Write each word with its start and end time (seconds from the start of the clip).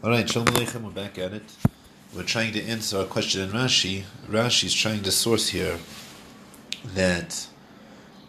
All 0.00 0.10
right, 0.10 0.30
Shalom 0.30 0.46
Aleichem, 0.46 0.82
we're 0.82 0.90
back 0.90 1.18
at 1.18 1.32
it. 1.32 1.42
We're 2.14 2.22
trying 2.22 2.52
to 2.52 2.62
answer 2.62 2.98
our 2.98 3.04
question 3.04 3.40
in 3.40 3.50
Rashi. 3.50 4.04
Rashi 4.30 4.66
is 4.66 4.72
trying 4.72 5.02
to 5.02 5.10
source 5.10 5.48
here 5.48 5.80
that, 6.84 7.48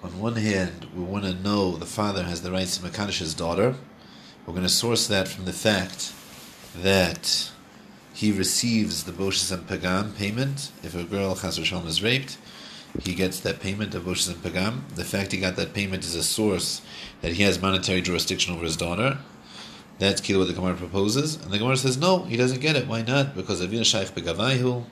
on 0.02 0.20
one 0.20 0.38
hand, 0.38 0.88
we 0.96 1.04
want 1.04 1.26
to 1.26 1.34
know 1.36 1.76
the 1.76 1.86
father 1.86 2.24
has 2.24 2.42
the 2.42 2.52
rights 2.52 2.80
to 2.80 2.84
Makadish's 2.84 3.36
daughter. 3.36 3.76
We're 4.48 4.54
going 4.54 4.64
to 4.64 4.70
source 4.70 5.06
that 5.10 5.28
from 5.28 5.46
the 5.46 5.54
fact 5.54 6.12
that 6.76 7.52
he 8.16 8.32
receives 8.32 9.04
the 9.04 9.12
Boshes 9.12 9.52
and 9.52 9.68
Pagam 9.68 10.18
payment. 10.18 10.72
If 10.82 10.96
a 10.96 11.04
girl, 11.04 11.36
Chas 11.36 11.64
Shalom, 11.64 11.86
is 11.86 12.02
raped, 12.02 12.40
he 13.04 13.14
gets 13.14 13.40
that 13.42 13.60
payment 13.60 13.94
of 13.94 14.06
Boshes 14.06 14.28
and 14.28 14.42
Pagam. 14.42 14.90
The 14.96 15.06
fact 15.06 15.34
he 15.34 15.40
got 15.40 15.56
that 15.58 15.76
payment 15.76 16.04
is 16.04 16.16
a 16.16 16.24
source 16.24 16.82
that 17.22 17.34
he 17.34 17.44
has 17.44 17.62
monetary 17.62 18.02
jurisdiction 18.02 18.56
over 18.56 18.64
his 18.64 18.76
daughter. 18.76 19.20
That's 20.00 20.22
kilo 20.22 20.40
what 20.40 20.48
the 20.48 20.54
Gemara 20.54 20.76
proposes, 20.76 21.36
and 21.36 21.52
the 21.52 21.58
Gemara 21.58 21.78
says 21.78 21.98
no, 21.98 22.24
he 22.24 22.38
doesn't 22.38 22.62
get 22.62 22.76
it. 22.78 22.88
Why 22.88 23.02
not? 23.02 23.36
Because 23.36 23.62
Avina 23.62 23.86
Shaykh 23.86 24.16
Begavaihu, 24.16 24.86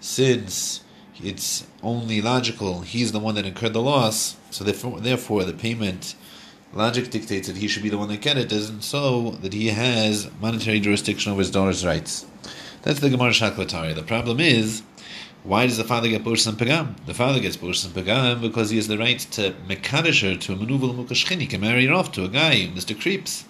since 0.00 0.82
it's 1.22 1.66
only 1.82 2.22
logical, 2.22 2.80
he's 2.80 3.12
the 3.12 3.18
one 3.18 3.34
that 3.34 3.44
incurred 3.44 3.74
the 3.74 3.82
loss. 3.82 4.36
So 4.50 4.64
therefore, 4.64 5.44
the 5.44 5.52
payment 5.52 6.14
logic 6.72 7.10
dictates 7.10 7.46
that 7.48 7.58
he 7.58 7.68
should 7.68 7.82
be 7.82 7.90
the 7.90 7.98
one 7.98 8.08
that 8.08 8.22
get 8.22 8.38
it. 8.38 8.48
Doesn't 8.48 8.82
so 8.82 9.32
that 9.42 9.52
he 9.52 9.68
has 9.68 10.30
monetary 10.40 10.80
jurisdiction 10.80 11.30
over 11.30 11.40
his 11.40 11.50
daughter's 11.50 11.84
rights. 11.84 12.24
That's 12.82 13.00
the 13.00 13.10
Gemara 13.10 13.32
Shaklatari. 13.32 13.94
The 13.94 14.02
problem 14.02 14.40
is. 14.40 14.82
Why 15.44 15.66
does 15.66 15.76
the 15.78 15.84
father 15.84 16.08
get 16.08 16.24
Bosh 16.24 16.44
Pagam? 16.44 16.96
The 17.06 17.14
father 17.14 17.38
gets 17.38 17.56
Bosh 17.56 17.86
Pagam 17.86 18.40
because 18.40 18.70
he 18.70 18.76
has 18.76 18.88
the 18.88 18.98
right 18.98 19.18
to 19.18 19.54
Mekadisher 19.68 20.38
to 20.40 20.52
a 20.52 20.56
Manuval 20.56 20.94
Mukashkin. 20.94 21.40
He 21.40 21.46
can 21.46 21.60
marry 21.60 21.86
her 21.86 21.94
off 21.94 22.10
to 22.12 22.24
a 22.24 22.28
guy, 22.28 22.68
Mr. 22.74 23.00
Creeps. 23.00 23.44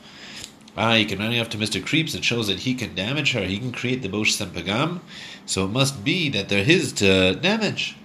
Ah, 0.81 0.95
he 0.95 1.05
can 1.05 1.19
marry 1.19 1.41
off 1.41 1.49
to 1.49 1.59
Mr. 1.59 1.85
Creeps. 1.85 2.15
It 2.15 2.23
shows 2.23 2.47
that 2.47 2.61
he 2.61 2.73
can 2.73 2.95
damage 2.95 3.33
her. 3.33 3.41
He 3.41 3.59
can 3.59 3.73
create 3.73 4.01
the 4.01 4.09
Bosh 4.09 4.37
Sempagam. 4.37 5.01
So 5.45 5.65
it 5.65 5.73
must 5.73 6.05
be 6.05 6.29
that 6.29 6.49
they're 6.49 6.63
his 6.63 6.93
to 6.95 7.35
damage. 7.35 7.97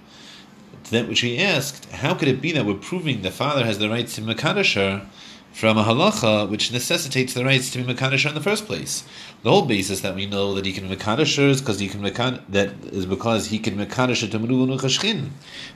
To 0.82 0.90
that 0.90 1.08
which 1.08 1.20
he 1.20 1.38
asked, 1.38 1.88
how 1.92 2.14
could 2.14 2.26
it 2.26 2.40
be 2.40 2.50
that 2.50 2.66
we're 2.66 2.74
proving 2.74 3.22
the 3.22 3.30
father 3.30 3.64
has 3.64 3.78
the 3.78 3.88
right 3.88 4.08
to 4.08 4.20
Makadish 4.20 4.74
her 4.74 5.06
from 5.52 5.78
a 5.78 5.84
halacha 5.84 6.50
which 6.50 6.72
necessitates 6.72 7.32
the 7.32 7.44
rights 7.44 7.70
to 7.70 7.78
be 7.78 7.94
Makadish 7.94 8.24
her 8.24 8.30
in 8.30 8.34
the 8.34 8.40
first 8.40 8.66
place? 8.66 9.04
The 9.44 9.50
whole 9.50 9.66
basis 9.66 10.00
that 10.00 10.16
we 10.16 10.26
know 10.26 10.52
that 10.54 10.66
he 10.66 10.72
can 10.72 10.88
Makadish 10.88 11.36
her 11.36 11.50
is 11.50 11.60
because 11.60 11.78
he 11.78 11.86
can 11.86 12.02
Makadish, 12.02 12.42
that 12.48 12.70
is 12.86 13.06
because 13.06 13.46
he 13.46 13.60
can 13.60 13.76
Makadish 13.76 14.22
her 14.22 14.26
to 14.26 14.38
Nuchashchin. 14.40 15.28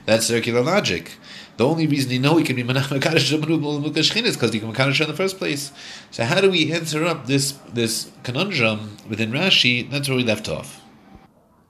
That's 0.05 0.25
circular 0.25 0.61
logic. 0.61 1.13
The 1.59 1.67
only 1.67 1.87
reason 1.87 2.09
you 2.11 2.19
know 2.19 2.37
he 2.37 2.45
can 2.45 2.55
be 2.55 2.63
Mukashchin 2.63 4.23
is 4.23 4.37
because 4.37 4.53
he 4.53 4.61
can 4.61 4.71
Makadish 4.71 5.01
in 5.01 5.09
the 5.09 5.13
first 5.13 5.37
place. 5.37 5.73
So 6.09 6.23
how 6.23 6.39
do 6.39 6.49
we 6.49 6.71
answer 6.71 7.03
up 7.03 7.27
this 7.27 7.51
this 7.73 8.09
conundrum 8.23 8.95
within 9.09 9.33
Rashi? 9.33 9.91
That's 9.91 10.07
where 10.07 10.15
we 10.15 10.23
left 10.23 10.47
off. 10.47 10.81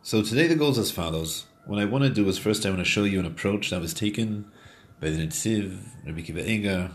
So 0.04 0.22
today 0.22 0.46
the 0.46 0.54
goal 0.54 0.70
is 0.70 0.78
as 0.78 0.92
follows. 0.92 1.48
What 1.66 1.80
I 1.80 1.86
want 1.86 2.04
to 2.04 2.12
do 2.12 2.30
is 2.30 2.38
first 2.38 2.68
I 2.68 2.70
want 2.70 2.82
to 2.82 2.86
show 2.86 3.04
you 3.04 3.20
an 3.20 3.26
approach 3.26 3.72
that 3.72 3.82
was 3.82 3.96
taken 3.96 4.46
by 5.02 5.10
the 5.10 5.26
Netziv, 5.26 5.80
Rabbi 6.06 6.22
Kiva 6.22 6.48
Eger, 6.48 6.92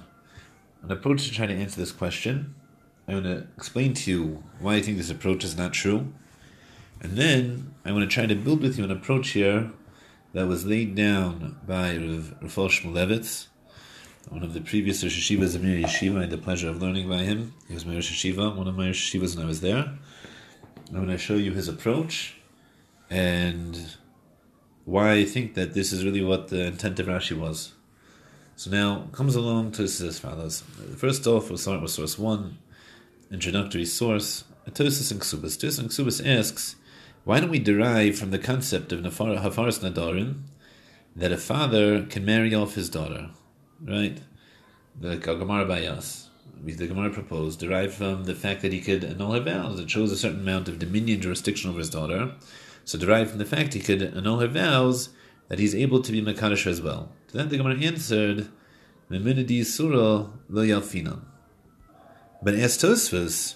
an 0.85 0.93
approach 0.93 1.27
to 1.27 1.33
try 1.35 1.47
to 1.47 1.53
answer 1.53 1.81
this 1.81 1.91
question. 1.91 2.55
I 3.09 3.15
want 3.15 3.25
to 3.25 3.49
explain 3.57 3.95
to 3.95 4.11
you 4.13 4.45
why 4.61 4.77
I 4.77 4.83
think 4.83 4.99
this 4.99 5.11
approach 5.11 5.43
is 5.43 5.57
not 5.57 5.73
true. 5.73 6.13
And 7.01 7.17
then 7.17 7.75
I 7.85 7.91
want 7.91 8.09
to 8.09 8.15
try 8.15 8.27
to 8.27 8.37
build 8.37 8.61
with 8.61 8.79
you 8.79 8.85
an 8.85 8.93
approach 8.93 9.31
here 9.31 9.73
that 10.35 10.49
was 10.49 10.67
laid 10.67 10.95
down 10.97 11.57
by 11.67 11.95
Rafal 11.95 12.69
Shmulevitz, 12.69 13.47
one 14.29 14.43
of 14.43 14.53
the 14.53 14.61
previous 14.61 15.03
Rosh 15.03 15.31
Yeshivas 15.31 15.55
of 15.55 15.63
Mir 15.63 15.81
Yeshiva. 15.81 16.19
I 16.19 16.21
had 16.23 16.31
the 16.31 16.39
pleasure 16.39 16.69
of 16.69 16.83
learning 16.83 17.09
by 17.09 17.19
him. 17.19 17.55
He 17.69 17.75
was 17.75 17.87
my 17.87 17.95
Rosh 17.95 18.13
Yeshiva, 18.13 18.55
one 18.55 18.67
of 18.67 18.77
my 18.77 18.89
Rosh 18.89 19.15
when 19.15 19.39
I 19.39 19.47
was 19.47 19.61
there. 19.61 19.97
I'm 20.89 20.95
going 20.95 21.07
to 21.07 21.19
show 21.19 21.35
you 21.35 21.53
his 21.53 21.69
approach 21.69 22.35
and 23.09 23.97
why 24.85 25.13
I 25.13 25.25
think 25.25 25.55
that 25.55 25.73
this 25.73 25.93
is 25.93 26.05
really 26.05 26.23
what 26.23 26.49
the 26.49 26.67
intent 26.67 26.99
of 26.99 27.07
Rashi 27.07 27.39
was. 27.39 27.73
So 28.57 28.71
now 28.71 29.09
comes 29.13 29.37
along 29.37 29.73
to 29.73 29.85
as 29.85 30.19
follows. 30.19 30.65
First 30.97 31.27
off, 31.29 31.49
we'll 31.49 31.59
start 31.59 31.81
with 31.81 31.93
source 31.93 32.19
one, 32.19 32.59
introductory 33.31 33.85
source. 33.85 34.45
Tosis 34.69 35.13
and 35.13 35.21
Ksubas. 35.21 35.59
Tosis 35.59 35.79
and 35.79 35.91
Ksubas 35.91 36.27
asks, 36.27 36.77
why 37.25 37.41
don't 37.41 37.51
we 37.51 37.59
derive 37.59 38.19
from 38.19 38.31
the 38.31 38.39
concept 38.39 38.93
of 38.93 39.01
Hafaras 39.01 39.81
Nadarim 39.81 40.43
that 41.17 41.33
a 41.33 41.39
father 41.39 42.05
can 42.05 42.25
marry 42.25 42.55
off 42.55 42.75
his 42.75 42.91
daughter? 42.91 43.31
Right? 43.83 44.21
The 45.01 45.17
Gemara 45.17 45.65
Bayas, 45.65 46.27
the 46.63 46.87
Gemara 46.87 47.11
proposed, 47.11 47.61
derived 47.61 47.95
from 47.95 48.25
the 48.25 48.35
fact 48.35 48.63
that 48.63 48.73
he 48.73 48.81
could 48.81 49.05
annul 49.05 49.33
her 49.33 49.41
vows. 49.41 49.81
It 49.81 49.91
shows 49.91 50.13
a 50.13 50.17
certain 50.17 50.41
amount 50.41 50.69
of 50.69 50.79
dominion 50.79 51.21
jurisdiction 51.21 51.71
over 51.71 51.79
his 51.79 51.91
daughter. 51.91 52.35
So 52.85 52.99
derived 52.99 53.31
from 53.31 53.39
the 53.39 53.47
fact 53.47 53.73
he 53.73 53.81
could 53.81 54.03
annul 54.03 54.41
her 54.41 54.47
vows, 54.47 55.09
that 55.49 55.59
he's 55.59 55.75
able 55.75 56.03
to 56.03 56.13
be 56.13 56.23
Makadish 56.23 56.67
as 56.67 56.83
well. 56.83 57.11
To 57.29 57.39
that 57.39 57.49
the 57.49 57.57
Gemara 57.57 57.79
answered, 57.79 58.49
Meminidi 59.11 59.65
Surah 59.65 60.29
lo 60.49 60.63
yalfina. 60.63 61.23
But 62.43 62.55
as 62.55 62.77
Tosfos, 62.77 63.55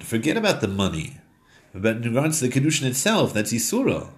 forget 0.00 0.36
about 0.36 0.60
the 0.60 0.68
money. 0.68 1.19
But 1.74 1.96
in 1.96 2.02
regards 2.02 2.40
to 2.40 2.48
the 2.48 2.60
Kedushin 2.60 2.86
itself, 2.86 3.32
that's 3.32 3.52
Isura. 3.52 4.08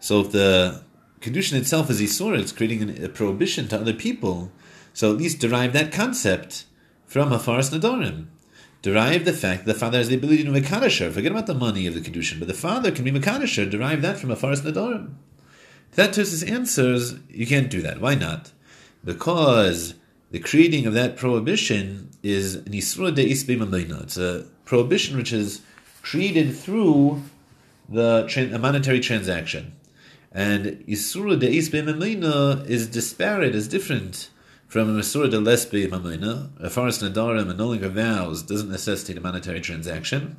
So 0.00 0.20
if 0.20 0.32
the 0.32 0.82
Kedushin 1.20 1.54
itself 1.54 1.90
is 1.90 2.00
Isura, 2.00 2.38
it's 2.38 2.52
creating 2.52 3.02
a 3.02 3.08
prohibition 3.08 3.68
to 3.68 3.80
other 3.80 3.92
people. 3.92 4.50
So 4.94 5.12
at 5.12 5.18
least 5.18 5.40
derive 5.40 5.72
that 5.74 5.92
concept 5.92 6.64
from 7.04 7.30
Hafaras 7.30 7.76
Nadorim. 7.76 8.26
Derive 8.82 9.24
the 9.24 9.32
fact 9.32 9.64
that 9.64 9.72
the 9.72 9.78
father 9.78 9.98
has 9.98 10.08
the 10.08 10.14
ability 10.14 10.44
to 10.44 10.50
Mekadisher. 10.50 11.10
Forget 11.10 11.32
about 11.32 11.46
the 11.46 11.54
money 11.54 11.86
of 11.86 11.94
the 11.94 12.00
Kedushin, 12.00 12.38
but 12.38 12.48
the 12.48 12.54
father 12.54 12.90
can 12.90 13.04
be 13.04 13.10
Mekadisher. 13.12 13.70
Derive 13.70 14.02
that 14.02 14.18
from 14.18 14.30
Hafaras 14.30 14.62
Nadorim. 14.62 15.14
That 15.96 16.10
Tosis 16.10 16.48
answers, 16.48 17.16
you 17.30 17.46
can't 17.46 17.70
do 17.70 17.82
that. 17.82 18.00
Why 18.00 18.14
not? 18.14 18.52
Because 19.04 19.94
the 20.30 20.38
creating 20.38 20.86
of 20.86 20.94
that 20.94 21.16
prohibition 21.16 22.10
is 22.22 22.56
an 22.56 22.72
Isra 22.72 23.14
Isbe 23.14 24.02
It's 24.02 24.16
a 24.16 24.46
prohibition 24.64 25.16
which 25.16 25.32
is 25.32 25.62
created 26.06 26.56
through 26.56 27.20
the 27.88 28.50
a 28.52 28.58
monetary 28.58 29.00
transaction. 29.00 29.74
And 30.30 30.66
Isura 30.86 31.38
de 31.38 31.48
Isbe 31.48 32.68
is 32.68 32.86
disparate, 32.86 33.54
is 33.56 33.66
different 33.66 34.30
from 34.68 34.96
Isura 34.98 35.28
de 35.28 35.38
Lesbe 35.38 35.88
Mamina. 35.88 36.50
A 36.60 36.70
far 36.70 36.86
as 36.86 37.02
Nadarim, 37.02 37.50
annulling 37.50 37.82
of 37.82 37.94
vows 37.94 38.42
doesn't 38.42 38.70
necessitate 38.70 39.18
a 39.18 39.20
monetary 39.20 39.60
transaction. 39.60 40.36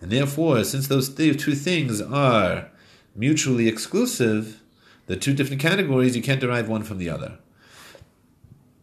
And 0.00 0.10
therefore, 0.10 0.64
since 0.64 0.88
those 0.88 1.08
two 1.08 1.54
things 1.54 2.00
are 2.00 2.70
mutually 3.14 3.68
exclusive, 3.68 4.60
the 5.06 5.16
two 5.16 5.32
different 5.32 5.62
categories, 5.62 6.16
you 6.16 6.22
can't 6.22 6.40
derive 6.40 6.68
one 6.68 6.82
from 6.82 6.98
the 6.98 7.10
other. 7.10 7.38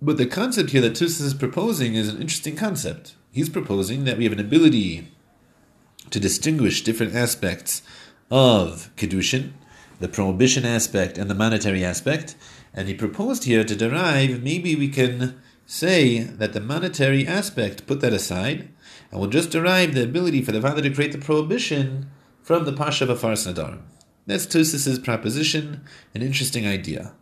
But 0.01 0.17
the 0.17 0.25
concept 0.25 0.69
here 0.69 0.81
that 0.81 0.93
Tussis 0.93 1.21
is 1.21 1.33
proposing 1.33 1.95
is 1.95 2.07
an 2.07 2.21
interesting 2.21 2.55
concept. 2.55 3.15
He's 3.31 3.49
proposing 3.49 4.05
that 4.05 4.17
we 4.17 4.23
have 4.23 4.33
an 4.33 4.39
ability 4.39 5.09
to 6.11 6.19
distinguish 6.19 6.83
different 6.83 7.15
aspects 7.15 7.81
of 8.29 8.89
Kedushin, 8.95 9.53
the 9.99 10.07
prohibition 10.07 10.65
aspect 10.65 11.17
and 11.17 11.29
the 11.29 11.35
monetary 11.35 11.83
aspect, 11.83 12.35
and 12.73 12.87
he 12.87 12.93
proposed 12.93 13.43
here 13.43 13.63
to 13.63 13.75
derive, 13.75 14.41
maybe 14.41 14.75
we 14.75 14.87
can 14.87 15.41
say 15.65 16.19
that 16.19 16.53
the 16.53 16.59
monetary 16.59 17.27
aspect, 17.27 17.87
put 17.87 18.01
that 18.01 18.13
aside, 18.13 18.69
and 19.09 19.19
we'll 19.19 19.29
just 19.29 19.51
derive 19.51 19.93
the 19.93 20.03
ability 20.03 20.41
for 20.41 20.51
the 20.51 20.61
father 20.61 20.81
to 20.81 20.93
create 20.93 21.11
the 21.11 21.17
prohibition 21.17 22.09
from 22.41 22.65
the 22.65 22.73
Pasha 22.73 23.09
of 23.09 23.17
Afaras 23.17 23.47
Nadar. 23.47 23.79
That's 24.25 24.45
Tosis's 24.45 24.99
proposition, 24.99 25.81
an 26.13 26.21
interesting 26.21 26.67
idea. 26.67 27.13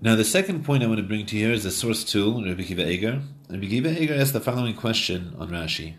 Now, 0.00 0.16
the 0.16 0.24
second 0.24 0.64
point 0.64 0.82
I 0.82 0.86
want 0.86 0.98
to 0.98 1.06
bring 1.06 1.24
to 1.26 1.36
you 1.36 1.46
here 1.46 1.54
is 1.54 1.64
the 1.64 1.70
source 1.70 2.04
tool, 2.04 2.44
Rabbi 2.44 2.64
Kiva 2.64 2.88
Eger. 2.88 3.22
Rabbi 3.48 3.66
Kiva 3.66 4.02
Eger 4.02 4.14
asked 4.14 4.32
the 4.32 4.40
following 4.40 4.74
question 4.74 5.34
on 5.38 5.50
Rashi. 5.50 5.94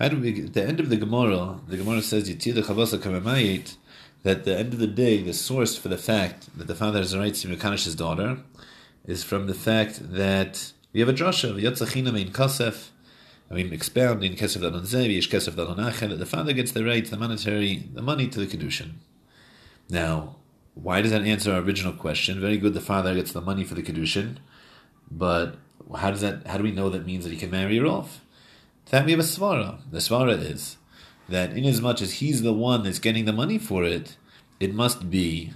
How 0.00 0.08
do 0.08 0.18
we, 0.18 0.44
at 0.44 0.54
the 0.54 0.64
end 0.64 0.80
of 0.80 0.88
the 0.88 0.96
Gemara, 0.96 1.60
the 1.68 1.76
Gemara 1.76 2.00
says, 2.00 2.26
Yitzida 2.26 2.64
Chavasa 2.64 2.98
Kamamayit, 2.98 3.76
that 4.22 4.38
at 4.38 4.44
the 4.44 4.58
end 4.58 4.72
of 4.72 4.78
the 4.78 4.86
day, 4.86 5.22
the 5.22 5.34
source 5.34 5.76
for 5.76 5.88
the 5.88 5.98
fact 5.98 6.48
that 6.56 6.66
the 6.68 6.74
father 6.74 7.00
has 7.00 7.10
the 7.10 7.18
right 7.18 7.34
to 7.34 7.48
Mekanish 7.48 7.84
his 7.84 7.94
daughter 7.94 8.38
is 9.04 9.22
from 9.22 9.46
the 9.46 9.52
fact 9.52 10.00
that 10.14 10.72
we 10.94 11.00
have 11.00 11.10
a 11.10 11.12
drasha, 11.12 11.50
of 11.50 11.56
Yatzachina 11.56 12.14
Mein 12.14 12.32
Kasef, 12.32 12.88
I 13.50 13.54
mean, 13.54 13.74
expound 13.74 14.24
in 14.24 14.36
Kesef 14.36 14.62
Dalon 14.62 14.86
Zevi, 14.86 15.18
Ish 15.18 15.28
Kesef 15.28 15.54
Dalon 15.54 15.76
that 15.76 16.18
the 16.18 16.24
father 16.24 16.54
gets 16.54 16.72
the 16.72 16.82
right, 16.82 17.04
the 17.04 17.18
monetary, 17.18 17.86
the 17.92 18.00
money 18.00 18.26
to 18.28 18.40
the 18.40 18.46
Kedushin. 18.46 18.92
Now, 19.90 20.36
why 20.72 21.02
does 21.02 21.10
that 21.10 21.22
answer 21.22 21.52
our 21.52 21.60
original 21.60 21.92
question? 21.92 22.40
Very 22.40 22.56
good, 22.56 22.72
the 22.72 22.80
father 22.80 23.14
gets 23.14 23.32
the 23.32 23.42
money 23.42 23.64
for 23.64 23.74
the 23.74 23.82
Kedushin, 23.82 24.36
but 25.10 25.56
how 25.94 26.10
does 26.10 26.22
that, 26.22 26.46
how 26.46 26.56
do 26.56 26.62
we 26.62 26.72
know 26.72 26.88
that 26.88 27.04
means 27.04 27.24
that 27.24 27.34
he 27.34 27.38
can 27.38 27.50
marry 27.50 27.76
her 27.76 27.84
off? 27.84 28.22
That 28.90 29.04
we 29.04 29.12
have 29.12 29.20
a 29.20 29.24
svara. 29.24 29.78
The 29.90 29.98
svara 29.98 30.38
is 30.38 30.76
that 31.28 31.56
inasmuch 31.56 32.02
as 32.02 32.14
he's 32.14 32.42
the 32.42 32.52
one 32.52 32.82
that's 32.82 32.98
getting 32.98 33.24
the 33.24 33.32
money 33.32 33.58
for 33.58 33.84
it, 33.84 34.16
it 34.58 34.74
must 34.74 35.10
be 35.10 35.52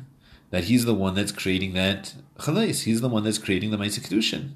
that 0.51 0.65
he's 0.65 0.85
the 0.85 0.95
one 0.95 1.15
that's 1.15 1.33
creating 1.33 1.75
that 1.75 2.15
chalais. 2.39 2.85
He's 2.85 3.01
the 3.01 3.09
one 3.09 3.25
that's 3.25 3.39
creating 3.39 3.71
the 3.71 3.77
Maisa 3.77 4.01
Kedushin. 4.01 4.53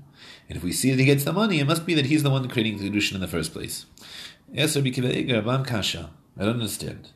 And 0.49 0.57
if 0.57 0.63
we 0.63 0.73
see 0.73 0.91
that 0.91 0.99
he 0.99 1.05
gets 1.05 1.25
the 1.25 1.33
money, 1.33 1.61
it 1.61 1.67
must 1.67 1.85
be 1.85 1.95
that 1.95 2.07
he's 2.07 2.23
the 2.23 2.31
one 2.31 2.49
creating 2.49 2.79
the 2.79 2.89
Kedushin 2.89 3.17
in 3.17 3.21
the 3.21 3.29
first 3.29 3.53
place. 3.53 3.87
Yes, 4.51 4.77
Rabbi 4.77 4.91
Kiva 4.91 5.17
Eger, 5.19 5.43
Abam 5.43 5.67
Kasha. 5.67 6.11
I 6.39 6.45
don't 6.45 6.55
understand. 6.55 7.11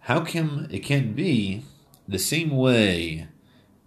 How 0.00 0.20
come 0.24 0.68
it 0.70 0.80
can't 0.80 1.16
be 1.16 1.64
the 2.06 2.18
same 2.18 2.50
way 2.50 3.26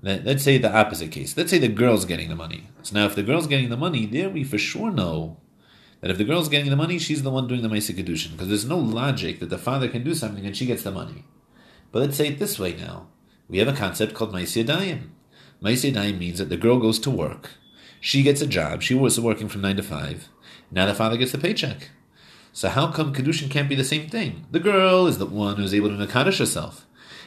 that, 0.02 0.26
let's 0.26 0.44
say 0.44 0.58
the 0.58 0.76
opposite 0.76 1.12
case. 1.12 1.38
Let's 1.38 1.52
say 1.52 1.60
the 1.60 1.68
girl's 1.68 2.06
getting 2.06 2.30
the 2.30 2.36
money. 2.36 2.70
So 2.82 2.96
now 2.96 3.06
if 3.06 3.16
the 3.16 3.24
girl's 3.24 3.48
getting 3.48 3.70
the 3.70 3.78
money, 3.78 4.06
there 4.06 4.30
we 4.30 4.44
for 4.44 4.58
sure 4.58 4.92
know 4.92 5.38
that 6.02 6.12
if 6.12 6.18
the 6.18 6.24
girl's 6.24 6.50
getting 6.50 6.70
the 6.70 6.76
money, 6.76 7.00
she's 7.00 7.24
the 7.24 7.32
one 7.32 7.48
doing 7.48 7.62
the 7.62 7.70
Maisa 7.70 7.96
Kedushin. 7.96 8.32
Because 8.32 8.48
there's 8.48 8.66
no 8.66 8.78
logic 8.78 9.40
that 9.40 9.50
the 9.50 9.58
father 9.58 9.88
can 9.88 10.04
do 10.04 10.14
something 10.14 10.46
and 10.46 10.56
she 10.56 10.66
gets 10.66 10.84
the 10.84 10.92
money. 10.92 11.24
But 11.92 12.02
let's 12.02 12.18
say 12.18 12.28
it 12.28 12.40
this 12.40 12.60
way 12.60 12.76
now. 12.76 13.08
We 13.48 13.60
have 13.60 13.68
a 13.68 13.74
concept 13.74 14.14
called 14.14 14.34
Maisa 14.34 14.66
Dayim. 14.66 15.10
Maisa 15.62 15.92
Dayim 15.92 16.20
means 16.20 16.38
that 16.40 16.50
the 16.50 16.58
girl 16.58 16.80
goes 16.80 17.00
to 17.00 17.10
work. 17.10 17.52
She 18.00 18.22
gets 18.22 18.42
a 18.42 18.48
job. 18.48 18.82
She 18.82 18.94
was 18.94 19.20
working 19.20 19.48
from 19.48 19.62
9 19.62 19.78
to 19.78 19.84
5. 19.84 20.30
Now 20.70 20.86
the 20.86 20.94
father 20.94 21.18
gets 21.18 21.32
the 21.32 21.38
paycheck. 21.38 21.90
So 22.54 22.70
how 22.70 22.92
come 22.92 23.14
Kedushin 23.14 23.50
can't 23.50 23.70
be 23.70 23.76
the 23.76 23.84
same 23.84 24.10
thing? 24.10 24.46
The 24.52 24.60
girl 24.60 25.08
is 25.08 25.18
the 25.18 25.26
one 25.26 25.56
who's 25.56 25.74
able 25.74 25.90
to 25.90 25.96
Makadish 25.96 26.40
herself. 26.40 26.86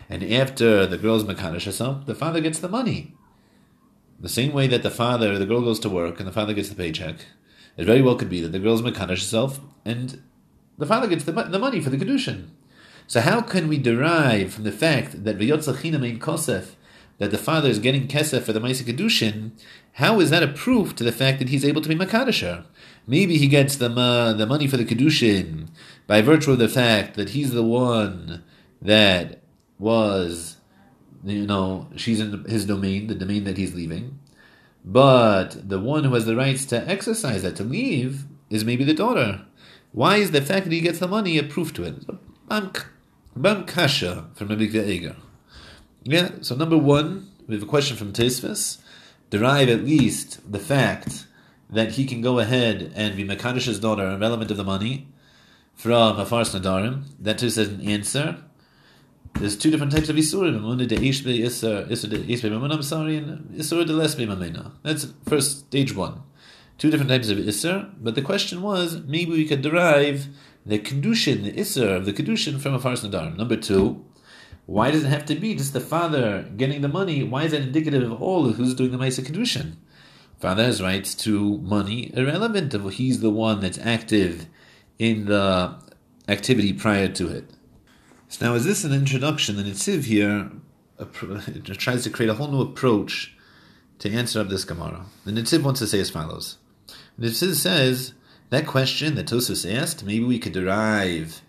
And 0.09 0.23
after 0.25 0.87
the 0.87 0.99
girl's 0.99 1.25
Makadish 1.25 1.65
herself, 1.65 2.07
the 2.07 2.15
father 2.15 2.41
gets 2.41 2.59
the 2.59 2.69
money. 2.69 3.15
The 4.19 4.29
same 4.29 4.53
way 4.53 4.67
that 4.67 4.83
the 4.83 4.91
father, 4.91 5.39
the 5.39 5.47
girl 5.47 5.63
goes 5.63 5.81
to 5.81 5.89
work 5.89 6.19
and 6.19 6.29
the 6.29 6.33
father 6.33 6.53
gets 6.53 6.69
the 6.69 6.75
paycheck, 6.75 7.27
it 7.81 7.87
very 7.87 8.03
well 8.03 8.15
could 8.15 8.29
be 8.29 8.43
that 8.43 8.53
the 8.53 8.59
girl's 8.59 8.83
Makadish 8.83 9.09
herself 9.09 9.59
and 9.87 10.23
the 10.77 10.85
father 10.85 11.09
gets 11.09 11.25
the, 11.25 11.33
the 11.33 11.59
money 11.59 11.81
for 11.81 11.89
the 11.89 11.97
Kedushin. 11.97 12.49
So 13.07 13.23
how 13.23 13.41
can 13.41 13.69
we 13.69 13.79
derive 13.79 14.53
from 14.53 14.65
the 14.65 14.71
fact 14.71 15.25
that 15.25 15.39
V'yotzachina 15.39 15.99
mein 15.99 16.19
kosef, 16.19 16.75
that 17.17 17.31
the 17.31 17.39
father 17.39 17.71
is 17.71 17.79
getting 17.79 18.07
kesef 18.07 18.43
for 18.43 18.53
the 18.53 18.61
Maisa 18.61 18.83
Kedushin, 18.83 19.53
how 19.93 20.21
is 20.21 20.29
that 20.29 20.43
a 20.43 20.49
proof 20.49 20.95
to 20.97 21.05
the 21.05 21.11
fact 21.11 21.39
that 21.39 21.49
he's 21.49 21.65
able 21.65 21.81
to 21.81 21.89
be 21.89 21.95
Makadisher? 21.95 22.67
Maybe 23.07 23.39
he 23.39 23.49
gets 23.49 23.77
the, 23.77 23.89
the 23.89 24.47
money 24.47 24.67
for 24.67 24.77
the 24.77 24.85
Kedushin 24.85 25.69
by 26.07 26.21
virtue 26.21 26.53
of 26.53 26.59
the 26.59 26.69
fact 26.69 27.15
that 27.15 27.31
he's 27.31 27.53
the 27.53 27.65
one 27.65 28.45
that 28.83 29.41
was, 29.79 30.59
you 31.25 31.47
know, 31.47 31.89
she's 31.97 32.21
in 32.21 32.45
his 32.45 32.67
domain, 32.67 33.07
the 33.07 33.15
domain 33.15 33.45
that 33.45 33.57
he's 33.57 33.75
leaving. 33.75 34.20
But 34.85 35.69
the 35.69 35.79
one 35.79 36.05
who 36.05 36.15
has 36.15 36.25
the 36.25 36.37
rights 36.37 36.65
to 36.67 36.89
exercise 36.89 37.43
that, 37.43 37.57
to 37.57 37.65
leave, 37.65 38.25
is 38.49 38.65
maybe 38.65 38.85
the 38.85 38.95
daughter. 38.95 39.43
Why 39.93 40.17
is 40.17 40.31
the 40.31 40.41
fact 40.41 40.65
that 40.65 40.73
he 40.73 40.81
gets 40.81 40.99
the 40.99 41.09
money 41.09 41.39
a 41.39 41.43
proof 41.43 41.73
to 41.75 41.85
it? 41.85 42.05
Bam 43.37 43.65
Kasha 43.65 44.29
from 44.35 44.49
Rabbi 44.49 44.65
Eger. 44.65 45.17
Yeah, 46.03 46.31
so 46.41 46.57
number 46.57 46.79
one, 46.79 47.31
we 47.47 47.55
have 47.55 47.63
a 47.63 47.67
question 47.67 47.97
from 47.97 48.13
Tesvis. 48.13 48.79
Derive 49.31 49.69
at 49.69 49.85
least 49.85 50.41
the 50.51 50.59
fact 50.59 51.27
that 51.69 51.93
he 51.93 52.05
can 52.05 52.21
go 52.21 52.39
ahead 52.39 52.93
and 52.97 53.17
be 53.17 53.25
Makadish's 53.25 53.79
daughter, 53.79 54.11
irrelevant 54.11 54.51
of 54.51 54.57
the 54.57 54.65
money, 54.65 55.09
from 55.75 56.17
Hafars 56.17 56.59
Nadarim. 56.59 57.05
That 57.21 57.39
too 57.39 57.51
says 57.51 57.69
an 57.69 57.81
answer. 57.83 58.43
There's 59.35 59.57
two 59.57 59.71
different 59.71 59.93
types 59.93 60.09
of 60.09 60.17
Isurim. 60.17 60.61
Mamuna 60.61 60.87
de 60.87 60.97
Ishbe 60.97 61.39
Isur, 61.39 61.89
Isur 61.89 62.11
de 62.11 62.19
Ishbe 62.19 62.51
Mamuna, 62.51 62.75
I'm 62.75 62.83
sorry, 62.83 63.17
and 63.17 63.51
Isur 63.59 63.87
de 63.87 63.93
Lesbe 63.93 64.27
Mamena. 64.27 64.73
That's 64.83 65.13
first 65.27 65.61
stage 65.61 65.95
one. 65.95 66.23
Two 66.79 66.91
different 66.91 67.11
types 67.11 67.29
of 67.29 67.39
Isur, 67.39 67.91
but 68.01 68.15
the 68.15 68.23
question 68.23 68.63
was, 68.63 69.03
maybe 69.07 69.33
we 69.33 69.47
could 69.47 69.63
derive 69.63 70.27
the 70.65 70.79
Kedushin, 70.79 71.45
the 71.45 71.53
Isur 71.53 71.97
of 71.97 72.07
the 72.07 72.13
Kedushin 72.13 72.61
from 72.61 72.75
a 72.75 72.79
Fars 72.79 73.03
Nadarim. 73.03 73.37
Number 73.37 73.57
two, 73.57 74.05
why 74.67 74.91
does 74.91 75.05
it 75.05 75.09
have 75.09 75.25
to 75.27 75.35
be 75.35 75.55
just 75.55 75.73
the 75.73 75.81
father 75.81 76.43
getting 76.57 76.81
the 76.81 76.89
money? 76.89 77.23
Why 77.23 77.45
is 77.45 77.53
that 77.53 77.63
indicative 77.63 78.11
of 78.11 78.23
all 78.23 78.53
who's 78.53 78.75
doing 78.75 78.93
the 78.93 78.99
Maisa 78.99 79.25
Kedushin? 79.25 79.77
Father 80.39 80.65
has 80.65 80.83
rights 80.83 81.15
to 81.17 81.59
money 81.59 82.13
irrelevant 82.15 82.73
of 82.73 82.91
he's 82.95 83.21
the 83.21 83.31
one 83.31 83.61
that's 83.61 83.79
active 83.79 84.47
in 84.99 85.27
the 85.27 85.79
activity 86.29 86.73
prior 86.73 87.09
to 87.09 87.29
it. 87.29 87.51
So 88.31 88.47
now, 88.47 88.55
is 88.55 88.65
this 88.65 88.85
an 88.85 88.93
introduction? 88.93 89.57
The 89.57 89.65
Nitziv 89.65 90.05
here 90.05 90.53
tries 91.77 92.05
to 92.05 92.11
create 92.11 92.29
a 92.29 92.35
whole 92.35 92.47
new 92.47 92.61
approach 92.61 93.35
to 93.99 94.09
answer 94.09 94.41
up 94.41 94.49
this 94.49 94.65
Gemara. 94.65 95.05
The 95.25 95.33
Nitziv 95.33 95.65
wants 95.65 95.81
to 95.81 95.89
say 95.89 95.99
as 95.99 96.11
follows. 96.11 96.57
The 97.19 97.27
Nitziv 97.27 97.55
says 97.55 98.15
that 98.51 98.69
question 98.69 99.17
that 99.17 99.27
Tosus 99.27 99.69
asked, 99.69 100.05
maybe 100.05 100.25
we 100.25 100.39
could 100.39 100.53
derive 100.53 101.43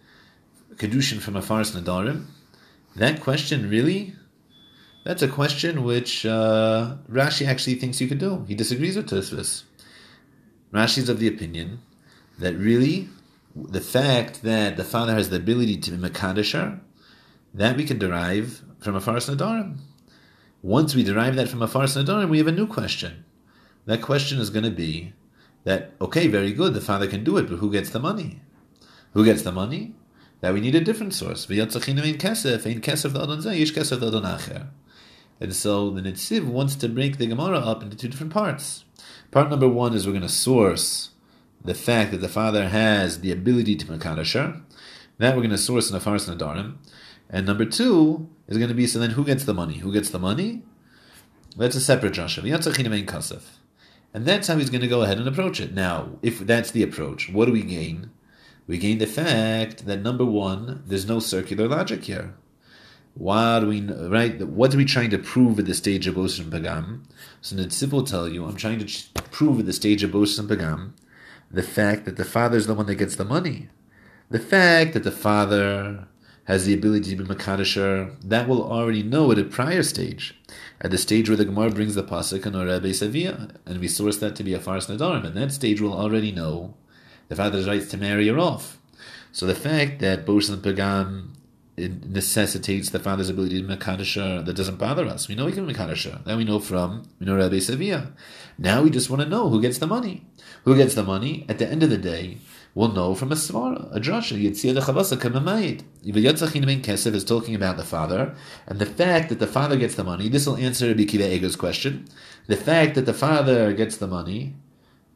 Kedushin 0.77 1.21
from 1.21 1.35
a 1.35 1.41
Fars 1.43 1.75
Nadarim. 1.75 2.25
That 2.95 3.21
question 3.21 3.69
really, 3.69 4.15
that's 5.05 5.21
a 5.21 5.27
question 5.27 5.83
which 5.83 6.25
uh, 6.25 6.97
Rashi 7.07 7.45
actually 7.45 7.75
thinks 7.75 8.01
you 8.01 8.07
could 8.07 8.17
do. 8.17 8.43
He 8.47 8.55
disagrees 8.55 8.97
with 8.97 9.07
Tosfos. 9.07 9.65
Rashi's 10.73 11.09
of 11.09 11.19
the 11.19 11.27
opinion 11.27 11.81
that 12.39 12.55
really 12.55 13.07
the 13.55 13.81
fact 13.81 14.43
that 14.43 14.77
the 14.77 14.83
father 14.83 15.13
has 15.13 15.29
the 15.29 15.37
ability 15.37 15.77
to 15.77 15.91
be 15.91 15.97
Makadisher, 15.97 16.79
that 17.53 17.77
we 17.77 17.85
can 17.85 17.99
derive 17.99 18.61
from 18.79 18.95
a 18.95 19.01
Fars 19.01 19.27
Nadarim. 19.27 19.77
Once 20.61 20.95
we 20.95 21.03
derive 21.03 21.35
that 21.35 21.49
from 21.49 21.61
a 21.61 21.67
Fars 21.67 21.95
Nadarim, 21.95 22.29
we 22.29 22.37
have 22.37 22.47
a 22.47 22.51
new 22.51 22.67
question. 22.67 23.25
That 23.85 24.01
question 24.01 24.39
is 24.39 24.49
going 24.49 24.65
to 24.65 24.71
be 24.71 25.13
that, 25.63 25.91
okay, 25.99 26.27
very 26.27 26.53
good, 26.53 26.73
the 26.73 26.81
father 26.81 27.07
can 27.07 27.23
do 27.23 27.37
it, 27.37 27.49
but 27.49 27.59
who 27.59 27.71
gets 27.71 27.89
the 27.89 27.99
money? 27.99 28.41
Who 29.13 29.25
gets 29.25 29.41
the 29.41 29.51
money? 29.51 29.95
That 30.39 30.53
we 30.53 30.61
need 30.61 30.75
a 30.75 30.81
different 30.81 31.13
source. 31.13 31.47
And 31.49 31.71
so 31.71 31.79
the 35.91 36.01
Nitziv 36.01 36.45
wants 36.45 36.75
to 36.75 36.89
break 36.89 37.17
the 37.17 37.27
Gemara 37.27 37.59
up 37.59 37.83
into 37.83 37.95
two 37.95 38.07
different 38.07 38.33
parts. 38.33 38.85
Part 39.29 39.49
number 39.49 39.67
one 39.67 39.93
is 39.93 40.05
we're 40.05 40.13
going 40.13 40.21
to 40.23 40.29
source 40.29 41.10
the 41.63 41.73
fact 41.73 42.11
that 42.11 42.21
the 42.21 42.29
father 42.29 42.69
has 42.69 43.21
the 43.21 43.31
ability 43.31 43.75
to 43.77 43.85
Makadasher. 43.85 44.61
That 45.17 45.35
we're 45.35 45.41
going 45.41 45.51
to 45.51 45.57
source 45.57 45.89
in 45.89 45.95
a 45.95 45.99
Fars 45.99 46.27
darim. 46.27 46.77
And 47.29 47.45
number 47.45 47.65
two 47.65 48.29
is 48.47 48.57
going 48.57 48.69
to 48.69 48.75
be 48.75 48.87
so 48.87 48.99
then 48.99 49.11
who 49.11 49.23
gets 49.23 49.45
the 49.45 49.53
money? 49.53 49.77
Who 49.77 49.93
gets 49.93 50.09
the 50.09 50.19
money? 50.19 50.63
That's 51.55 51.75
a 51.75 51.81
separate 51.81 52.13
Joshua. 52.13 52.43
And 54.13 54.25
that's 54.25 54.47
how 54.47 54.57
he's 54.57 54.69
going 54.69 54.81
to 54.81 54.87
go 54.87 55.03
ahead 55.03 55.17
and 55.17 55.27
approach 55.27 55.59
it. 55.59 55.73
Now, 55.73 56.09
if 56.21 56.39
that's 56.39 56.71
the 56.71 56.83
approach, 56.83 57.29
what 57.29 57.45
do 57.45 57.51
we 57.51 57.63
gain? 57.63 58.11
We 58.67 58.77
gain 58.77 58.97
the 58.97 59.07
fact 59.07 59.85
that 59.85 60.01
number 60.01 60.25
one, 60.25 60.83
there's 60.85 61.07
no 61.07 61.19
circular 61.19 61.67
logic 61.67 62.05
here. 62.05 62.35
Why 63.13 63.59
do 63.59 63.67
we 63.67 63.81
right? 63.81 64.41
What 64.47 64.73
are 64.73 64.77
we 64.77 64.85
trying 64.85 65.09
to 65.09 65.17
prove 65.17 65.59
at 65.59 65.65
the 65.65 65.73
stage 65.73 66.07
of 66.07 66.15
Osir 66.15 66.41
and 66.41 66.53
Pagam? 66.53 67.03
So 67.41 67.57
Nitziv 67.57 67.91
will 67.91 68.05
tell 68.05 68.29
you, 68.29 68.45
I'm 68.45 68.55
trying 68.55 68.79
to 68.79 69.21
prove 69.31 69.59
at 69.59 69.65
the 69.65 69.73
stage 69.73 70.03
of 70.03 70.11
Osir 70.11 70.39
and 70.39 70.49
Pagam 70.49 70.93
the 71.53 71.63
fact 71.63 72.05
that 72.05 72.17
the 72.17 72.25
father 72.25 72.57
is 72.57 72.67
the 72.67 72.73
one 72.73 72.85
that 72.85 72.95
gets 72.95 73.15
the 73.15 73.25
money. 73.25 73.69
The 74.29 74.39
fact 74.39 74.93
that 74.93 75.03
the 75.03 75.11
father 75.11 76.07
has 76.45 76.65
the 76.65 76.73
ability 76.73 77.15
to 77.15 77.23
be 77.23 77.35
Makadisher, 77.35 78.15
that 78.23 78.47
will 78.47 78.63
already 78.63 79.03
know 79.03 79.31
at 79.31 79.39
a 79.39 79.43
prior 79.43 79.83
stage. 79.83 80.35
At 80.79 80.91
the 80.91 80.97
stage 80.97 81.29
where 81.29 81.37
the 81.37 81.45
Gemara 81.45 81.69
brings 81.69 81.95
the 81.95 82.03
Pasuk 82.03 82.45
and 82.45 82.55
Rebbe 82.55 82.93
Sevilla, 82.93 83.49
and 83.65 83.79
we 83.79 83.87
source 83.87 84.17
that 84.17 84.35
to 84.37 84.43
be 84.43 84.53
a 84.53 84.59
Fars 84.59 84.87
Nadarim, 84.87 85.25
at 85.25 85.35
that 85.35 85.51
stage 85.51 85.81
we'll 85.81 85.93
already 85.93 86.31
know 86.31 86.73
the 87.27 87.35
father's 87.35 87.67
rights 87.67 87.89
to 87.91 87.97
marry 87.97 88.27
her 88.27 88.39
off. 88.39 88.77
So 89.31 89.45
the 89.45 89.55
fact 89.55 89.99
that 89.99 90.25
Bosh 90.25 90.49
and 90.49 90.63
Pagam 91.81 92.05
necessitates 92.05 92.89
the 92.89 92.99
father's 92.99 93.29
ability 93.29 93.61
to 93.61 93.67
Makadisher, 93.67 94.45
that 94.45 94.55
doesn't 94.55 94.77
bother 94.77 95.05
us. 95.05 95.27
We 95.27 95.35
know 95.35 95.45
we 95.45 95.51
can 95.51 95.67
Makadisher. 95.67 96.23
That 96.25 96.37
we 96.37 96.43
know 96.43 96.59
from 96.59 97.03
we 97.19 97.25
know 97.25 97.35
Rebbe 97.35 97.59
Sevilla. 97.61 98.11
Now 98.57 98.83
we 98.83 98.89
just 98.89 99.09
want 99.09 99.21
to 99.21 99.29
know 99.29 99.49
who 99.49 99.61
gets 99.61 99.77
the 99.77 99.87
money. 99.87 100.25
Who 100.63 100.75
gets 100.75 100.93
the 100.93 101.03
money? 101.03 101.45
At 101.49 101.57
the 101.59 101.67
end 101.67 101.83
of 101.83 101.89
the 101.89 101.97
day, 101.97 102.37
we'll 102.75 102.91
know 102.91 103.15
from 103.15 103.31
a 103.31 103.35
svara, 103.35 103.95
a 103.95 103.99
drasha. 103.99 104.41
Yitzia 104.41 104.73
the 104.73 104.81
chavasa 104.81 105.17
kamamayit. 105.17 105.83
Yivayatzachin 106.05 106.65
ben 106.65 106.81
kesef 106.81 107.13
is 107.13 107.25
talking 107.25 107.55
about 107.55 107.77
the 107.77 107.83
father, 107.83 108.35
and 108.67 108.79
the 108.79 108.85
fact 108.85 109.29
that 109.29 109.39
the 109.39 109.47
father 109.47 109.77
gets 109.77 109.95
the 109.95 110.03
money. 110.03 110.29
This 110.29 110.45
will 110.45 110.57
answer 110.57 110.87
Rabbi 110.87 111.05
Kiva 111.05 111.23
Eger's 111.23 111.55
question. 111.55 112.07
The 112.47 112.57
fact 112.57 112.95
that 112.95 113.05
the 113.05 113.13
father 113.13 113.73
gets 113.73 113.97
the 113.97 114.07
money 114.07 114.55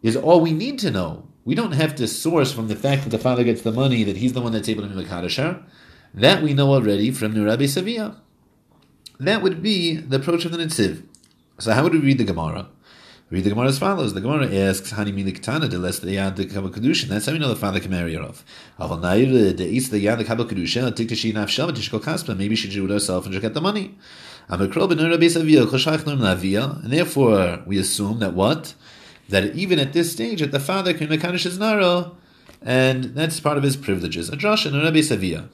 is 0.01 0.15
all 0.15 0.41
we 0.41 0.51
need 0.51 0.79
to 0.79 0.91
know. 0.91 1.27
We 1.43 1.53
don't 1.53 1.74
have 1.74 1.95
to 1.95 2.07
source 2.07 2.51
from 2.51 2.67
the 2.69 2.75
fact 2.75 3.03
that 3.03 3.12
the 3.12 3.19
father 3.19 3.43
gets 3.43 3.62
the 3.62 3.72
money 3.72 4.03
that 4.03 4.17
he's 4.17 4.34
the 4.34 4.41
one 4.41 4.51
that's 4.51 4.67
able 4.67 4.81
to 4.81 4.89
be 4.89 5.03
Makadashar. 5.03 5.63
That 6.15 6.41
we 6.41 6.53
know 6.53 6.72
already 6.72 7.12
from 7.12 7.34
Nurabi 7.34 7.67
Sevilla. 7.67 8.15
That 9.19 9.41
would 9.41 9.62
be 9.62 9.98
the 9.98 10.15
approach 10.15 10.45
of 10.45 10.53
the 10.53 10.57
Nitziv. 10.57 11.03
So 11.60 11.74
how 11.74 11.84
would 11.84 11.91
we 11.91 12.00
read 12.00 12.19
the 12.19 12.24
Gemara? 12.24 12.69
Read 13.29 13.43
the 13.43 13.50
Gemara 13.50 13.67
as 13.67 13.79
follows. 13.79 14.13
The 14.13 14.22
Gemara 14.22 14.48
asks, 14.48 14.93
"Hani 14.93 15.13
miliktana 15.13 15.69
de 15.69 15.77
les 15.77 16.00
the 16.00 16.15
yad 16.15 16.38
the 16.38 16.45
kabel 16.45 16.69
kedushin." 16.69 17.10
That's 17.10 17.25
how 17.25 17.34
we 17.34 17.39
know 17.39 17.50
the 17.50 17.57
father 17.57 17.81
can 17.81 17.91
marry 17.91 18.13
her 18.13 18.22
off. 18.22 18.45
Aval 18.79 19.01
nair 19.01 19.53
de 19.53 19.75
is 19.75 19.89
the 19.89 20.05
yad 20.05 20.19
the 20.19 20.24
kabel 20.24 20.45
kedushin. 20.45 20.95
Tik 20.95 21.10
to 21.10 21.15
she 21.15 21.34
nafsham 21.34 21.72
tishkol 21.72 22.00
kaspa. 22.00 22.38
Maybe 22.38 22.55
she 22.55 22.69
it 22.69 22.89
herself 22.89 23.25
and 23.25 23.34
just 23.34 23.41
get 23.41 23.53
the 23.53 23.60
money. 23.60 23.98
Amikrol 24.50 24.88
ben 24.88 25.10
Rabbi 25.10 25.25
Savia 25.25 25.65
nur 25.65 26.15
navia, 26.15 26.81
and 26.81 26.93
therefore 26.93 27.62
we 27.65 27.77
assume 27.77 28.19
that 28.19 28.34
what 28.34 28.74
that 29.27 29.53
even 29.53 29.79
at 29.79 29.91
this 29.91 30.13
stage, 30.13 30.39
that 30.39 30.53
the 30.53 30.62
father 30.62 30.93
can 30.93 31.07
mekanish 31.10 31.43
his 31.43 31.60
naro, 31.60 32.15
and 32.62 33.03
that's 33.15 33.41
part 33.41 33.57
of 33.57 33.63
his 33.63 33.75
privileges. 33.75 34.29
A 34.29 34.38
Josh 34.38 34.65
and 34.65 34.81
Rabbi 34.81 35.00
Savia. 35.00 35.50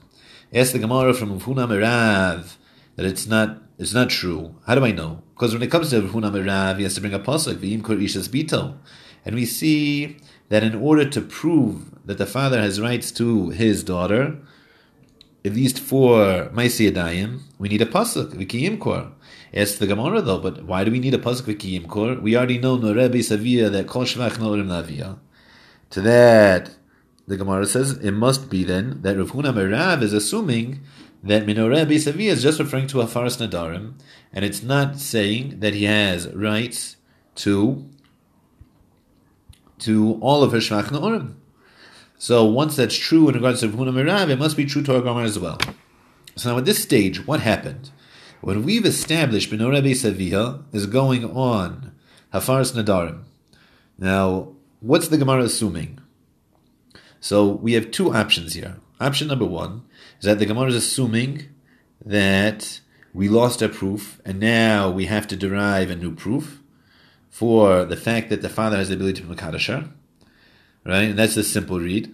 Ask 0.54 0.74
the 0.74 0.80
Gemara 0.80 1.14
from 1.14 1.40
Ufuna 1.40 1.66
Merav 1.66 2.58
that 2.98 3.06
it's 3.06 3.26
not 3.26 3.62
it's 3.78 3.94
not 3.94 4.10
true. 4.10 4.54
How 4.68 4.76
do 4.76 4.84
I 4.84 4.92
know? 4.92 5.24
Because 5.34 5.54
when 5.54 5.64
it 5.64 5.72
comes 5.72 5.92
to 5.92 6.02
Huna 6.02 6.30
Merav, 6.30 6.76
he 6.76 6.84
has 6.84 6.94
to 6.96 7.00
bring 7.00 7.14
a 7.14 7.20
pasuk 7.20 7.56
v'im 7.56 7.82
kor 7.82 7.96
ishas 7.96 8.28
bito, 8.28 8.76
and 9.24 9.34
we 9.34 9.46
see 9.46 10.18
that 10.50 10.62
in 10.62 10.76
order 10.76 11.10
to 11.10 11.22
prove 11.22 12.06
that 12.06 12.18
the 12.18 12.26
father 12.26 12.60
has 12.60 12.82
rights 12.82 13.14
to 13.14 13.52
his 13.52 13.82
daughter, 13.82 14.40
at 15.46 15.54
least 15.54 15.80
for 15.80 16.50
Maisi 16.54 16.92
Adayim, 16.92 17.44
we 17.58 17.70
need 17.70 17.82
a 17.82 17.86
pasuk, 17.86 18.34
Viki 18.34 18.68
Yimkor. 18.68 19.10
It's 19.54 19.78
the 19.78 19.88
Gemara 19.88 20.22
though, 20.22 20.40
but 20.40 20.66
why 20.66 20.84
do 20.84 20.92
we 20.92 21.00
need 21.00 21.14
a 21.14 21.18
pasuk 21.18 21.44
Viki 21.44 21.80
Yimkor? 21.80 22.22
We 22.22 22.36
already 22.36 22.58
know 22.58 22.76
no 22.76 22.94
Rebbe 22.94 23.20
Savia 23.20 23.72
that 23.72 23.88
Kol 23.88 24.04
Shvach 24.04 24.34
Navia. 24.34 25.18
To 25.92 26.02
that, 26.02 26.72
the 27.28 27.38
Gemara 27.38 27.66
says 27.66 27.94
it 27.94 28.12
must 28.12 28.50
be 28.50 28.64
then 28.64 29.02
that 29.02 29.18
Rav 29.18 29.32
Huna 29.32 29.54
Merav 29.54 30.02
is 30.02 30.14
assuming 30.14 30.82
that 31.24 31.46
Minoreh 31.46 31.86
Bisavi 31.86 32.26
is 32.26 32.42
just 32.42 32.60
referring 32.60 32.88
to 32.88 32.98
Hafaras 32.98 33.38
Nadarim, 33.38 33.94
and 34.34 34.44
it's 34.44 34.64
not 34.64 35.00
saying 35.00 35.60
that 35.60 35.74
he 35.74 35.84
has 35.86 36.28
rights 36.30 36.98
to 37.36 37.88
to 39.80 40.20
all 40.22 40.44
of 40.44 40.52
her 40.52 40.60
Shvach 40.60 40.86
Na'orim. 40.86 41.36
So 42.18 42.46
once 42.46 42.76
that's 42.76 42.96
true 42.96 43.30
in 43.30 43.36
regards 43.36 43.62
to 43.62 43.70
Rav 43.70 43.80
Huna 43.80 43.94
Merav, 43.94 44.30
it 44.30 44.38
must 44.38 44.58
be 44.58 44.66
true 44.66 44.84
to 44.84 44.96
our 44.96 45.02
Gemara 45.02 45.24
as 45.24 45.40
well. 45.40 45.58
So 46.36 46.52
now 46.52 46.58
at 46.58 46.66
this 46.66 46.82
stage, 46.82 47.26
what 47.26 47.40
happened? 47.40 47.92
When 48.42 48.64
we've 48.64 48.86
established 48.86 49.52
Minoreh 49.52 49.84
Bisaviha 49.84 50.64
is 50.74 50.86
going 50.86 51.26
on 51.26 51.94
Hafaras 52.34 52.74
Nadarim. 52.74 53.24
Now, 53.98 54.54
what's 54.80 55.08
the 55.08 55.18
Gemara 55.18 55.44
assuming? 55.44 56.01
So 57.22 57.48
we 57.48 57.74
have 57.74 57.92
two 57.92 58.14
options 58.14 58.56
here. 58.56 58.78
Option 59.00 59.28
number 59.28 59.46
one 59.46 59.84
is 60.20 60.26
that 60.26 60.40
the 60.40 60.46
Gemara 60.48 60.70
is 60.70 60.76
assuming 60.76 61.46
that 62.04 62.82
we 63.14 63.30
lost 63.30 63.62
our 63.62 63.70
proof 63.70 64.20
and 64.26 64.40
now 64.40 64.90
we 64.90 65.06
have 65.06 65.28
to 65.28 65.36
derive 65.36 65.92
a 65.92 65.96
new 65.96 66.16
proof 66.16 66.64
for 67.30 67.86
the 67.86 67.96
fact 67.96 68.30
that 68.30 68.42
the 68.42 68.50
father 68.50 68.76
has 68.78 68.90
the 68.90 68.96
ability 68.96 69.22
to 69.22 69.28
be 69.28 69.36
Makadashar. 69.36 69.92
Right? 70.84 71.10
And 71.10 71.20
that's 71.20 71.36
the 71.36 71.44
simple 71.44 71.80
read. 71.80 72.14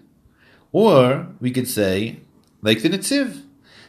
Or 0.73 1.27
we 1.39 1.51
could 1.51 1.69
say, 1.69 2.19
like 2.61 2.81
the 2.81 2.89
Netziv, 2.89 3.43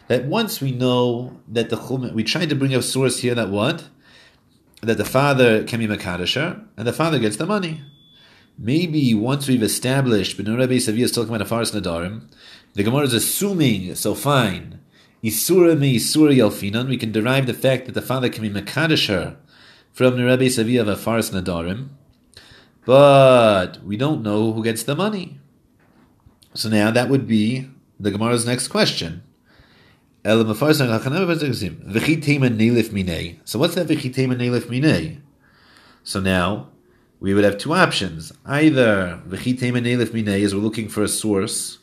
that 0.07 0.25
once 0.25 0.61
we 0.61 0.71
know 0.71 1.41
that 1.49 1.69
the 1.69 1.77
Chum, 1.77 2.15
we 2.15 2.23
tried 2.23 2.49
to 2.49 2.55
bring 2.55 2.73
a 2.75 2.81
source 2.81 3.19
here 3.19 3.35
that 3.35 3.51
what? 3.51 3.89
That 4.83 4.99
the 4.99 5.05
father 5.05 5.65
can 5.65 5.81
be 5.81 5.89
Makadashar 5.89 6.65
and 6.77 6.87
the 6.87 6.93
father 6.93 7.19
gets 7.19 7.37
the 7.37 7.47
money 7.47 7.83
maybe 8.59 9.15
once 9.15 9.47
we've 9.47 9.63
established 9.63 10.37
Ben 10.37 10.57
Rabbi 10.57 10.75
Savi 10.75 10.99
is 10.99 11.13
talking 11.13 11.33
about 11.35 11.47
a 11.47 11.51
Faras 11.51 11.73
Nadarim, 11.73 12.23
the 12.75 12.83
Gemara 12.83 13.05
is 13.05 13.15
assuming, 13.15 13.95
so 13.95 14.15
fine, 14.15 14.81
Isura 15.23 15.79
me 15.79 15.97
Isura 15.97 16.35
Yalfinan, 16.37 16.89
we 16.89 16.97
can 16.97 17.13
derive 17.13 17.47
the 17.47 17.55
fact 17.55 17.87
that 17.87 17.93
the 17.93 18.03
father 18.03 18.29
can 18.29 18.43
be 18.43 18.51
Makadasher 18.51 19.37
from 19.93 20.17
the 20.17 20.25
Rabbi 20.25 20.47
Savi 20.47 20.81
of 20.81 20.89
a 20.89 20.97
Faras 20.97 21.31
Nadarim, 21.33 21.89
but 22.85 23.83
we 23.85 23.97
don't 23.97 24.23
know 24.23 24.53
who 24.53 24.65
gets 24.65 24.83
the 24.83 24.97
money. 24.97 25.39
So 26.55 26.69
now 26.69 26.91
that 26.91 27.09
would 27.09 27.29
be 27.29 27.71
the 28.01 28.11
Gemara's 28.11 28.47
next 28.47 28.69
question. 28.69 29.23
So 30.25 30.45
what's 30.45 30.79
that? 33.75 35.21
So 36.05 36.21
now 36.21 36.69
we 37.21 37.35
would 37.35 37.45
have 37.45 37.59
two 37.59 37.75
options. 37.75 38.33
Either 38.47 39.21
is 39.31 40.55
we're 40.55 40.61
looking 40.61 40.89
for 40.89 41.03
a 41.03 41.09
source. 41.09 41.79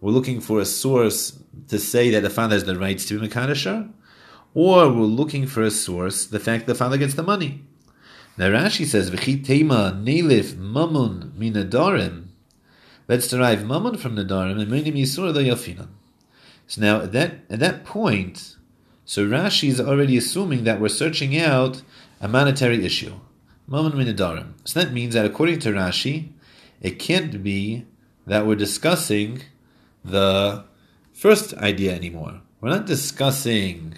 We're 0.00 0.12
looking 0.12 0.40
for 0.40 0.60
a 0.60 0.64
source 0.64 1.38
to 1.68 1.78
say 1.78 2.10
that 2.10 2.22
the 2.22 2.30
father 2.30 2.54
has 2.54 2.64
the 2.64 2.78
rights 2.78 3.04
to 3.06 3.18
be 3.18 3.28
Makadashar, 3.28 3.92
or 4.54 4.88
we're 4.88 5.02
looking 5.02 5.46
for 5.46 5.62
a 5.62 5.70
source, 5.70 6.26
the 6.26 6.40
fact 6.40 6.66
the 6.66 6.74
father 6.74 6.96
gets 6.96 7.14
the 7.14 7.22
money. 7.22 7.62
Now 8.38 8.48
Rashi 8.48 8.86
says, 8.86 9.10
V'chitema 9.10 10.02
nelif 10.02 10.54
mamun 10.54 11.32
minadarim. 11.32 12.28
Let's 13.08 13.28
derive 13.28 13.60
mamun 13.60 13.98
from 13.98 14.16
nadarim 14.16 14.60
and 14.60 14.70
minim 14.70 14.94
yisur 14.94 15.34
yafinan. 15.34 15.88
So 16.66 16.80
now 16.80 17.02
at 17.02 17.12
that 17.12 17.34
at 17.50 17.58
that 17.58 17.84
point, 17.84 18.56
so 19.04 19.26
Rashi 19.26 19.68
is 19.68 19.80
already 19.80 20.16
assuming 20.16 20.64
that 20.64 20.80
we're 20.80 20.88
searching 20.88 21.36
out 21.36 21.82
a 22.20 22.28
monetary 22.28 22.84
issue. 22.84 23.14
So 23.72 23.76
that 23.78 24.90
means 24.92 25.14
that 25.14 25.24
according 25.24 25.60
to 25.60 25.68
Rashi, 25.68 26.30
it 26.80 26.98
can't 26.98 27.40
be 27.40 27.86
that 28.26 28.44
we're 28.44 28.56
discussing 28.56 29.42
the 30.04 30.64
first 31.12 31.54
idea 31.54 31.94
anymore. 31.94 32.40
We're 32.60 32.70
not 32.70 32.86
discussing, 32.86 33.94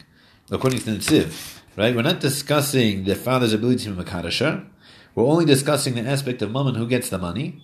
according 0.50 0.81
to 0.81 0.93
the 0.93 0.99
Tziv, 0.99 1.61
right? 1.79 1.97
We're 1.97 2.02
not 2.02 2.21
discussing 2.21 3.05
the 3.05 3.14
father's 3.14 3.55
ability 3.55 3.85
to 3.85 3.93
be 3.93 4.05
Makadashar. 4.05 4.67
We're 5.14 5.25
only 5.25 5.47
discussing 5.47 5.95
the 5.95 6.02
aspect 6.02 6.43
of 6.43 6.50
Mammon 6.50 6.75
who 6.75 6.87
gets 6.87 7.09
the 7.09 7.17
money. 7.17 7.62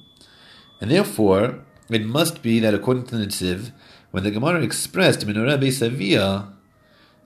And 0.81 0.91
therefore, 0.91 1.63
it 1.91 2.07
must 2.07 2.41
be 2.43 2.59
that 2.61 2.73
according 2.73 3.05
to 3.09 3.19
the 3.19 3.27
Tziv, 3.27 3.73
when 4.13 4.23
the 4.23 4.31
Gemara 4.31 4.63
expressed 4.63 5.27
Minorah 5.27 5.59
Savia, 5.59 6.55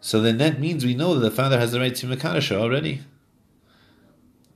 so 0.01 0.21
then 0.21 0.39
that 0.39 0.59
means 0.59 0.85
we 0.85 0.97
know 0.97 1.15
that 1.15 1.21
the 1.21 1.31
father 1.31 1.61
has 1.61 1.71
the 1.71 1.79
right 1.79 1.95
to 1.95 2.07
Makadashar 2.07 2.57
already. 2.57 3.03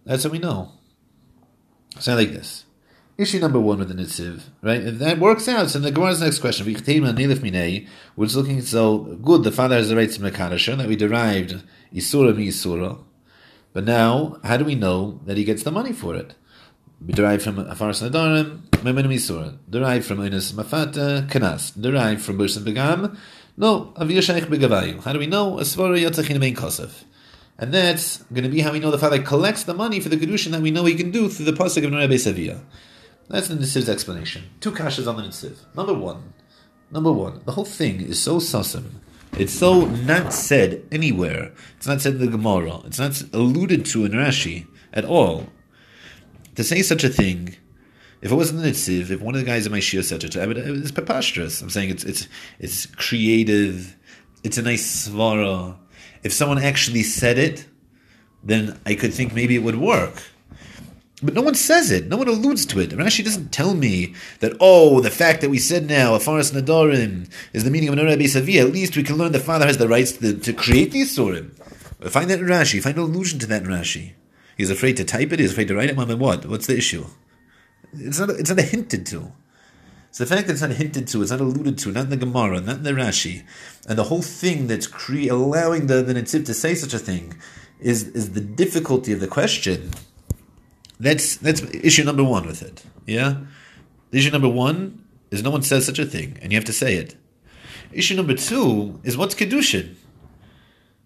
That's 0.07 0.25
what 0.25 0.33
we 0.33 0.39
know. 0.39 0.73
Not 2.07 2.17
like 2.17 2.33
this. 2.33 2.65
Issue 3.19 3.41
number 3.41 3.59
one 3.59 3.79
with 3.79 3.89
the 3.89 3.95
Nitziv, 3.95 4.43
right? 4.63 4.83
If 4.83 4.99
that 4.99 5.19
works 5.19 5.49
out, 5.49 5.71
so 5.71 5.79
the 5.79 5.91
Gemara's 5.91 6.21
next 6.21 6.39
question, 6.39 6.67
which 6.67 6.79
is 8.29 8.37
looking 8.37 8.61
so 8.61 8.99
good, 8.99 9.43
the 9.43 9.51
father 9.51 9.77
has 9.77 9.89
the 9.89 9.97
right 9.97 10.11
to 10.11 10.21
Mekadasha, 10.21 10.77
that 10.77 10.87
we 10.87 10.97
derived 10.97 11.63
Isura 11.95 12.37
mi 12.37 12.49
Isura. 12.49 12.99
But 13.73 13.85
now, 13.85 14.39
how 14.45 14.59
do 14.59 14.65
we 14.65 14.75
know 14.75 15.21
that 15.25 15.37
he 15.39 15.45
gets 15.45 15.63
the 15.63 15.73
money 15.73 15.93
for 15.93 16.15
it? 16.15 16.35
We 17.05 17.15
derive 17.15 17.43
from 17.43 17.57
Afaras 17.57 18.07
Nadarim, 18.09 18.69
Memenim 18.83 19.15
Isura. 19.15 19.59
Derived 19.69 20.05
from 20.05 20.19
Inus 20.19 20.53
Mafata, 20.53 21.27
Kanas. 21.29 21.73
Derived 21.81 22.21
from 22.23 22.39
Bursan 22.39 22.65
Begam. 22.65 23.17
No, 23.57 23.95
Aviyah 23.97 24.23
Shaykh 24.23 24.45
Begavayu. 24.45 25.03
How 25.03 25.15
do 25.15 25.19
we 25.19 25.27
know? 25.27 25.57
Asvara 25.57 25.99
Yatzachim 25.99 26.39
Bein 26.39 26.55
Kosef. 26.55 27.05
And 27.59 27.73
that's 27.73 28.19
going 28.25 28.45
to 28.45 28.51
be 28.51 28.61
how 28.61 28.73
we 28.73 28.81
know 28.81 28.91
the 28.91 28.99
father 28.99 29.23
collects 29.23 29.63
the 29.63 29.73
money 29.73 29.99
for 30.01 30.11
the 30.11 30.17
kedushin 30.17 30.51
that 30.51 30.61
we 30.61 30.71
know 30.71 30.85
he 30.85 30.95
can 30.95 31.11
do 31.11 31.29
through 31.29 31.47
the 31.47 31.53
pasuk 31.53 31.85
of 31.85 31.93
Rebbe 31.93 32.15
Savia. 32.15 32.61
That's 33.29 33.49
the 33.49 33.55
Nisiv's 33.55 33.89
explanation. 33.89 34.45
Two 34.61 34.73
kashas 34.73 35.09
on 35.09 35.17
the 35.17 35.23
Nisiv. 35.23 35.59
Number 35.75 35.95
one, 35.95 36.35
number 36.91 37.11
one, 37.11 37.41
the 37.45 37.53
whole 37.53 37.65
thing 37.65 38.01
is 38.03 38.21
so 38.23 38.37
sasim. 38.37 38.85
It's 39.39 39.53
so 39.53 39.87
not 39.87 40.33
said 40.33 40.87
anywhere. 40.93 41.53
It's 41.77 41.87
not 41.87 42.01
said 42.01 42.15
in 42.15 42.21
the 42.21 42.29
Gemara. 42.29 42.81
It's 42.85 42.99
not 42.99 43.21
alluded 43.33 43.85
to 43.87 44.05
in 44.05 44.13
Rashi 44.13 44.67
at 44.93 45.05
all. 45.05 45.49
To 46.55 46.65
say 46.65 46.83
such 46.83 47.05
a 47.05 47.09
thing, 47.09 47.57
if 48.23 48.31
it 48.33 48.35
wasn't 48.35 48.63
the 48.63 48.71
Nitziv, 48.71 49.11
if 49.11 49.21
one 49.21 49.35
of 49.35 49.41
the 49.41 49.47
guys 49.47 49.67
in 49.67 49.73
my 49.73 49.79
Shia 49.79 50.05
said 50.05 50.25
it, 50.25 50.37
it's 50.37 50.91
preposterous. 50.91 51.61
I'm 51.61 51.71
saying 51.71 51.91
it's 51.91 52.05
it's 52.05 52.29
it's 52.59 52.87
creative. 52.87 53.97
It's 54.43 54.59
a 54.59 54.63
nice 54.63 55.09
svara 55.09 55.77
if 56.27 56.33
someone 56.33 56.59
actually 56.59 57.05
said 57.05 57.39
it, 57.39 57.67
then 58.43 58.79
I 58.85 58.95
could 58.97 59.15
think 59.15 59.33
maybe 59.33 59.55
it 59.55 59.63
would 59.63 59.77
work. 59.77 60.23
But 61.23 61.33
no 61.35 61.41
one 61.41 61.55
says 61.55 61.91
it. 61.91 62.09
No 62.09 62.19
one 62.19 62.29
alludes 62.29 62.67
to 62.67 62.81
it. 62.81 62.91
Rashi 62.91 63.25
doesn't 63.25 63.53
tell 63.53 63.75
me 63.75 64.15
that, 64.41 64.53
oh, 64.61 65.01
the 65.01 65.11
fact 65.11 65.41
that 65.41 65.49
we 65.49 65.59
said 65.59 65.87
now, 65.87 66.19
Afaras 66.19 66.53
Nadarim 66.53 67.31
is 67.55 67.65
the 67.65 67.71
meaning 67.71 67.89
of 67.89 67.95
Narabi 67.95 68.25
Savi, 68.25 68.61
at 68.61 68.73
least 68.73 68.97
we 68.97 69.03
can 69.03 69.17
learn 69.17 69.33
the 69.33 69.41
father 69.41 69.67
has 69.67 69.79
the 69.79 69.89
rights 69.89 70.13
to, 70.13 70.37
to 70.37 70.53
create 70.53 70.91
these 70.91 71.17
Surim. 71.17 71.53
Find 72.11 72.29
that 72.29 72.41
in 72.41 72.47
Rashi. 72.47 72.83
Find 72.83 72.97
no 72.97 73.05
allusion 73.05 73.39
to 73.39 73.47
that 73.47 73.63
in 73.63 73.69
Rashi. 73.69 74.13
He's 74.59 74.71
afraid 74.71 74.97
to 74.99 75.05
type 75.05 75.33
it, 75.33 75.39
he's 75.39 75.53
afraid 75.53 75.69
to 75.69 75.77
write 75.77 75.91
it. 75.91 75.97
Mom, 75.97 76.19
what? 76.19 76.45
What's 76.45 76.67
the 76.67 76.77
issue? 76.77 77.07
It's 77.95 78.19
not, 78.19 78.31
it's 78.31 78.51
not 78.51 78.61
hinted 78.61 79.07
to. 79.07 79.33
So 80.17 80.25
the 80.25 80.35
fact 80.35 80.47
that 80.47 80.55
it's 80.55 80.63
not 80.63 80.71
hinted 80.71 81.09
to, 81.09 81.21
it's 81.21 81.31
not 81.31 81.43
alluded 81.43 81.77
to, 81.77 81.93
not 81.93 82.05
in 82.05 82.09
the 82.09 82.17
Gemara, 82.17 82.63
not 82.63 82.77
in 82.77 82.85
the 82.85 82.93
Rashi, 82.93 83.45
and 83.87 83.99
the 83.99 84.05
whole 84.05 84.23
thing 84.23 84.67
that's 84.67 84.87
cre- 84.87 85.29
allowing 85.31 85.89
the, 85.89 86.01
the 86.03 86.15
Netziv 86.15 86.47
to 86.47 86.55
say 86.55 86.75
such 86.75 86.95
a 86.95 86.99
thing 86.99 87.35
is, 87.81 88.05
is 88.05 88.33
the 88.33 88.41
difficulty 88.41 89.13
of 89.13 89.21
the 89.21 89.29
question. 89.29 89.91
That's 90.99 91.37
that's 91.37 91.61
issue 91.75 92.03
number 92.03 92.25
one 92.25 92.47
with 92.47 92.63
it. 92.63 92.83
Yeah? 93.05 93.43
Issue 94.11 94.31
number 94.31 94.49
one 94.49 95.05
is 95.31 95.43
no 95.43 95.51
one 95.51 95.61
says 95.61 95.85
such 95.85 95.99
a 95.99 96.07
thing, 96.07 96.39
and 96.41 96.51
you 96.51 96.57
have 96.57 96.65
to 96.65 96.73
say 96.73 96.95
it. 96.95 97.15
Issue 97.93 98.17
number 98.17 98.33
two 98.33 98.99
is 99.05 99.19
what's 99.19 99.35
Kedushin? 99.35 99.97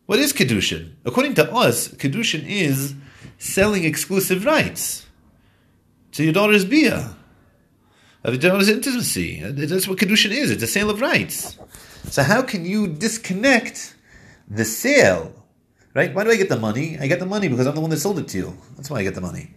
What 0.07 0.21
is 0.21 0.33
Kedushin? 0.33 0.93
According 1.05 1.35
to 1.35 1.53
us, 1.53 1.89
Kedushin 1.89 2.47
is 2.47 2.95
selling 3.39 3.83
exclusive 3.83 4.45
rights 4.45 5.09
to 6.13 6.23
your 6.23 6.33
daughter's 6.33 6.65
Bia. 6.65 7.17
Of 8.23 8.35
is 8.35 8.69
intimacy. 8.69 9.41
That's 9.43 9.89
what 9.89 9.99
Kedushin 9.99 10.31
is. 10.31 10.51
It's 10.51 10.63
a 10.63 10.67
sale 10.67 10.91
of 10.91 11.01
rights. 11.01 11.59
So 12.11 12.23
how 12.23 12.43
can 12.43 12.67
you 12.67 12.87
disconnect 12.87 13.95
the 14.49 14.65
sale? 14.65 15.33
Right? 15.95 16.15
Why 16.15 16.25
do 16.25 16.31
I 16.31 16.37
get 16.37 16.51
the 16.51 16.59
money? 16.59 16.99
I 16.99 17.07
get 17.07 17.19
the 17.19 17.27
money 17.27 17.49
because 17.49 17.67
I'm 17.67 17.75
the 17.75 17.81
one 17.81 17.91
that 17.91 17.99
sold 17.99 18.19
it 18.19 18.29
to 18.29 18.39
you. 18.39 18.59
That's 18.77 18.91
why 18.91 18.99
I 18.99 19.03
get 19.05 19.15
the 19.15 19.23
money. 19.23 19.55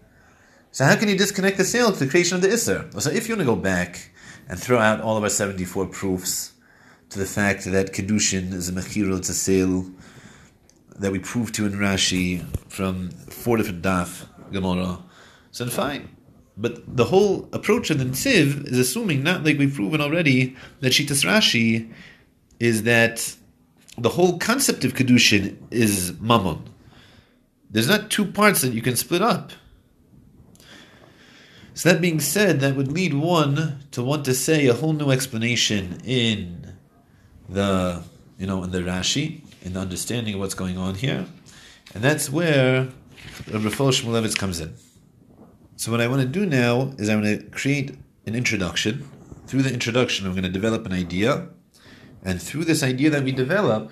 So 0.72 0.86
how 0.86 0.96
can 0.96 1.10
you 1.10 1.18
disconnect 1.18 1.58
the 1.58 1.66
sale 1.66 1.92
to 1.92 2.00
the 2.00 2.10
creation 2.10 2.36
of 2.36 2.42
the 2.42 2.48
Isser? 2.48 3.02
So 3.02 3.10
if 3.10 3.28
you 3.28 3.36
want 3.36 3.42
to 3.42 3.54
go 3.54 3.56
back 3.56 4.12
and 4.48 4.58
throw 4.58 4.80
out 4.80 5.02
all 5.02 5.18
of 5.18 5.24
our 5.24 5.30
74 5.30 5.88
proofs 5.88 6.54
to 7.10 7.20
the 7.20 7.26
fact 7.26 7.66
that 7.66 7.94
Kedushin 7.94 8.54
is 8.54 8.70
a 8.70 8.72
Mechirul, 8.72 9.18
it's 9.18 9.30
a 9.30 9.34
sale 9.34 9.86
that 10.98 11.12
we 11.12 11.20
proved 11.20 11.54
to 11.56 11.66
in 11.66 11.74
Rashi 11.74 12.44
from 12.72 13.10
four 13.10 13.58
different 13.58 13.84
daf 13.84 14.26
Gemara, 14.52 15.04
so 15.52 15.66
then 15.66 15.74
fine. 15.74 16.13
But 16.56 16.96
the 16.96 17.06
whole 17.06 17.50
approach 17.52 17.90
of 17.90 17.98
the 17.98 18.06
Tziv 18.06 18.68
is 18.68 18.78
assuming, 18.78 19.24
not 19.24 19.44
like 19.44 19.58
we've 19.58 19.74
proven 19.74 20.02
already, 20.02 20.56
that 20.82 20.94
Shitas 20.94 21.26
Rashi 21.26 21.92
is 22.60 22.84
that 22.84 23.36
the 23.98 24.10
whole 24.10 24.38
concept 24.38 24.86
of 24.86 24.94
kedushin 24.94 25.58
is 25.72 26.14
mammon. 26.20 26.64
There's 27.70 27.88
not 27.88 28.12
two 28.12 28.26
parts 28.26 28.62
that 28.62 28.74
you 28.74 28.82
can 28.82 28.96
split 28.96 29.22
up. 29.22 29.52
So 31.74 31.92
that 31.92 32.02
being 32.02 32.20
said, 32.20 32.60
that 32.60 32.76
would 32.76 32.92
lead 32.92 33.16
one 33.16 33.80
to 33.92 34.04
want 34.04 34.26
to 34.26 34.36
say 34.36 34.68
a 34.68 34.74
whole 34.74 34.94
new 34.94 35.10
explanation 35.10 36.00
in 36.06 36.76
the 37.50 38.04
you 38.38 38.46
know 38.46 38.64
in 38.64 38.70
the 38.70 38.80
Rashi, 38.80 39.42
in 39.64 39.74
the 39.74 39.80
understanding 39.80 40.36
of 40.36 40.40
what's 40.40 40.54
going 40.54 40.78
on 40.78 40.96
here, 40.96 41.26
and 41.96 42.04
that's 42.04 42.30
where 42.30 42.90
Rabbi 43.52 43.70
Shmulevitz 43.70 44.38
comes 44.38 44.60
in. 44.60 44.76
So 45.76 45.92
what 45.92 46.02
I 46.02 46.08
want 46.08 46.22
to 46.22 46.28
do 46.28 46.46
now 46.46 46.94
is 46.98 47.10
I'm 47.10 47.22
going 47.22 47.40
to 47.40 47.46
create 47.50 47.98
an 48.26 48.36
introduction. 48.36 49.10
Through 49.48 49.64
the 49.64 49.74
introduction, 49.74 50.26
I'm 50.26 50.34
going 50.34 50.44
to 50.44 50.50
develop 50.50 50.86
an 50.86 50.94
idea, 50.94 51.50
and 52.24 52.42
through 52.42 52.66
this 52.66 52.84
idea 52.84 53.10
that 53.10 53.24
we 53.24 53.32
develop, 53.32 53.92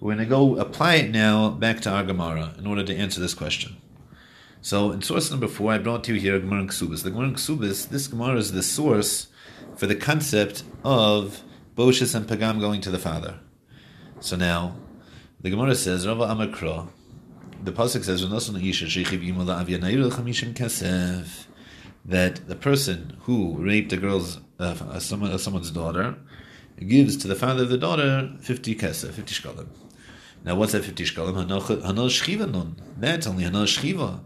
we're 0.00 0.14
going 0.14 0.24
to 0.24 0.30
go 0.30 0.56
apply 0.56 0.96
it 0.96 1.10
now 1.10 1.50
back 1.50 1.80
to 1.82 1.90
our 1.90 2.02
Gemara 2.02 2.54
in 2.58 2.66
order 2.66 2.82
to 2.82 2.96
answer 2.96 3.20
this 3.20 3.34
question. 3.34 3.76
So 4.60 4.90
in 4.90 5.02
source 5.02 5.30
number 5.30 5.48
four, 5.48 5.72
I 5.72 5.78
brought 5.78 6.02
to 6.04 6.14
you 6.14 6.20
here 6.20 6.40
Gemara 6.40 6.64
Ksubis. 6.64 7.02
The 7.02 7.10
Gemara 7.10 7.32
Ksubis, 7.32 7.88
this 7.88 8.08
Gemara 8.08 8.36
is 8.36 8.52
the 8.52 8.62
source 8.62 9.28
for 9.76 9.86
the 9.86 9.94
concept 9.94 10.64
of 10.82 11.42
Boshis 11.76 12.14
and 12.14 12.26
Pagam 12.26 12.58
going 12.58 12.80
to 12.80 12.90
the 12.90 12.98
father. 12.98 13.38
So 14.20 14.36
now, 14.36 14.76
the 15.40 15.50
Gemara 15.50 15.74
says, 15.74 16.06
Rava 16.06 16.26
Amakra, 16.26 16.88
the 17.62 17.72
pasuk 17.72 18.04
says, 18.04 18.22
that 22.04 22.48
the 22.48 22.56
person 22.56 23.16
who 23.20 23.56
raped 23.58 23.92
a 23.92 23.96
girl's 23.96 24.40
uh, 24.58 24.98
someone, 24.98 25.38
someone's 25.38 25.70
daughter 25.70 26.16
gives 26.86 27.16
to 27.16 27.28
the 27.28 27.36
father 27.36 27.62
of 27.62 27.68
the 27.68 27.78
daughter 27.78 28.32
fifty 28.40 28.74
kesef, 28.74 29.12
fifty 29.12 29.34
shkalim. 29.34 29.68
Now, 30.44 30.56
what's 30.56 30.72
that 30.72 30.84
50 30.84 31.04
shkalim? 31.04 31.46
Hanal 31.46 32.08
shchiva 32.08 32.50
nun. 32.50 32.76
That's 32.98 33.26
only 33.26 33.44
hanal 33.44 33.64
shchiva. 33.64 34.20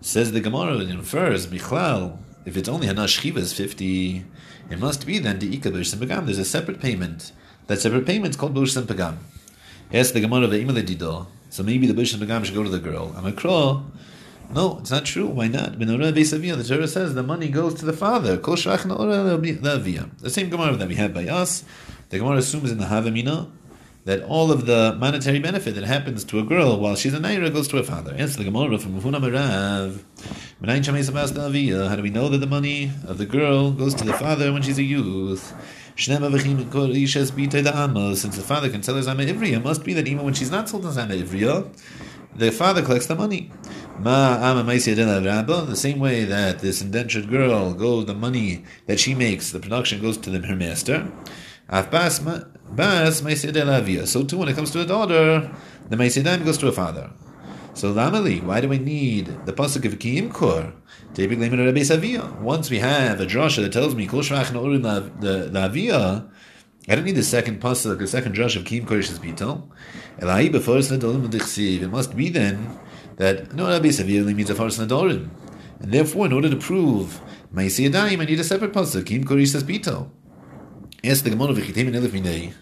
Says 0.00 0.32
the 0.32 0.40
Gemara, 0.40 0.78
it 0.78 0.88
infers, 0.88 1.46
Michlal, 1.48 2.18
if 2.46 2.56
it's 2.56 2.68
only 2.68 2.86
hanal 2.86 3.04
shchiva 3.04 3.36
is 3.36 3.52
50, 3.52 4.24
it 4.70 4.78
must 4.78 5.06
be 5.06 5.18
then 5.18 5.38
the 5.38 5.54
Ika 5.54 5.70
Pagam. 5.70 6.24
There's 6.24 6.38
a 6.38 6.44
separate 6.44 6.80
payment. 6.80 7.32
That 7.66 7.80
separate 7.80 8.06
payment 8.06 8.30
is 8.30 8.36
called 8.36 8.54
B'Shim 8.54 8.84
Pagam. 8.84 9.18
Yes, 9.90 10.12
the 10.12 10.20
Gemara 10.20 10.44
of 10.44 10.50
the 10.50 10.82
Dido. 10.82 11.26
So 11.52 11.62
maybe 11.62 11.86
the 11.86 11.92
B'Shim 11.92 12.16
Pagam 12.16 12.46
should 12.46 12.54
go 12.54 12.62
to 12.62 12.70
the 12.70 12.78
girl. 12.78 13.12
I'm 13.14 13.26
a 13.26 13.32
crow. 13.32 13.84
No, 14.54 14.78
it's 14.78 14.90
not 14.90 15.04
true. 15.04 15.26
Why 15.26 15.48
not? 15.48 15.78
The 15.78 16.64
Torah 16.66 16.88
says 16.88 17.14
the 17.14 17.22
money 17.22 17.50
goes 17.50 17.74
to 17.74 17.84
the 17.84 17.92
father. 17.92 18.38
The 18.38 20.30
same 20.30 20.48
Gemara 20.48 20.76
that 20.76 20.88
we 20.88 20.94
have 20.94 21.12
by 21.12 21.28
us. 21.28 21.64
The 22.08 22.20
Gemara 22.20 22.38
assumes 22.38 22.72
in 22.72 22.78
the 22.78 22.86
Havamina 22.86 23.50
that 24.06 24.22
all 24.22 24.50
of 24.50 24.64
the 24.64 24.96
monetary 24.98 25.40
benefit 25.40 25.74
that 25.74 25.84
happens 25.84 26.24
to 26.24 26.38
a 26.38 26.42
girl 26.42 26.80
while 26.80 26.96
she's 26.96 27.12
a 27.12 27.18
naira 27.18 27.52
goes 27.52 27.68
to 27.68 27.76
her 27.76 27.82
father. 27.82 28.14
Answer 28.14 28.38
the 28.38 28.44
Gemara 28.44 28.78
from 28.78 28.98
Mufuna 28.98 29.20
Merav. 29.20 30.00
How 31.88 31.96
do 31.96 32.02
we 32.02 32.10
know 32.10 32.28
that 32.30 32.38
the 32.38 32.46
money 32.46 32.90
of 33.06 33.18
the 33.18 33.26
girl 33.26 33.72
goes 33.72 33.94
to 33.96 34.04
the 34.04 34.14
father 34.14 34.54
when 34.54 34.62
she's 34.62 34.78
a 34.78 34.82
youth? 34.82 35.52
Since 35.94 36.18
the 36.18 36.30
father 38.46 38.70
can 38.70 38.82
sell 38.82 38.96
his 38.96 39.04
Zama 39.04 39.24
Ivriya, 39.24 39.56
it 39.56 39.64
must 39.64 39.84
be 39.84 39.92
that 39.92 40.08
even 40.08 40.24
when 40.24 40.34
she's 40.34 40.50
not 40.50 40.66
told 40.66 40.84
Zama 40.84 41.14
Ivriya, 41.14 41.66
the 42.34 42.50
father 42.50 42.80
collects 42.82 43.06
the 43.06 43.14
money. 43.14 43.50
The 44.02 45.74
same 45.74 45.98
way 45.98 46.24
that 46.24 46.60
this 46.60 46.80
indentured 46.80 47.28
girl 47.28 47.74
goes, 47.74 48.06
the 48.06 48.14
money 48.14 48.64
that 48.86 48.98
she 48.98 49.14
makes, 49.14 49.50
the 49.52 49.60
production 49.60 50.00
goes 50.00 50.16
to 50.18 50.30
her 50.40 50.56
master. 50.56 51.12
So 54.06 54.24
too, 54.24 54.38
when 54.38 54.48
it 54.48 54.56
comes 54.56 54.70
to 54.70 54.80
a 54.80 54.86
daughter, 54.86 55.50
the 55.90 55.96
Maisidam 55.96 56.42
goes 56.44 56.56
to 56.58 56.68
a 56.68 56.72
father. 56.72 57.10
So 57.74 57.92
Lamali, 57.92 58.40
why 58.42 58.60
do 58.62 58.68
we 58.68 58.78
need 58.78 59.26
the 59.46 59.52
pasuk 59.52 59.84
of 59.84 59.98
Kiyim 59.98 60.32
Kor? 60.32 60.72
Once 61.14 62.70
we 62.70 62.78
have 62.78 63.20
a 63.20 63.26
drasha 63.26 63.62
that 63.62 63.70
tells 63.70 63.94
me 63.94 64.06
Kol 64.06 64.20
Shvach 64.20 64.46
Lavia, 64.46 66.26
I 66.88 66.94
don't 66.94 67.04
need 67.04 67.16
the 67.16 67.22
second 67.22 67.60
pasuk, 67.60 67.98
the 67.98 68.06
second 68.06 68.34
drasha 68.34 68.56
of 68.56 68.64
Kiyim 68.64 68.86
Koresh 68.86 69.10
Bitel. 69.18 69.68
It 71.82 71.90
must 71.90 72.16
be 72.16 72.30
then 72.30 72.78
that 73.16 73.52
no 73.52 73.68
Rabbi 73.68 73.90
only 73.98 74.32
means 74.32 74.48
a 74.48 74.54
Foris 74.54 74.78
Nadorim. 74.78 75.28
And 75.80 75.92
therefore, 75.92 76.24
in 76.24 76.32
order 76.32 76.48
to 76.48 76.56
prove 76.56 77.20
Maisi 77.52 77.94
I 77.94 78.14
need 78.24 78.40
a 78.40 78.44
separate 78.44 78.72
pasuk, 78.72 79.04
Kiyim 79.04 79.24
Koresh 79.26 79.54
Bitel. 79.64 80.08
Yes, 81.02 81.20
the 81.20 81.28
Gemara 81.28 81.52
v'chitim 81.52 81.88
in 81.88 81.92
elif 81.92 82.12
minei. 82.12 82.54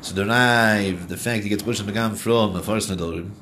So 0.00 0.14
derive 0.14 1.08
the 1.08 1.16
fact 1.16 1.42
he 1.42 1.48
gets 1.48 1.64
bush 1.64 1.80
and 1.80 1.88
begam 1.88 2.16
from 2.16 2.54
a 2.54 2.62
forest 2.62 2.88
nadorim. 2.88 3.32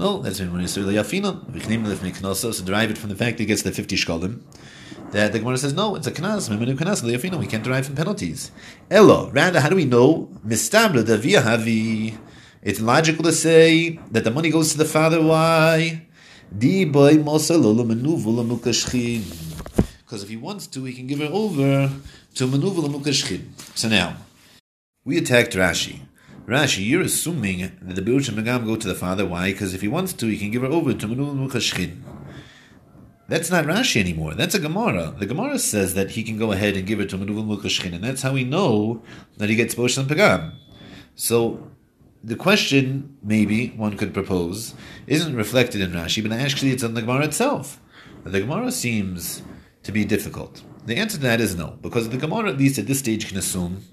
No, 0.00 0.22
that's 0.22 0.40
when 0.40 0.50
really 0.54 0.64
yafina. 0.66 1.44
V'chitim 1.52 1.84
elif 1.84 1.98
miknosa. 1.98 2.54
So 2.54 2.64
derive 2.64 2.90
it 2.92 2.96
from 2.96 3.10
the 3.10 3.16
fact 3.16 3.36
that 3.36 3.42
he 3.42 3.46
gets 3.46 3.60
the 3.60 3.70
fifty 3.70 3.96
shkolim. 3.96 4.40
That 5.10 5.32
the 5.32 5.38
Gemara 5.40 5.58
says 5.58 5.74
no, 5.74 5.94
it's 5.94 6.06
a 6.06 6.10
knas. 6.10 6.48
Mimenu 6.48 6.74
knas. 6.74 7.02
We 7.38 7.46
can't 7.46 7.62
derive 7.62 7.84
from 7.84 7.96
penalties. 7.96 8.50
Elo, 8.90 9.30
rather, 9.30 9.60
how 9.60 9.68
do 9.68 9.76
we 9.76 9.84
know 9.84 10.30
mistabla 10.46 11.04
havi? 11.04 12.16
It's 12.62 12.80
logical 12.80 13.24
to 13.24 13.32
say 13.32 13.98
that 14.10 14.24
the 14.24 14.30
money 14.30 14.48
goes 14.48 14.72
to 14.72 14.78
the 14.78 14.86
father. 14.86 15.20
Why? 15.22 16.06
Because 16.50 17.12
if 20.22 20.28
he 20.30 20.36
wants 20.38 20.66
to, 20.68 20.84
he 20.84 20.94
can 20.94 21.06
give 21.08 21.18
her 21.18 21.28
over 21.30 21.90
to 22.36 22.46
manuva 22.46 22.78
l'mukashchid. 22.78 23.42
So 23.74 23.88
now, 23.88 24.16
we 25.04 25.18
attacked 25.18 25.52
Rashi. 25.52 26.00
Rashi, 26.50 26.84
you're 26.84 27.02
assuming 27.02 27.60
that 27.80 27.94
the 27.94 28.02
Birush 28.02 28.28
and 28.28 28.36
Megam 28.36 28.66
go 28.66 28.76
to 28.76 28.88
the 28.88 28.94
father. 28.94 29.24
Why? 29.24 29.52
Because 29.52 29.72
if 29.72 29.80
he 29.80 29.88
wants 29.88 30.12
to, 30.14 30.26
he 30.26 30.36
can 30.36 30.50
give 30.50 30.62
her 30.62 30.68
over 30.68 30.92
to 30.92 31.06
manuva 31.06 31.32
l'mukashchid. 31.32 31.96
That's 33.30 33.48
not 33.48 33.64
Rashi 33.64 34.00
anymore. 34.00 34.34
That's 34.34 34.56
a 34.56 34.58
Gemara. 34.58 35.14
The 35.16 35.24
Gemara 35.24 35.60
says 35.60 35.94
that 35.94 36.10
he 36.10 36.24
can 36.24 36.36
go 36.36 36.50
ahead 36.50 36.76
and 36.76 36.84
give 36.84 36.98
it 36.98 37.08
to 37.10 37.16
Manuva 37.16 37.46
Mukashchin, 37.46 37.94
and 37.94 38.02
that's 38.02 38.22
how 38.22 38.32
we 38.32 38.42
know 38.42 39.04
that 39.36 39.48
he 39.48 39.54
gets 39.54 39.76
Bosh 39.76 39.96
and 39.96 40.10
Pagam. 40.10 40.54
So 41.14 41.70
the 42.24 42.34
question, 42.34 43.16
maybe 43.22 43.68
one 43.76 43.96
could 43.96 44.12
propose, 44.12 44.74
isn't 45.06 45.36
reflected 45.36 45.80
in 45.80 45.92
Rashi, 45.92 46.28
but 46.28 46.32
actually 46.32 46.72
it's 46.72 46.82
in 46.82 46.94
the 46.94 47.02
Gemara 47.02 47.26
itself. 47.26 47.80
The 48.24 48.40
Gemara 48.40 48.72
seems 48.72 49.42
to 49.84 49.92
be 49.92 50.04
difficult. 50.04 50.64
The 50.86 50.96
answer 50.96 51.18
to 51.18 51.22
that 51.22 51.40
is 51.40 51.54
no, 51.54 51.78
because 51.82 52.08
the 52.08 52.16
Gemara, 52.16 52.50
at 52.50 52.58
least 52.58 52.80
at 52.80 52.88
this 52.88 52.98
stage, 52.98 53.28
can 53.28 53.36
assume 53.36 53.84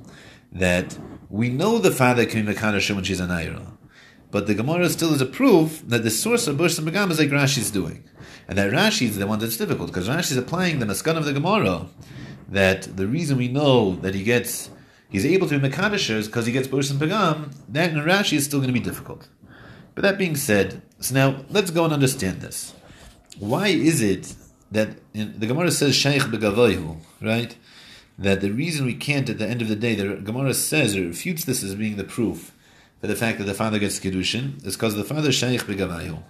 that 0.51 0.97
we 1.29 1.49
know 1.49 1.77
the 1.77 1.91
father 1.91 2.25
can 2.25 2.45
be 2.45 2.53
Mekadosh 2.53 2.93
when 2.93 3.03
she's 3.03 3.19
a 3.19 3.27
Naira. 3.27 3.77
But 4.29 4.47
the 4.47 4.55
Gemara 4.55 4.89
still 4.89 5.13
is 5.13 5.21
a 5.21 5.25
proof 5.25 5.81
that 5.87 6.03
the 6.03 6.09
source 6.09 6.47
of 6.47 6.59
and 6.59 6.69
Begam 6.69 7.11
is 7.11 7.19
like 7.19 7.29
Rashi 7.29 7.59
is 7.59 7.71
doing. 7.71 8.03
And 8.47 8.57
that 8.57 8.71
Rashi 8.71 9.03
is 9.03 9.17
the 9.17 9.27
one 9.27 9.39
that's 9.39 9.57
difficult, 9.57 9.87
because 9.87 10.09
Rashi 10.09 10.31
is 10.31 10.37
applying 10.37 10.79
the 10.79 10.85
Maskan 10.85 11.17
of 11.17 11.25
the 11.25 11.33
Gemara, 11.33 11.87
that 12.49 12.97
the 12.97 13.07
reason 13.07 13.37
we 13.37 13.47
know 13.47 13.95
that 13.97 14.15
he 14.15 14.23
gets, 14.23 14.69
he's 15.09 15.25
able 15.25 15.47
to 15.47 15.59
be 15.59 15.69
Mekadosh 15.69 16.09
is 16.09 16.27
because 16.27 16.45
he 16.45 16.51
gets 16.51 16.67
and 16.67 16.99
Begam, 16.99 17.53
that 17.69 17.91
in 17.91 17.97
Rashi 17.97 18.33
is 18.33 18.45
still 18.45 18.59
going 18.59 18.73
to 18.73 18.79
be 18.79 18.83
difficult. 18.83 19.27
But 19.95 20.03
that 20.03 20.17
being 20.17 20.35
said, 20.35 20.81
so 20.99 21.15
now 21.15 21.45
let's 21.49 21.71
go 21.71 21.85
and 21.85 21.93
understand 21.93 22.41
this. 22.41 22.73
Why 23.39 23.67
is 23.67 24.01
it 24.01 24.35
that 24.71 24.89
in, 25.13 25.39
the 25.39 25.47
Gemara 25.47 25.71
says 25.71 25.95
Shaykh 25.95 26.23
begavoihu, 26.23 26.97
right? 27.21 27.55
That 28.17 28.41
the 28.41 28.51
reason 28.51 28.85
we 28.85 28.95
can't 28.95 29.29
at 29.29 29.37
the 29.37 29.47
end 29.47 29.61
of 29.61 29.67
the 29.67 29.75
day, 29.75 29.95
the 29.95 30.15
Gemara 30.15 30.53
says 30.53 30.95
or 30.95 31.01
refutes 31.01 31.45
this 31.45 31.63
as 31.63 31.75
being 31.75 31.97
the 31.97 32.03
proof 32.03 32.51
for 32.99 33.07
the 33.07 33.15
fact 33.15 33.37
that 33.37 33.43
the 33.43 33.53
father 33.53 33.77
gets 33.77 33.99
kedushin 33.99 34.65
is 34.65 34.75
because 34.75 34.95
the 34.95 35.03
father 35.03 35.31
Shaykh 35.31 35.61
begavoihu. 35.61 36.23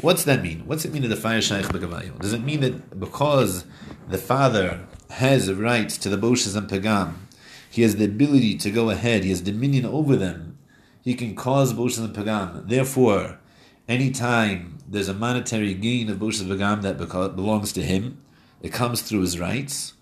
What's 0.00 0.24
that 0.24 0.42
mean? 0.42 0.62
What's 0.66 0.84
it 0.84 0.92
mean 0.92 1.02
that 1.02 1.08
the 1.08 1.16
father 1.16 1.42
Shaykh 1.42 1.66
begavoihu? 1.66 2.20
Does 2.20 2.32
it 2.32 2.42
mean 2.42 2.60
that 2.60 2.98
because 2.98 3.66
the 4.08 4.18
father 4.18 4.86
has 5.10 5.48
a 5.48 5.54
right 5.54 5.88
to 5.88 6.08
the 6.08 6.16
boshes 6.16 6.56
and 6.56 6.68
pagam, 6.68 7.14
he 7.70 7.82
has 7.82 7.96
the 7.96 8.06
ability 8.06 8.56
to 8.58 8.70
go 8.70 8.88
ahead, 8.88 9.24
he 9.24 9.30
has 9.30 9.42
dominion 9.42 9.84
over 9.84 10.16
them, 10.16 10.56
he 11.02 11.14
can 11.14 11.34
cause 11.34 11.74
boshes 11.74 12.02
and 12.02 12.14
pagam. 12.14 12.66
Therefore, 12.68 13.38
anytime 13.86 14.78
there's 14.88 15.08
a 15.08 15.14
monetary 15.14 15.74
gain 15.74 16.08
of 16.08 16.18
Boshes 16.18 16.40
and 16.40 16.50
Vagam 16.50 16.82
that 16.82 16.98
belongs 17.36 17.72
to 17.72 17.82
him, 17.82 18.22
it 18.62 18.72
comes 18.72 19.02
through 19.02 19.20
his 19.20 19.38
rights. 19.38 19.94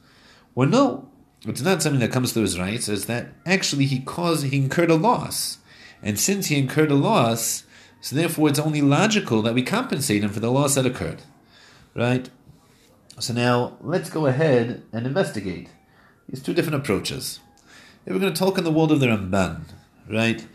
Well, 0.55 0.69
no, 0.69 1.09
it's 1.45 1.63
not 1.63 1.83
something 1.83 2.01
that 2.01 2.13
comes 2.13 2.33
through 2.33 2.43
his 2.43 2.59
rights, 2.59 2.89
it's 2.89 3.05
that 3.07 3.29
actually 3.45 3.87
he 3.87 4.01
caused, 4.01 4.47
he 4.47 4.57
incurred 4.57 4.91
a 4.91 4.95
loss. 4.95 5.59
And 6.03 6.19
since 6.19 6.47
he 6.47 6.59
incurred 6.59 6.91
a 6.91 6.95
loss, 6.95 7.65
so 8.01 8.17
therefore 8.17 8.49
it's 8.49 8.59
only 8.59 8.83
logical 8.83 9.43
that 9.43 9.55
we 9.55 9.63
compensate 9.63 10.23
him 10.23 10.31
for 10.31 10.41
the 10.41 10.51
loss 10.51 10.75
that 10.75 10.87
occurred. 10.87 11.23
Right? 11.95 12.29
So 13.19 13.33
now 13.33 13.79
let's 13.81 14.11
go 14.11 14.27
ahead 14.27 14.83
and 14.93 15.07
investigate 15.07 15.69
these 16.29 16.43
two 16.43 16.53
different 16.53 16.77
approaches. 16.77 17.41
If 18.05 18.13
we're 18.13 18.21
going 18.21 18.33
to 18.33 18.39
talk 18.39 18.59
in 18.59 18.65
the 18.65 18.71
world 18.71 18.93
of 18.93 19.01
the 19.01 19.07
Ramban, 19.07 19.63
right? 20.09 20.47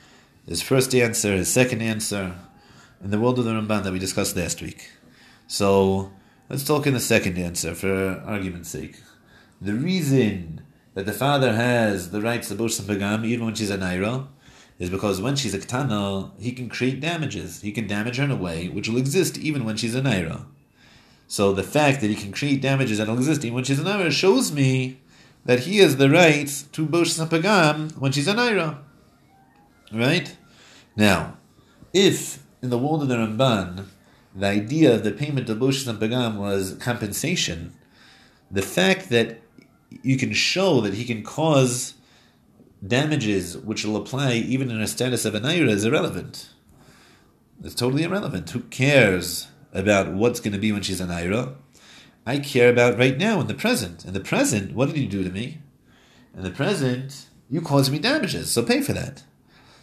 His 0.48 0.62
first 0.62 0.94
answer, 0.94 1.36
his 1.36 1.50
second 1.50 1.82
answer, 1.82 2.36
in 3.04 3.12
the 3.12 3.20
world 3.20 3.40
of 3.40 3.46
the 3.46 3.52
Ramban 3.52 3.84
that 3.84 3.94
we 3.94 4.00
discussed 4.00 4.36
last 4.36 4.62
week. 4.62 4.92
So 5.48 6.12
let's 6.50 6.64
talk 6.64 6.86
in 6.88 6.94
the 6.94 7.00
second 7.00 7.38
answer 7.38 7.74
for 7.74 8.22
argument's 8.26 8.70
sake. 8.70 9.02
The 9.60 9.74
reason 9.74 10.62
that 10.94 11.06
the 11.06 11.14
father 11.14 11.54
has 11.54 12.12
the 12.12 12.22
rights 12.22 12.50
to 12.50 12.56
Bosh 12.56 12.78
Pagam 12.80 13.26
even 13.26 13.46
when 13.46 13.56
she's 13.56 13.70
a 13.70 13.78
Naira 13.78 14.28
is 14.78 14.90
because 14.90 15.22
when 15.22 15.36
she's 15.36 15.54
a 15.54 15.60
Ketana, 15.60 16.32
he 16.40 16.52
can 16.52 16.68
create 16.68 17.00
damages. 17.00 17.62
He 17.62 17.72
can 17.72 17.88
damage 17.88 18.18
her 18.18 18.24
in 18.24 18.32
a 18.32 18.36
way 18.36 18.68
which 18.68 18.90
will 18.90 18.98
exist 18.98 19.38
even 19.38 19.64
when 19.64 19.78
she's 19.78 19.96
a 19.96 20.02
Naira. 20.02 20.46
So 21.28 21.54
the 21.54 21.64
fact 21.64 22.02
that 22.02 22.08
he 22.10 22.16
can 22.16 22.32
create 22.32 22.62
damages 22.62 22.98
that 22.98 23.08
will 23.08 23.18
exist 23.18 23.46
even 23.46 23.56
when 23.56 23.64
she's 23.64 23.80
a 23.80 23.84
Naira 23.84 24.12
shows 24.12 24.52
me 24.52 25.00
that 25.46 25.62
he 25.62 25.78
has 25.78 25.98
the 25.98 26.10
right 26.10 26.48
to 26.74 26.86
Bosh 26.86 27.14
Pagam 27.14 27.98
when 27.98 28.12
she's 28.12 28.28
a 28.28 28.34
Naira. 28.34 28.80
Right? 29.94 30.36
Now, 30.96 31.38
if 31.94 32.44
in 32.62 32.70
the 32.70 32.78
world 32.78 33.04
of 33.04 33.08
the 33.08 33.16
Ramban, 33.16 33.86
the 34.36 34.48
idea 34.48 34.96
of 34.96 35.04
the 35.04 35.12
payment 35.12 35.50
of 35.50 35.60
Bosh 35.60 35.86
Pagam 35.86 36.38
was 36.38 36.76
compensation, 36.80 37.74
the 38.50 38.62
fact 38.62 39.10
that 39.10 39.42
you 40.04 40.18
can 40.18 40.34
show 40.34 40.82
that 40.82 40.94
he 40.94 41.06
can 41.06 41.24
cause 41.24 41.96
damages 42.86 43.58
which 43.58 43.86
will 43.86 43.96
apply 43.96 44.34
even 44.34 44.72
in 44.72 44.82
a 44.82 44.88
status 44.88 45.26
of 45.26 45.36
an 45.36 45.44
Naira 45.44 45.70
is 45.70 45.86
irrelevant. 45.86 46.50
It's 47.64 47.76
totally 47.76 48.04
irrelevant. 48.04 48.50
Who 48.50 48.62
cares 48.62 49.48
about 49.72 50.14
what's 50.14 50.40
going 50.40 50.54
to 50.54 50.60
be 50.60 50.72
when 50.72 50.82
she's 50.82 51.02
an 51.02 51.10
Naira? 51.10 51.56
I 52.26 52.40
care 52.40 52.70
about 52.70 52.98
right 52.98 53.18
now 53.18 53.40
in 53.40 53.48
the 53.48 53.54
present. 53.54 54.06
In 54.06 54.14
the 54.14 54.20
present, 54.20 54.74
what 54.74 54.88
did 54.88 54.98
you 54.98 55.08
do 55.08 55.24
to 55.24 55.30
me? 55.30 55.60
In 56.36 56.44
the 56.44 56.52
present, 56.52 57.28
you 57.50 57.62
caused 57.62 57.92
me 57.92 58.00
damages, 58.00 58.52
so 58.52 58.64
pay 58.64 58.82
for 58.82 58.94
that. 58.94 59.24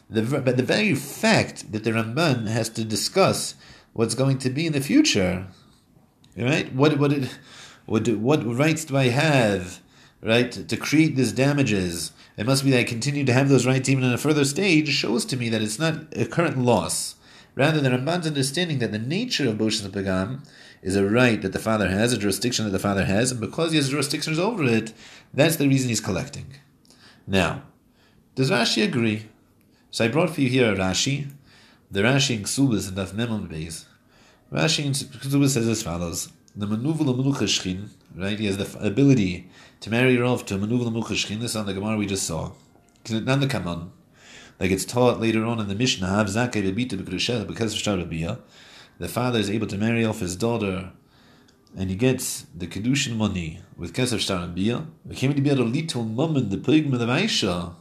The, 0.09 0.23
but 0.23 0.57
the 0.57 0.63
very 0.63 0.95
fact 0.95 1.71
that 1.73 1.85
the 1.85 1.91
Ramban 1.91 2.47
has 2.47 2.71
to 2.71 2.85
discuss 2.85 3.55
what's 3.93 4.15
going 4.15 4.39
to 4.39 4.51
be 4.51 4.67
in 4.67 4.73
the 4.73 4.81
future, 4.81 5.49
right? 6.37 6.73
What 6.73 6.99
what 6.99 7.13
it, 7.13 7.31
what 7.85 8.09
what 8.09 8.47
rights 8.47 8.87
do 8.87 8.97
I 8.97 9.09
have 9.09 9.81
right, 10.23 10.51
to 10.51 10.77
create 10.77 11.17
these 11.17 11.33
damages, 11.33 12.13
it 12.37 12.47
must 12.47 12.65
be 12.65 12.71
that 12.71 12.81
I 12.81 12.85
continue 12.85 13.25
to 13.25 13.33
have 13.33 13.49
those 13.49 13.67
rights 13.67 13.89
even 13.89 14.05
in 14.05 14.13
a 14.13 14.19
further 14.19 14.45
stage, 14.45 14.89
shows 14.89 15.25
to 15.27 15.37
me 15.37 15.49
that 15.49 15.63
it's 15.63 15.79
not 15.79 16.07
a 16.17 16.27
current 16.27 16.59
loss. 16.59 17.17
Rather, 17.55 17.81
the 17.81 17.91
Ramban's 17.91 18.27
understanding 18.27 18.79
that 18.79 18.93
the 18.93 18.99
nature 18.99 19.49
of 19.49 19.57
Boshes 19.57 19.89
Pagam 19.89 20.47
is 20.83 20.95
a 20.95 21.09
right 21.09 21.43
that 21.43 21.53
the 21.53 21.59
father 21.59 21.89
has, 21.89 22.13
a 22.13 22.19
jurisdiction 22.19 22.65
that 22.65 22.71
the 22.71 22.79
father 22.79 23.05
has, 23.05 23.33
and 23.33 23.41
because 23.41 23.73
he 23.73 23.79
has 23.79 23.91
jurisdictions 23.91 24.39
over 24.39 24.63
it, 24.65 24.93
that's 25.35 25.57
the 25.57 25.69
reason 25.69 25.89
he's 25.89 26.01
collecting. 26.01 26.47
Now, 27.27 27.63
does 28.35 28.51
Rashi 28.51 28.85
agree? 28.85 29.27
So 29.91 30.05
I 30.05 30.09
brought 30.09 30.31
for 30.31 30.41
you 30.41 30.49
here 30.49 30.73
a 30.73 30.77
Rashi, 30.77 31.29
the 31.91 32.03
Rashi 32.03 32.37
in 32.37 32.43
Ksubas 32.45 32.89
and 32.89 32.97
Daf 32.97 33.15
Memon 33.15 33.49
Beis. 33.49 33.87
Rashi 34.53 34.85
in 34.85 34.93
Ksubas 34.93 35.51
says 35.51 35.67
as 35.67 35.83
follows: 35.83 36.31
The 36.55 36.67
manuvel 36.67 37.07
Shchin, 37.15 37.89
right? 38.15 38.39
He 38.39 38.47
has 38.47 38.59
the 38.59 38.79
ability 38.87 39.51
to 39.81 39.91
marry 39.91 40.17
Rav 40.17 40.45
to 40.47 40.59
manuvel 40.59 40.91
Muchashkin. 40.91 41.41
This 41.41 41.55
on 41.55 41.67
the 41.67 41.75
Gemara 41.75 41.97
we 41.97 42.07
just 42.07 42.27
saw. 42.27 42.53
Like 44.61 44.73
it's 44.73 44.85
taught 44.85 45.21
later 45.21 45.45
on 45.45 45.61
in 45.61 45.69
the 45.69 45.75
Mishnah, 45.75 46.25
because 46.25 46.47
of 46.47 47.79
Shtarabiyah. 47.79 48.41
The 48.99 49.09
father 49.09 49.39
is 49.39 49.49
able 49.49 49.69
to 49.69 49.79
marry 49.79 50.05
off 50.05 50.19
his 50.19 50.35
daughter, 50.35 50.91
and 51.77 51.91
he 51.91 51.97
gets 51.97 52.47
the 52.55 52.67
kedushin 52.67 53.17
money 53.17 53.61
with 53.77 53.95
Kesef 53.95 54.19
Shtarabiyah. 54.19 54.87
We 55.05 55.15
came 55.15 55.33
to 55.33 55.41
be 55.41 55.51
able 55.51 55.71
to 55.71 56.01
a 56.01 56.05
moment 56.05 56.51
the 56.51 56.59
pigment 56.59 57.01
of 57.01 57.09
Aisha, 57.09 57.77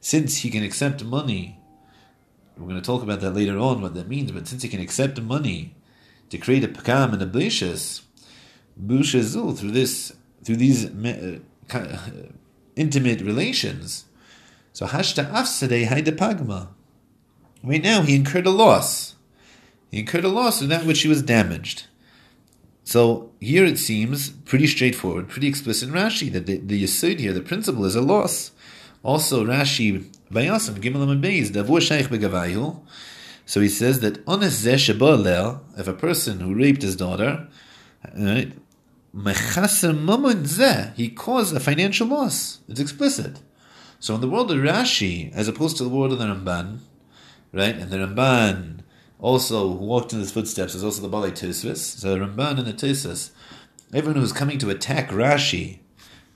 since 0.00 0.38
he 0.38 0.50
can 0.50 0.62
accept 0.62 1.02
money. 1.02 1.58
We're 2.56 2.68
going 2.68 2.80
to 2.80 2.86
talk 2.86 3.02
about 3.02 3.20
that 3.22 3.32
later 3.32 3.58
on, 3.58 3.82
what 3.82 3.94
that 3.94 4.06
means. 4.06 4.30
But 4.30 4.46
since 4.46 4.62
he 4.62 4.68
can 4.68 4.80
accept 4.80 5.20
money 5.20 5.74
to 6.30 6.38
create 6.38 6.62
a 6.62 6.68
pekam 6.68 7.12
and 7.12 7.22
a 7.22 7.26
blishus, 7.26 8.02
bushazul 8.80 9.58
through 9.58 9.72
this 9.72 10.12
through 10.44 10.56
these 10.56 10.86
uh, 10.86 11.38
uh, 11.72 11.98
intimate 12.76 13.20
relations. 13.20 14.04
So 14.72 14.86
hashta 14.86 15.30
afsadei 15.30 15.86
pagma. 16.16 16.68
Right 17.62 17.82
now 17.82 18.02
he 18.02 18.14
incurred 18.14 18.46
a 18.46 18.50
loss. 18.50 19.14
He 19.90 20.00
incurred 20.00 20.24
a 20.24 20.28
loss 20.28 20.60
of 20.60 20.68
that 20.68 20.84
which 20.84 21.02
he 21.02 21.08
was 21.08 21.22
damaged. 21.22 21.86
So 22.84 23.30
here 23.40 23.64
it 23.64 23.78
seems 23.78 24.30
pretty 24.30 24.66
straightforward, 24.66 25.28
pretty 25.28 25.48
explicit 25.48 25.88
in 25.88 25.94
Rashi 25.94 26.30
that 26.32 26.46
the, 26.46 26.58
the 26.58 26.84
here, 27.20 27.32
the 27.32 27.40
principle 27.40 27.84
is 27.86 27.94
a 27.94 28.02
loss. 28.02 28.50
Also 29.02 29.44
Rashi 29.44 30.04
Vayasim 30.30 30.74
Gimel 30.74 31.10
and 31.10 31.22
Beis 31.24 31.52
Shaykh 31.80 32.06
Begavayu. 32.06 32.80
So 33.46 33.60
he 33.60 33.68
says 33.68 34.00
that 34.00 34.26
ones 34.26 34.66
if 34.66 35.88
a 35.88 35.92
person 35.92 36.40
who 36.40 36.54
raped 36.54 36.82
his 36.82 36.96
daughter, 36.96 37.46
right, 38.18 38.52
he 40.96 41.08
caused 41.08 41.54
a 41.54 41.60
financial 41.60 42.08
loss. 42.08 42.58
It's 42.68 42.80
explicit. 42.80 43.38
So 44.00 44.16
in 44.16 44.20
the 44.20 44.28
world 44.28 44.50
of 44.50 44.58
Rashi, 44.58 45.32
as 45.32 45.46
opposed 45.46 45.76
to 45.76 45.84
the 45.84 45.88
world 45.88 46.12
of 46.12 46.18
the 46.18 46.24
Ramban, 46.24 46.80
right, 47.52 47.76
and 47.76 47.90
the 47.90 47.98
Ramban 47.98 48.80
also 49.20 49.70
walked 49.70 50.12
in 50.12 50.18
his 50.18 50.32
footsteps 50.32 50.74
is 50.74 50.82
also 50.82 51.00
the 51.00 51.08
Balei 51.08 51.30
Tisvis. 51.30 51.78
So 51.78 52.12
the 52.12 52.18
Ramban 52.18 52.58
and 52.58 52.66
the 52.66 52.72
Tisvis, 52.72 53.30
everyone 53.94 54.20
who's 54.20 54.32
coming 54.32 54.58
to 54.58 54.70
attack 54.70 55.10
Rashi, 55.10 55.78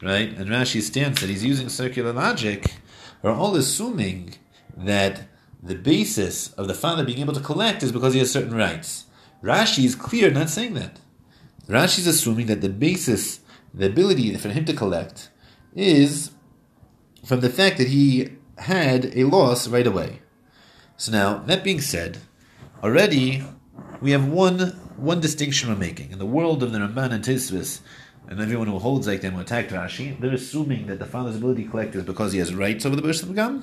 right, 0.01 0.29
and 0.29 0.49
Rashi's 0.49 0.87
stance 0.87 1.21
that 1.21 1.29
he's 1.29 1.45
using 1.45 1.69
circular 1.69 2.13
logic, 2.13 2.77
are 3.25 3.33
all 3.33 3.57
assuming 3.57 4.35
that 4.77 5.23
the 5.61 5.75
basis 5.75 6.53
of 6.53 6.69
the 6.69 6.75
father 6.75 7.05
being 7.05 7.19
able 7.19 7.35
to 7.35 7.41
collect 7.41 7.83
is 7.83 7.91
because 7.91 8.13
he 8.13 8.21
has 8.21 8.31
certain 8.31 8.55
rights. 8.55 9.07
Rashi 9.43 9.85
is 9.85 9.97
clear 9.97 10.31
not 10.31 10.49
saying 10.49 10.75
that. 10.75 11.01
Rashi 11.69 11.99
is 11.99 12.07
assuming 12.07 12.47
that 12.47 12.61
the 12.61 12.69
basis, 12.69 13.41
the 13.75 13.87
ability 13.87 14.35
for 14.37 14.49
him 14.49 14.65
to 14.65 14.73
collect, 14.73 15.31
is 15.75 16.31
from 17.25 17.41
the 17.41 17.51
fact 17.51 17.77
that 17.79 17.89
he 17.89 18.31
had 18.57 19.17
a 19.17 19.25
loss 19.25 19.69
right 19.69 19.87
away. 19.87 20.21
So 20.97 21.13
now, 21.13 21.39
that 21.39 21.63
being 21.63 21.81
said, 21.81 22.19
already 22.83 23.45
we 24.01 24.13
have 24.13 24.27
one 24.27 24.59
one 24.97 25.21
distinction 25.21 25.69
we're 25.69 25.77
making. 25.77 26.11
In 26.11 26.19
the 26.19 26.27
world 26.27 26.63
of 26.63 26.73
the 26.73 26.79
Ramban 26.79 27.13
and 27.13 27.23
Tisvis, 27.23 27.81
and 28.27 28.41
everyone 28.41 28.67
who 28.67 28.79
holds 28.79 29.07
like 29.07 29.21
them 29.21 29.35
who 29.35 29.41
attacked 29.41 29.71
Rashi, 29.71 30.19
they're 30.21 30.35
assuming 30.35 30.87
that 30.87 30.99
the 30.99 31.07
father's 31.07 31.37
ability 31.37 31.65
to 31.65 31.71
collect 31.71 31.95
is 31.95 32.03
because 32.03 32.33
he 32.33 32.41
has 32.41 32.55
rights 32.55 32.85
over 32.85 32.97
the 32.97 33.03
of 33.09 33.35
Gam. 33.35 33.63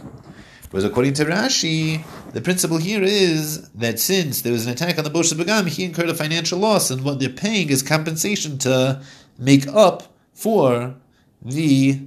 Whereas 0.71 0.83
according 0.83 1.13
to 1.13 1.25
Rashi, 1.25 2.03
the 2.33 2.41
principle 2.41 2.77
here 2.77 3.03
is 3.03 3.69
that 3.69 3.99
since 3.99 4.41
there 4.41 4.51
was 4.51 4.65
an 4.65 4.73
attack 4.73 4.97
on 4.97 5.03
the 5.03 5.09
Bosh 5.09 5.31
Begam, 5.31 5.67
he 5.67 5.83
incurred 5.83 6.09
a 6.09 6.13
financial 6.13 6.59
loss, 6.59 6.89
and 6.89 7.03
what 7.03 7.19
they're 7.19 7.29
paying 7.29 7.69
is 7.69 7.81
compensation 7.81 8.57
to 8.59 9.01
make 9.37 9.67
up 9.67 10.13
for 10.33 10.95
the 11.41 12.01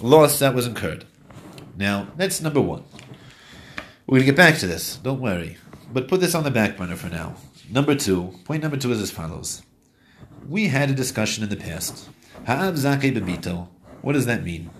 loss 0.00 0.38
that 0.38 0.54
was 0.54 0.66
incurred. 0.66 1.04
Now, 1.76 2.08
that's 2.16 2.40
number 2.40 2.60
one. 2.60 2.84
We're 4.06 4.18
going 4.18 4.26
to 4.26 4.32
get 4.32 4.36
back 4.36 4.58
to 4.58 4.66
this, 4.66 4.96
don't 4.96 5.20
worry. 5.20 5.56
But 5.92 6.08
put 6.08 6.20
this 6.20 6.34
on 6.34 6.44
the 6.44 6.50
back 6.50 6.76
burner 6.76 6.96
for 6.96 7.08
now. 7.08 7.36
Number 7.70 7.94
two, 7.94 8.34
point 8.44 8.62
number 8.62 8.76
two 8.76 8.92
is 8.92 9.00
as 9.00 9.10
follows. 9.10 9.62
We 10.48 10.68
had 10.68 10.90
a 10.90 10.94
discussion 10.94 11.42
in 11.42 11.50
the 11.50 11.56
past. 11.56 12.08
Ha'av 12.46 12.74
zakei 12.74 13.16
bebito. 13.16 13.68
What 14.02 14.14
does 14.14 14.26
that 14.26 14.44
mean? 14.44 14.70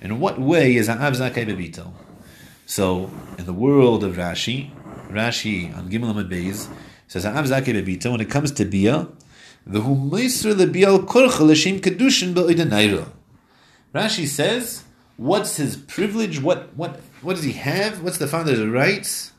In 0.00 0.18
what 0.20 0.40
way 0.40 0.76
is 0.76 0.88
ha'av 0.88 1.14
zakei 1.14 1.46
bebito? 1.46 1.92
So, 2.70 3.10
in 3.36 3.46
the 3.46 3.52
world 3.52 4.04
of 4.04 4.14
Rashi, 4.14 4.70
Rashi 5.10 5.76
on 5.76 5.90
Gimel 5.90 6.14
Amad 6.14 6.30
Beis 6.30 6.68
says, 7.08 7.24
"Ha'av 7.24 7.46
zakei 7.46 7.74
bebita." 7.74 8.12
When 8.12 8.20
it 8.20 8.30
comes 8.30 8.52
to 8.52 8.64
bia, 8.64 9.08
the 9.66 9.80
humeisr 9.80 10.54
lebial 10.54 11.04
korcha 11.04 11.40
l'shem 11.40 11.80
kedushin 11.80 12.32
be'oidanayra. 12.32 13.08
Rashi 13.92 14.24
says, 14.24 14.84
"What's 15.16 15.56
his 15.56 15.76
privilege? 15.76 16.40
What 16.40 16.72
what 16.76 17.00
what 17.22 17.34
does 17.34 17.42
he 17.42 17.54
have? 17.54 18.04
What's 18.04 18.18
the 18.18 18.28
father's 18.28 18.64
rights 18.64 19.32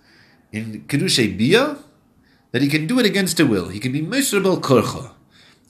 in 0.51 0.83
kedushay 0.89 1.37
bia 1.37 1.77
that 2.51 2.61
he 2.61 2.67
can 2.67 2.85
do 2.85 2.99
it 2.99 3.05
against 3.05 3.39
a 3.39 3.45
will? 3.45 3.69
He 3.69 3.79
can 3.79 3.93
be 3.93 4.01
miserable 4.01 4.59
korcha." 4.59 5.11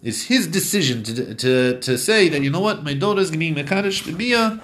It's 0.01 0.23
his 0.23 0.47
decision 0.47 1.03
to, 1.03 1.35
to, 1.35 1.79
to 1.79 1.95
say 1.95 2.27
that, 2.29 2.41
you 2.41 2.49
know 2.49 2.59
what, 2.59 2.83
my 2.83 2.95
daughter 2.95 3.21
is 3.21 3.29
being 3.29 3.53
Mekadosh 3.53 4.17
Bia, 4.17 4.59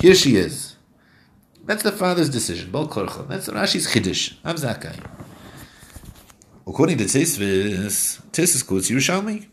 here 0.00 0.16
she 0.16 0.34
is. 0.34 0.74
That's 1.64 1.82
the 1.82 1.92
father's 1.92 2.30
decision. 2.30 2.70
Bal 2.70 2.88
korcha. 2.88 3.28
That's 3.28 3.48
Rashi's 3.48 3.86
chiddush. 3.92 4.34
Avzakai. 4.44 4.98
According 6.66 6.98
to 6.98 7.04
Tisvis, 7.04 8.20
Tisvis 8.30 8.66
quotes 8.66 8.90
Yerushalmi. 8.90 9.46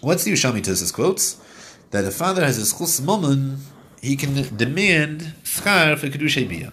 What's 0.00 0.24
the 0.24 0.32
Yerushalmi 0.32 0.60
Tisvis 0.60 0.92
quotes? 0.92 1.40
That 1.90 2.04
a 2.04 2.10
father 2.10 2.44
has 2.44 2.58
a 2.58 2.74
schus 2.74 3.02
moment, 3.02 3.60
he 4.02 4.16
can 4.16 4.56
demand 4.56 5.34
schar 5.44 5.96
for 5.96 6.08
kedusha 6.08 6.48
bia. 6.48 6.72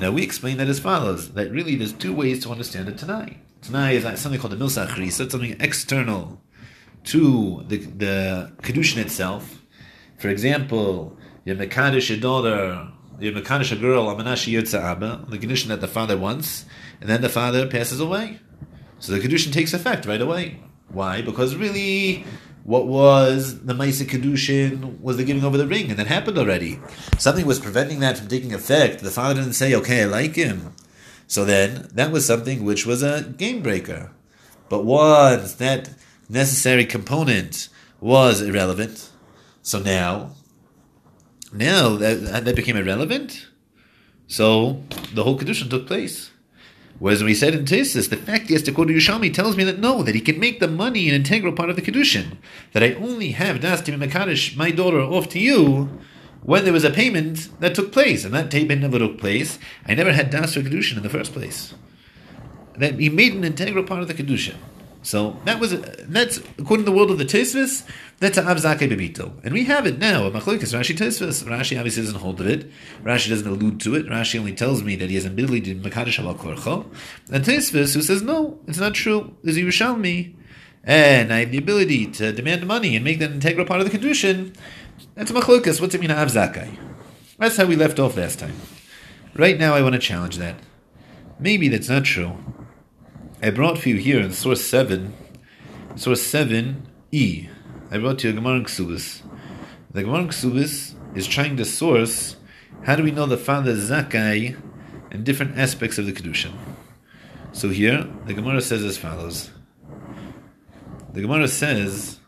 Now 0.00 0.10
we 0.10 0.22
explain 0.22 0.56
that 0.56 0.68
as 0.68 0.80
follows: 0.80 1.32
that 1.32 1.50
really 1.50 1.76
there's 1.76 1.92
two 1.92 2.14
ways 2.14 2.42
to 2.44 2.50
understand 2.50 2.88
it 2.88 2.96
tonight. 2.96 3.38
Tonight 3.60 3.92
is 3.92 4.20
something 4.20 4.40
called 4.40 4.52
the 4.52 4.64
milsachri, 4.64 5.12
so 5.12 5.24
it's 5.24 5.32
something 5.32 5.56
external 5.60 6.40
to 7.04 7.64
the 7.68 7.76
the 7.76 8.52
kedushin 8.62 8.98
itself. 8.98 9.62
For 10.18 10.28
example, 10.28 11.16
your 11.44 11.56
mekadosh 11.56 12.08
your 12.08 12.18
daughter 12.18 12.88
you 13.20 13.32
mekanish 13.32 13.72
a 13.72 13.76
girl 13.76 14.06
amanashi 14.06 14.52
yotza 14.52 14.80
abba, 14.80 15.24
the 15.28 15.38
condition 15.38 15.68
that 15.68 15.80
the 15.80 15.88
father 15.88 16.16
wants, 16.16 16.64
and 17.00 17.08
then 17.08 17.22
the 17.22 17.28
father 17.28 17.66
passes 17.66 18.00
away. 18.00 18.40
So 18.98 19.12
the 19.12 19.20
condition 19.20 19.52
takes 19.52 19.72
effect 19.72 20.06
right 20.06 20.20
away. 20.20 20.60
Why? 20.88 21.22
Because 21.22 21.54
really, 21.54 22.24
What 22.64 22.86
was 22.86 23.64
the 23.64 23.72
Maisa 23.72 24.06
Kedushin 24.06 25.00
was 25.00 25.16
the 25.16 25.24
giving 25.24 25.44
over 25.44 25.56
the 25.56 25.66
ring, 25.66 25.88
and 25.88 25.98
that 25.98 26.06
happened 26.06 26.36
already. 26.36 26.78
Something 27.18 27.46
was 27.46 27.58
preventing 27.58 28.00
that 28.00 28.18
from 28.18 28.28
taking 28.28 28.52
effect. 28.52 29.02
The 29.02 29.10
father 29.10 29.34
didn't 29.34 29.54
say, 29.54 29.74
okay, 29.74 30.02
I 30.02 30.06
like 30.06 30.36
him. 30.36 30.74
So 31.26 31.44
then, 31.44 31.88
that 31.94 32.10
was 32.10 32.26
something 32.26 32.64
which 32.64 32.84
was 32.84 33.02
a 33.02 33.22
game 33.22 33.62
breaker. 33.62 34.10
But 34.68 34.84
once 34.84 35.54
that 35.54 35.90
necessary 36.28 36.84
component 36.84 37.68
was 37.98 38.42
irrelevant, 38.42 39.10
so 39.62 39.78
now, 39.80 40.32
now 41.52 41.96
that, 41.96 42.44
that 42.44 42.56
became 42.56 42.76
irrelevant, 42.76 43.46
so 44.26 44.82
the 45.14 45.24
whole 45.24 45.38
Kedushin 45.38 45.68
took 45.68 45.86
place. 45.86 46.30
Whereas 47.00 47.24
we 47.24 47.34
said 47.34 47.54
in 47.54 47.64
Tesis, 47.64 48.10
the 48.10 48.16
fact 48.16 48.48
he 48.48 48.52
has 48.52 48.62
to 48.64 48.72
go 48.72 48.84
to 48.84 48.92
Yerushalmi 48.92 49.32
tells 49.32 49.56
me 49.56 49.64
that 49.64 49.78
no, 49.78 50.02
that 50.02 50.14
he 50.14 50.20
can 50.20 50.38
make 50.38 50.60
the 50.60 50.68
money 50.68 51.08
an 51.08 51.14
integral 51.14 51.54
part 51.54 51.70
of 51.70 51.76
the 51.76 51.82
Kedushin. 51.82 52.36
That 52.72 52.82
I 52.82 52.92
only 52.92 53.30
have 53.30 53.60
Das 53.60 53.80
to 53.82 53.92
Mekadosh, 53.92 54.54
my 54.54 54.70
daughter, 54.70 55.00
off 55.00 55.30
to 55.30 55.38
you, 55.38 55.98
when 56.42 56.64
there 56.64 56.74
was 56.74 56.84
a 56.84 56.90
payment 56.90 57.48
that 57.60 57.74
took 57.74 57.90
place. 57.90 58.24
And 58.26 58.34
that 58.34 58.50
payment 58.50 58.82
never 58.82 58.98
took 58.98 59.18
place. 59.18 59.58
I 59.86 59.94
never 59.94 60.12
had 60.12 60.28
Das 60.28 60.52
for 60.52 60.60
Kedushin 60.60 60.98
in 60.98 61.02
the 61.02 61.08
first 61.08 61.32
place. 61.32 61.72
That 62.76 63.00
he 63.00 63.08
made 63.08 63.32
an 63.32 63.44
integral 63.44 63.84
part 63.84 64.02
of 64.02 64.08
the 64.08 64.14
Kedushin. 64.14 64.56
So 65.02 65.36
that 65.46 65.58
was 65.58 65.80
that's 65.80 66.38
according 66.58 66.84
to 66.84 66.90
the 66.90 66.96
world 66.96 67.10
of 67.10 67.18
the 67.18 67.24
Tosfos, 67.24 67.86
that's 68.18 68.36
a 68.36 68.42
Avzake 68.42 68.80
Bebito. 68.80 69.32
And 69.42 69.54
we 69.54 69.64
have 69.64 69.86
it 69.86 69.98
now, 69.98 70.26
a 70.26 70.30
Machlokes, 70.30 70.74
Rashi 70.74 70.94
Tosfos. 70.94 71.42
Rashi 71.44 71.78
obviously 71.78 72.02
doesn't 72.02 72.20
hold 72.20 72.40
it. 72.42 72.70
Rashi 73.02 73.30
doesn't 73.30 73.46
allude 73.46 73.80
to 73.80 73.94
it. 73.94 74.06
Rashi 74.06 74.38
only 74.38 74.52
tells 74.52 74.82
me 74.82 74.96
that 74.96 75.08
he 75.08 75.14
has 75.14 75.24
admittedly 75.24 75.60
did 75.60 75.82
Makadosh 75.82 76.22
Al 76.22 76.34
Korcho. 76.34 76.84
And 77.32 77.44
Tosfos, 77.44 77.94
who 77.94 78.02
says, 78.02 78.20
no, 78.20 78.58
it's 78.66 78.78
not 78.78 78.92
true, 78.92 79.36
is 79.42 79.56
Yerushalmi. 79.56 80.34
And 80.84 81.32
I 81.32 81.40
have 81.40 81.50
the 81.50 81.58
ability 81.58 82.06
to 82.12 82.32
demand 82.32 82.66
money 82.66 82.94
and 82.94 83.04
make 83.04 83.18
that 83.20 83.30
an 83.30 83.36
integral 83.36 83.66
part 83.66 83.80
of 83.80 83.90
the 83.90 83.98
Kedushin. 83.98 84.54
That's 85.14 85.30
a 85.30 85.34
Machlokes. 85.34 85.80
What's 85.80 85.94
it 85.94 86.00
mean, 86.00 86.10
Avzakai? 86.10 86.76
That's 87.38 87.56
how 87.56 87.64
we 87.64 87.76
left 87.76 87.98
off 87.98 88.18
last 88.18 88.38
time. 88.38 88.54
Right 89.34 89.58
now, 89.58 89.74
I 89.74 89.82
want 89.82 89.94
to 89.94 89.98
challenge 89.98 90.36
that. 90.36 90.56
Maybe 91.38 91.68
that's 91.68 91.88
not 91.88 92.04
true. 92.04 92.36
I 93.42 93.48
brought 93.48 93.78
for 93.78 93.88
you 93.88 93.96
here 93.96 94.20
in 94.20 94.32
source 94.32 94.62
7, 94.62 95.14
source 95.96 96.22
7e. 96.30 97.48
I 97.90 97.98
brought 97.98 98.22
you 98.22 98.28
a 98.28 98.32
Gemara 98.34 98.56
in 98.56 98.64
Ksubis. 98.66 99.22
The 99.90 100.02
Gemara 100.02 100.24
in 100.24 100.28
Ksubis 100.28 100.94
is 101.16 101.26
trying 101.26 101.56
to 101.56 101.64
source 101.64 102.36
how 102.82 102.96
do 102.96 103.02
we 103.02 103.12
know 103.12 103.24
the 103.24 103.38
father 103.38 103.72
Zakai 103.72 104.60
and 105.10 105.24
different 105.24 105.56
aspects 105.56 105.96
of 105.96 106.04
the 106.04 106.12
Kedushin. 106.12 106.52
So 107.52 107.70
here, 107.70 108.06
the 108.26 108.34
Gemara 108.34 108.60
says 108.60 108.84
as 108.84 108.98
follows. 108.98 109.50
The 111.14 111.22
Gemara 111.22 111.48
says, 111.48 112.18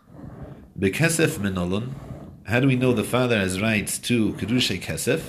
Bekesef 0.79 1.37
Menolon, 1.37 1.93
how 2.47 2.59
do 2.59 2.67
we 2.67 2.77
know 2.77 2.95
the 2.95 3.05
father 3.05 3.37
has 3.39 3.61
rights 3.61 3.99
to 3.99 4.33
Kedushay 4.33 4.81
Kesef? 4.81 5.21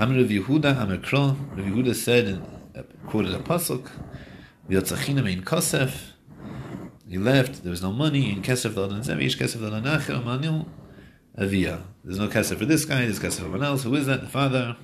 Amr 0.00 0.22
Rav 0.22 0.30
Yehuda, 0.30 0.74
Amr 0.74 0.96
Kro, 0.96 1.36
Yehuda 1.54 1.94
said, 1.94 2.28
and 2.28 2.46
quoted 3.06 3.34
a 3.34 3.40
pasuk. 3.40 3.90
He 4.68 4.76
left. 7.18 7.62
There 7.62 7.70
was 7.70 7.82
no 7.82 7.92
money 7.92 8.30
in 8.30 8.42
Kesef. 8.42 8.74
There's 12.04 12.18
no 12.18 12.28
Kesef 12.28 12.56
for 12.58 12.64
this 12.64 12.84
guy. 12.84 13.02
There's 13.02 13.20
Kesef 13.20 13.22
for 13.22 13.30
someone 13.42 13.62
else. 13.62 13.84
Who 13.84 13.94
is 13.94 14.06
that? 14.06 14.22
The 14.22 14.28
father. 14.28 14.76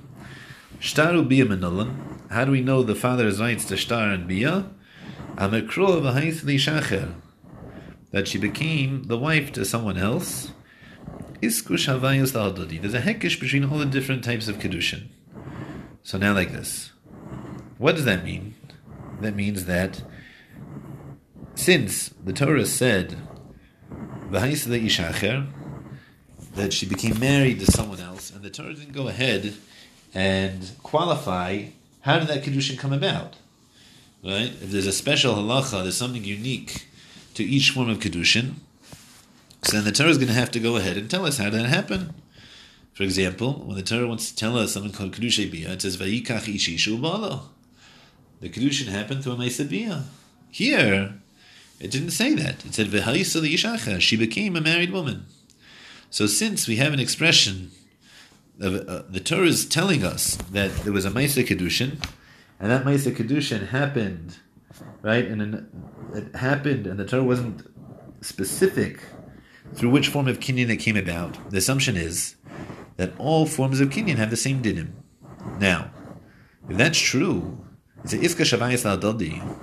How 2.30 2.44
do 2.44 2.50
we 2.50 2.60
know 2.60 2.82
the 2.82 2.94
father's 2.94 3.40
rights 3.40 3.64
to 3.66 3.76
Shtar 3.76 4.10
and 4.10 4.28
Bia? 4.28 4.70
That 8.12 8.28
she 8.28 8.38
became 8.38 9.04
the 9.04 9.18
wife 9.18 9.52
to 9.52 9.64
someone 9.64 9.96
else. 9.98 10.52
There's 11.40 11.66
a 12.94 13.00
heckish 13.00 13.40
between 13.40 13.64
all 13.64 13.78
the 13.78 13.86
different 13.86 14.22
types 14.22 14.46
of 14.48 14.58
Kedushin. 14.58 15.08
So 16.02 16.18
now 16.18 16.34
like 16.34 16.52
this. 16.52 16.92
What 17.78 17.96
does 17.96 18.04
that 18.04 18.22
mean? 18.24 18.54
That 19.22 19.36
means 19.36 19.64
that 19.66 20.02
since 21.54 22.08
the 22.24 22.32
Torah 22.32 22.66
said 22.66 23.16
that 26.54 26.72
she 26.72 26.86
became 26.86 27.18
married 27.20 27.60
to 27.60 27.66
someone 27.66 28.00
else, 28.00 28.30
and 28.30 28.42
the 28.42 28.50
Torah 28.50 28.74
didn't 28.74 28.92
go 28.92 29.08
ahead 29.08 29.54
and 30.14 30.70
qualify 30.82 31.66
how 32.00 32.18
did 32.18 32.28
that 32.28 32.42
kedushin 32.42 32.76
come 32.78 32.92
about, 32.92 33.36
right? 34.24 34.52
If 34.60 34.70
there's 34.72 34.88
a 34.88 34.92
special 34.92 35.34
halacha, 35.34 35.82
there's 35.82 35.96
something 35.96 36.24
unique 36.24 36.86
to 37.34 37.44
each 37.44 37.70
form 37.70 37.88
of 37.88 38.00
kedushin. 38.00 38.54
So 39.62 39.76
then 39.76 39.84
the 39.84 39.92
Torah 39.92 40.10
is 40.10 40.18
going 40.18 40.28
to 40.28 40.34
have 40.34 40.50
to 40.50 40.60
go 40.60 40.76
ahead 40.76 40.96
and 40.96 41.08
tell 41.08 41.24
us 41.24 41.38
how 41.38 41.48
that 41.48 41.66
happened. 41.66 42.12
For 42.92 43.04
example, 43.04 43.62
when 43.64 43.76
the 43.76 43.82
Torah 43.82 44.08
wants 44.08 44.30
to 44.30 44.36
tell 44.36 44.58
us 44.58 44.72
something 44.72 44.92
called 44.92 45.12
kedushay 45.12 45.48
bia, 45.50 45.70
it 45.70 45.82
says 45.82 45.96
vayikach 45.96 46.52
ishishu 46.52 46.98
balo. 47.00 47.42
The 48.42 48.48
kedushin 48.48 48.88
happened 48.88 49.22
through 49.22 49.34
a 49.34 49.36
meisabiyah. 49.36 50.02
Here, 50.50 51.14
it 51.78 51.92
didn't 51.92 52.10
say 52.10 52.34
that. 52.34 52.66
It 52.66 52.74
said 52.74 52.88
v'ha'isa 52.88 53.40
ishacha. 53.40 54.00
She 54.00 54.16
became 54.16 54.56
a 54.56 54.60
married 54.60 54.90
woman. 54.90 55.26
So 56.10 56.26
since 56.26 56.66
we 56.66 56.76
have 56.76 56.92
an 56.92 56.98
expression, 56.98 57.70
of, 58.60 58.88
uh, 58.88 59.02
the 59.08 59.20
Torah 59.20 59.46
is 59.46 59.64
telling 59.64 60.04
us 60.04 60.34
that 60.50 60.72
there 60.78 60.92
was 60.92 61.04
a 61.04 61.10
Maisa 61.10 61.46
Kedushin, 61.46 62.04
and 62.58 62.68
that 62.68 62.84
Maisa 62.84 63.14
Kedushin 63.14 63.68
happened, 63.68 64.38
right? 65.02 65.24
And 65.24 65.68
it 66.12 66.34
happened, 66.34 66.88
and 66.88 66.98
the 66.98 67.06
Torah 67.06 67.22
wasn't 67.22 67.64
specific 68.22 69.04
through 69.74 69.90
which 69.90 70.08
form 70.08 70.26
of 70.26 70.40
kinyan 70.40 70.68
it 70.68 70.78
came 70.78 70.96
about. 70.96 71.50
The 71.50 71.58
assumption 71.58 71.96
is 71.96 72.34
that 72.96 73.12
all 73.18 73.46
forms 73.46 73.80
of 73.80 73.90
kinyan 73.90 74.16
have 74.16 74.30
the 74.30 74.36
same 74.36 74.60
dinim. 74.60 74.90
Now, 75.60 75.92
if 76.68 76.76
that's 76.76 76.98
true, 76.98 77.64
it's 78.04 78.84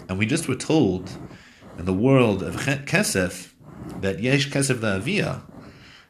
and 0.10 0.18
we 0.18 0.26
just 0.26 0.48
were 0.48 0.56
told 0.56 1.12
in 1.78 1.86
the 1.86 1.94
world 1.94 2.44
of 2.44 2.56
kesef 2.56 3.54
that 4.02 4.20
yesh 4.20 4.50
kesef 4.50 4.80
la'aviyah, 4.80 5.42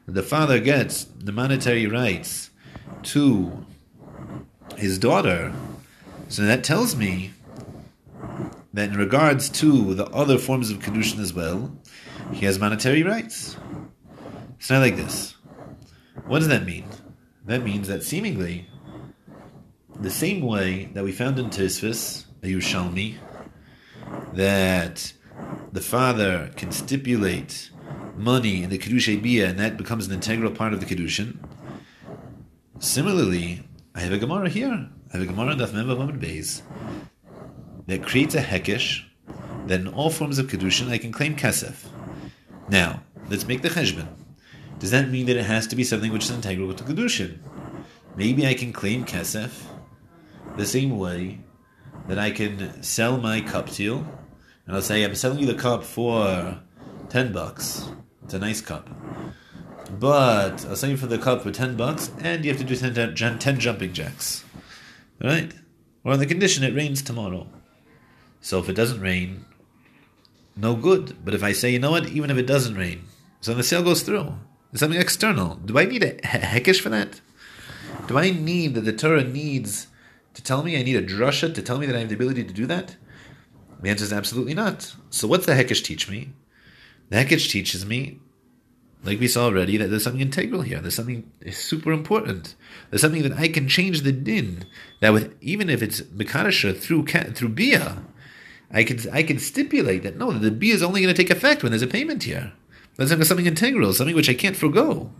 the 0.06 0.22
father 0.22 0.58
gets 0.58 1.04
the 1.04 1.32
monetary 1.32 1.86
rights 1.86 2.50
to 3.02 3.64
his 4.76 4.98
daughter. 4.98 5.52
So 6.28 6.42
that 6.42 6.64
tells 6.64 6.96
me 6.96 7.32
that 8.72 8.90
in 8.90 8.96
regards 8.96 9.48
to 9.50 9.94
the 9.94 10.06
other 10.06 10.38
forms 10.38 10.70
of 10.70 10.78
kedushin 10.78 11.18
as 11.18 11.34
well, 11.34 11.76
he 12.32 12.46
has 12.46 12.58
monetary 12.58 13.02
rights. 13.02 13.56
It's 14.58 14.70
not 14.70 14.80
like 14.80 14.96
this. 14.96 15.34
What 16.26 16.38
does 16.38 16.48
that 16.48 16.64
mean? 16.64 16.84
That 17.46 17.64
means 17.64 17.88
that 17.88 18.02
seemingly 18.02 18.68
the 20.00 20.10
same 20.10 20.40
way 20.40 20.86
that 20.94 21.04
we 21.04 21.12
found 21.12 21.38
in 21.38 21.50
Tosfos, 21.50 22.24
Yerushalmi, 22.42 23.16
that 24.32 25.12
the 25.72 25.80
father 25.80 26.50
can 26.56 26.72
stipulate 26.72 27.70
money 28.16 28.62
in 28.62 28.70
the 28.70 28.78
Kedushay 28.78 29.22
Bia 29.22 29.48
and 29.48 29.58
that 29.58 29.76
becomes 29.76 30.06
an 30.06 30.14
integral 30.14 30.52
part 30.52 30.72
of 30.72 30.80
the 30.80 30.86
Kedushin. 30.86 31.36
Similarly, 32.78 33.62
I 33.94 34.00
have 34.00 34.12
a 34.12 34.18
Gemara 34.18 34.48
here. 34.48 34.88
I 35.12 35.16
have 35.16 35.22
a 35.22 35.26
Gemara 35.26 35.54
Daf 35.54 35.68
Memba 35.68 35.96
Vaman 35.96 36.18
Beis 36.18 36.62
that 37.86 38.02
creates 38.02 38.34
a 38.34 38.42
Hekesh 38.42 39.04
that 39.66 39.80
in 39.80 39.88
all 39.88 40.08
forms 40.08 40.38
of 40.38 40.46
Kedushin 40.46 40.88
I 40.88 40.96
can 40.96 41.12
claim 41.12 41.36
Kesef. 41.36 41.86
Now, 42.70 43.02
let's 43.28 43.46
make 43.46 43.60
the 43.60 43.68
Cheshbon. 43.68 44.08
Does 44.78 44.92
that 44.92 45.10
mean 45.10 45.26
that 45.26 45.36
it 45.36 45.44
has 45.44 45.66
to 45.66 45.76
be 45.76 45.84
something 45.84 46.10
which 46.10 46.24
is 46.24 46.30
integral 46.30 46.72
to 46.72 46.84
the 46.84 46.94
Kedushin? 46.94 47.38
Maybe 48.16 48.46
I 48.46 48.54
can 48.54 48.72
claim 48.72 49.04
Kesef 49.04 49.66
the 50.56 50.66
same 50.66 50.98
way 50.98 51.40
that 52.08 52.18
I 52.18 52.30
can 52.30 52.82
sell 52.82 53.18
my 53.18 53.40
cup 53.40 53.70
to 53.70 53.82
you, 53.82 54.06
and 54.66 54.76
I'll 54.76 54.82
say, 54.82 55.04
I'm 55.04 55.14
selling 55.14 55.38
you 55.38 55.46
the 55.46 55.54
cup 55.54 55.84
for 55.84 56.60
10 57.08 57.32
bucks. 57.32 57.88
It's 58.24 58.34
a 58.34 58.38
nice 58.38 58.60
cup. 58.60 58.88
But 59.98 60.64
I'll 60.66 60.76
sell 60.76 60.90
you 60.90 60.96
for 60.96 61.06
the 61.06 61.18
cup 61.18 61.42
for 61.42 61.50
10 61.50 61.76
bucks, 61.76 62.10
and 62.20 62.44
you 62.44 62.50
have 62.50 62.60
to 62.60 62.66
do 62.66 62.76
10, 62.76 63.38
10 63.38 63.60
jumping 63.60 63.92
jacks. 63.92 64.44
Right? 65.22 65.52
Or 66.04 66.12
on 66.12 66.18
the 66.18 66.26
condition 66.26 66.64
it 66.64 66.74
rains 66.74 67.02
tomorrow. 67.02 67.46
So 68.40 68.58
if 68.58 68.68
it 68.68 68.74
doesn't 68.74 69.00
rain, 69.00 69.44
no 70.56 70.74
good. 70.74 71.16
But 71.24 71.34
if 71.34 71.42
I 71.42 71.52
say, 71.52 71.70
you 71.70 71.78
know 71.78 71.90
what, 71.90 72.08
even 72.08 72.30
if 72.30 72.38
it 72.38 72.46
doesn't 72.46 72.76
rain, 72.76 73.04
so 73.40 73.52
the 73.52 73.62
sale 73.62 73.82
goes 73.82 74.02
through. 74.02 74.34
It's 74.72 74.80
something 74.80 75.00
external. 75.00 75.56
Do 75.56 75.78
I 75.78 75.84
need 75.84 76.04
a 76.04 76.14
hekesh 76.20 76.80
for 76.80 76.88
that? 76.90 77.20
Do 78.06 78.16
I 78.16 78.30
need 78.30 78.74
that 78.74 78.82
the 78.82 78.92
Torah 78.92 79.24
needs 79.24 79.88
to 80.34 80.42
tell 80.42 80.62
me 80.62 80.78
I 80.78 80.82
need 80.82 80.96
a 80.96 81.06
drasha 81.06 81.54
to 81.54 81.62
tell 81.62 81.78
me 81.78 81.86
that 81.86 81.96
I 81.96 82.00
have 82.00 82.08
the 82.08 82.14
ability 82.14 82.44
to 82.44 82.52
do 82.52 82.66
that? 82.66 82.96
The 83.82 83.90
answer 83.90 84.04
is 84.04 84.12
absolutely 84.12 84.54
not. 84.54 84.94
So 85.10 85.26
what's 85.26 85.46
the 85.46 85.52
Hekesh 85.52 85.82
teach 85.82 86.08
me? 86.08 86.32
The 87.08 87.16
Hekesh 87.16 87.50
teaches 87.50 87.86
me, 87.86 88.20
like 89.02 89.18
we 89.18 89.28
saw 89.28 89.46
already, 89.46 89.76
that 89.78 89.88
there's 89.88 90.04
something 90.04 90.20
integral 90.20 90.62
here. 90.62 90.80
There's 90.80 90.94
something 90.94 91.30
super 91.50 91.90
important. 91.90 92.54
There's 92.90 93.00
something 93.00 93.22
that 93.22 93.38
I 93.38 93.48
can 93.48 93.68
change 93.68 94.02
the 94.02 94.12
din. 94.12 94.66
That 95.00 95.12
with 95.12 95.34
even 95.40 95.70
if 95.70 95.82
it's 95.82 96.02
Mekadasha 96.02 96.76
through 96.78 97.06
through 97.06 97.48
Bia, 97.48 98.02
I 98.70 98.84
can 98.84 98.98
I 99.12 99.22
can 99.22 99.38
stipulate 99.38 100.02
that 100.02 100.16
no, 100.16 100.30
the 100.30 100.50
Bia 100.50 100.74
is 100.74 100.82
only 100.82 101.00
going 101.00 101.14
to 101.14 101.22
take 101.22 101.30
effect 101.30 101.62
when 101.62 101.72
there's 101.72 101.82
a 101.82 101.86
payment 101.86 102.24
here. 102.24 102.52
That's 102.96 103.10
something 103.28 103.46
integral, 103.46 103.94
something 103.94 104.14
which 104.14 104.28
I 104.28 104.34
can't 104.34 104.56
forego. 104.56 105.10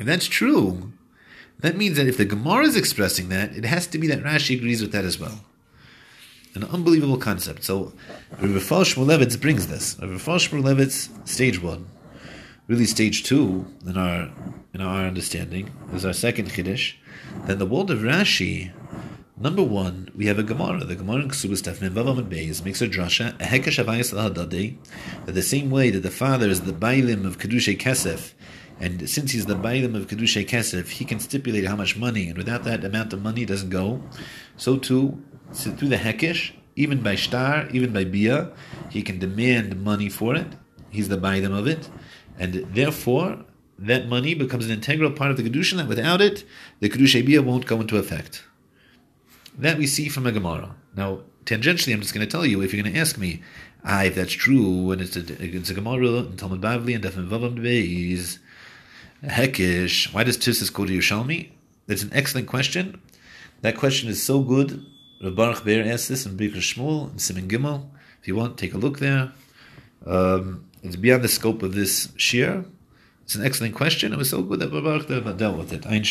If 0.00 0.06
that's 0.06 0.26
true, 0.26 0.92
that 1.60 1.76
means 1.76 1.96
that 1.96 2.06
if 2.06 2.16
the 2.16 2.24
Gemara 2.24 2.64
is 2.64 2.76
expressing 2.76 3.28
that, 3.30 3.52
it 3.52 3.64
has 3.64 3.86
to 3.88 3.98
be 3.98 4.06
that 4.08 4.22
Rashi 4.22 4.56
agrees 4.56 4.80
with 4.80 4.92
that 4.92 5.04
as 5.04 5.18
well. 5.18 5.40
An 6.54 6.64
unbelievable 6.64 7.18
concept. 7.18 7.64
So, 7.64 7.92
Rabbi 8.32 8.58
Shmulevitz 8.58 9.40
brings 9.40 9.66
this. 9.66 9.96
Rabbi 10.00 10.14
Shmulevitz, 10.14 11.28
stage 11.28 11.62
one, 11.62 11.86
really 12.68 12.86
stage 12.86 13.24
two 13.24 13.66
in 13.86 13.96
our 13.96 14.30
in 14.74 14.80
our 14.80 15.06
understanding 15.06 15.70
is 15.92 16.04
our 16.04 16.12
second 16.12 16.50
chiddush. 16.50 16.94
Then 17.46 17.58
the 17.58 17.66
world 17.66 17.90
of 17.90 18.00
Rashi. 18.00 18.72
Number 19.40 19.62
one, 19.62 20.10
we 20.16 20.26
have 20.26 20.38
a 20.38 20.42
Gemara. 20.42 20.84
The 20.84 20.96
Gemara 20.96 21.22
in 21.22 21.28
Ksubas 21.28 21.62
Tefnim 21.62 21.90
Vavam 21.90 22.28
Beis 22.28 22.64
makes 22.64 22.82
a 22.82 22.88
drasha, 22.88 23.34
a 23.40 23.44
hekesh 23.44 23.82
avayis 23.82 24.76
that 25.26 25.32
the 25.32 25.42
same 25.42 25.70
way 25.70 25.90
that 25.90 26.00
the 26.00 26.10
father 26.10 26.48
is 26.48 26.62
the 26.62 26.72
bailim 26.72 27.24
of 27.24 27.38
Kedushay 27.38 27.78
Kesef, 27.78 28.32
and 28.80 29.08
since 29.08 29.32
he's 29.32 29.46
the 29.46 29.54
bailim 29.54 29.96
of 29.96 30.06
Kedushay 30.06 30.46
Kesef, 30.46 30.88
he 30.88 31.04
can 31.04 31.18
stipulate 31.18 31.64
how 31.64 31.76
much 31.76 31.96
money, 31.96 32.28
and 32.28 32.38
without 32.38 32.64
that 32.64 32.84
amount 32.84 33.12
of 33.12 33.22
money, 33.22 33.44
doesn't 33.44 33.70
go. 33.70 34.02
So 34.56 34.78
too, 34.78 35.22
through 35.52 35.88
the 35.88 35.96
hekesh, 35.96 36.52
even 36.76 37.02
by 37.02 37.16
star, 37.16 37.68
even 37.70 37.92
by 37.92 38.04
bia, 38.04 38.52
he 38.90 39.02
can 39.02 39.18
demand 39.18 39.82
money 39.82 40.08
for 40.08 40.36
it. 40.36 40.46
He's 40.90 41.08
the 41.08 41.18
bailim 41.18 41.58
of 41.58 41.66
it, 41.66 41.88
and 42.38 42.54
therefore 42.72 43.44
that 43.78 44.08
money 44.08 44.34
becomes 44.34 44.66
an 44.66 44.72
integral 44.72 45.10
part 45.10 45.30
of 45.30 45.36
the 45.36 45.42
kedusha. 45.42 45.76
That 45.76 45.88
without 45.88 46.20
it, 46.20 46.44
the 46.80 46.88
kedusha 46.88 47.24
bia 47.26 47.42
won't 47.42 47.66
go 47.66 47.80
into 47.80 47.96
effect. 47.96 48.44
That 49.58 49.76
we 49.76 49.88
see 49.88 50.08
from 50.08 50.26
a 50.26 50.32
Gemara. 50.32 50.76
Now, 50.96 51.22
tangentially, 51.44 51.92
I'm 51.92 52.00
just 52.00 52.14
going 52.14 52.26
to 52.26 52.30
tell 52.30 52.46
you. 52.46 52.62
If 52.62 52.72
you're 52.72 52.82
going 52.82 52.94
to 52.94 53.00
ask 53.00 53.18
me, 53.18 53.42
ah, 53.84 54.04
if 54.04 54.14
that's 54.14 54.32
true, 54.32 54.92
and 54.92 55.00
it's 55.00 55.16
a, 55.16 55.20
it's 55.42 55.70
a 55.70 55.74
Gemara 55.74 56.06
in 56.18 56.36
Talmud 56.36 56.60
Bavli 56.60 56.94
and 56.94 57.02
Defin 57.02 57.28
Vavam 57.28 57.58
Beis, 57.58 58.38
Hekish, 59.24 60.12
why 60.12 60.24
does 60.24 60.38
Tussis 60.38 60.72
go 60.72 60.84
to 60.84 60.92
Yerushalmi? 60.92 61.50
That's 61.86 62.02
an 62.02 62.10
excellent 62.12 62.46
question. 62.46 63.00
That 63.62 63.76
question 63.76 64.08
is 64.08 64.22
so 64.22 64.40
good. 64.40 64.84
Baruch 65.20 65.64
Ber 65.64 65.82
asked 65.82 66.08
this 66.08 66.24
in 66.24 66.36
Birkas 66.36 66.74
Shmuel 66.74 67.12
in 67.12 67.18
Simon 67.18 67.48
Gimel. 67.48 67.88
If 68.20 68.28
you 68.28 68.36
want, 68.36 68.56
take 68.56 68.74
a 68.74 68.78
look 68.78 69.00
there. 69.00 69.32
Um, 70.06 70.66
it's 70.82 70.96
beyond 70.96 71.24
the 71.24 71.28
scope 71.28 71.62
of 71.62 71.74
this 71.74 72.12
shir. 72.16 72.64
It's 73.24 73.34
an 73.34 73.44
excellent 73.44 73.74
question. 73.74 74.12
It 74.12 74.18
was 74.18 74.30
so 74.30 74.42
good 74.42 74.60
that 74.60 74.70
Baruch 74.70 75.08
dealt 75.38 75.58
with 75.58 75.72
it. 75.72 75.86
Ein 75.86 76.04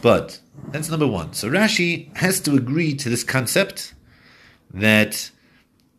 But 0.00 0.40
that's 0.68 0.88
number 0.88 1.06
one. 1.06 1.32
So 1.32 1.50
Rashi 1.50 2.16
has 2.16 2.40
to 2.40 2.54
agree 2.54 2.94
to 2.94 3.08
this 3.08 3.24
concept 3.24 3.94
that 4.72 5.30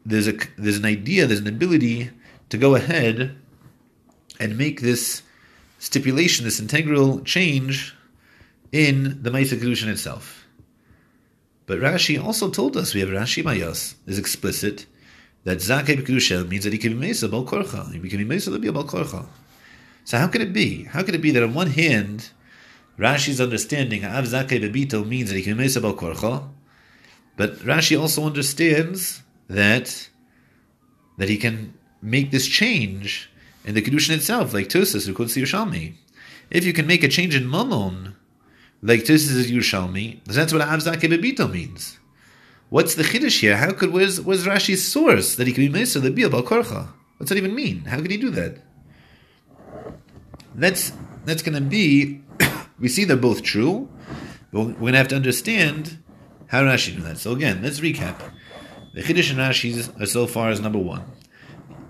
there's 0.06 0.28
a 0.28 0.34
there's 0.58 0.78
an 0.78 0.86
idea, 0.86 1.28
there's 1.28 1.42
an 1.42 1.48
ability 1.48 2.12
to 2.50 2.58
go 2.58 2.76
ahead 2.76 3.38
and 4.40 4.58
make 4.58 4.82
this 4.82 5.24
stipulation, 5.80 6.46
this 6.46 6.60
integral 6.60 7.22
change 7.22 7.96
in 8.72 9.24
the 9.24 9.32
Maisa 9.32 9.60
Kedushin 9.60 9.88
itself. 9.88 10.46
But 11.66 11.80
Rashi 11.80 12.24
also 12.24 12.50
told 12.50 12.78
us, 12.78 12.94
we 12.94 13.00
have 13.00 13.10
Rashi 13.10 13.44
Mayas, 13.44 13.96
is 14.06 14.20
explicit, 14.20 14.86
that 15.44 15.60
Zakei 15.60 16.04
Kedusha 16.04 16.48
means 16.48 16.64
that 16.64 16.74
he 16.74 16.80
can 16.80 17.00
be 17.00 17.08
Mesa 17.08 17.28
Bal 17.28 17.46
Korcha. 17.46 17.92
He 17.92 18.10
can 18.10 18.20
be 18.20 18.26
Mesa 18.26 18.52
Bal 18.52 18.84
Korcha. 18.84 19.26
So 20.04 20.18
how 20.18 20.28
could 20.28 20.42
it 20.42 20.54
be? 20.54 20.84
How 20.84 21.04
could 21.04 21.16
it 21.16 21.22
be 21.22 21.32
that 21.32 21.44
on 21.44 21.54
one 21.54 21.72
hand, 21.72 22.30
Rashi's 22.98 23.40
understanding 23.40 24.04
Av 24.04 24.26
Zakei 24.26 24.62
Bebito 24.62 25.08
means 25.08 25.30
that 25.30 25.38
he 25.38 25.44
can 25.44 25.56
be 25.56 25.64
Mesa 25.64 25.80
Bal 25.80 25.94
Korcha, 25.94 26.48
but 27.38 27.56
Rashi 27.60 28.00
also 28.00 28.26
understands 28.26 29.24
that 29.48 30.10
that 31.18 31.30
he 31.30 31.38
can 31.38 31.74
make 32.02 32.32
this 32.32 32.48
change 32.48 33.29
in 33.66 33.76
the 33.76 33.82
Kedushin 33.82 34.16
itself, 34.16 34.54
like 34.54 34.68
Tosas 34.70 35.06
who 35.08 35.14
quotes 35.14 35.34
the 35.34 35.44
Yerushalmi. 35.44 35.94
If 36.50 36.66
you 36.66 36.74
can 36.74 36.88
make 36.88 37.04
a 37.04 37.08
change 37.08 37.36
in 37.36 37.50
Mammon, 37.50 38.16
like 38.82 39.02
Tosas 39.02 39.36
is 39.36 39.52
Yerushalmi, 39.52 40.24
that's 40.26 40.54
what 40.54 40.62
Av 40.62 40.80
Zakei 40.80 41.10
Bebito 41.10 41.52
means. 41.52 42.00
What's 42.70 42.94
the 42.94 43.04
chiddush 43.04 43.40
here? 43.40 43.58
How 43.58 43.72
could 43.72 43.92
where's, 43.92 44.22
where's 44.22 44.46
Rashi's 44.46 44.88
source 44.88 45.36
that 45.36 45.48
he 45.48 45.54
could 45.54 45.62
be 45.62 45.70
Mesa 45.70 46.00
the 46.00 46.12
Bia 46.12 46.30
Korcha? 46.30 46.90
What's 47.18 47.30
that 47.30 47.38
even 47.38 47.56
mean? 47.56 47.82
How 47.86 48.00
could 48.00 48.12
he 48.12 48.18
do 48.18 48.30
that? 48.30 48.58
That's 50.54 50.94
that's 51.26 51.42
going 51.42 51.56
to 51.56 51.68
be. 51.68 52.22
we 52.80 52.88
see 52.88 53.06
they're 53.06 53.18
both 53.18 53.42
true, 53.42 53.90
but 54.52 54.62
we're 54.62 54.74
going 54.74 54.94
to 54.94 55.00
have 55.00 55.08
to 55.10 55.16
understand 55.16 55.98
how 56.48 56.62
Rashi 56.62 56.96
do 56.96 57.02
that. 57.02 57.18
So 57.18 57.32
again, 57.32 57.62
let's 57.64 57.80
recap. 57.80 58.22
The 58.94 59.02
Chiddush 59.02 59.32
and 59.32 59.40
Rashi's 59.40 59.90
are 60.00 60.06
so 60.06 60.28
far 60.28 60.50
as 60.50 60.60
number 60.60 60.80
one. 60.80 61.04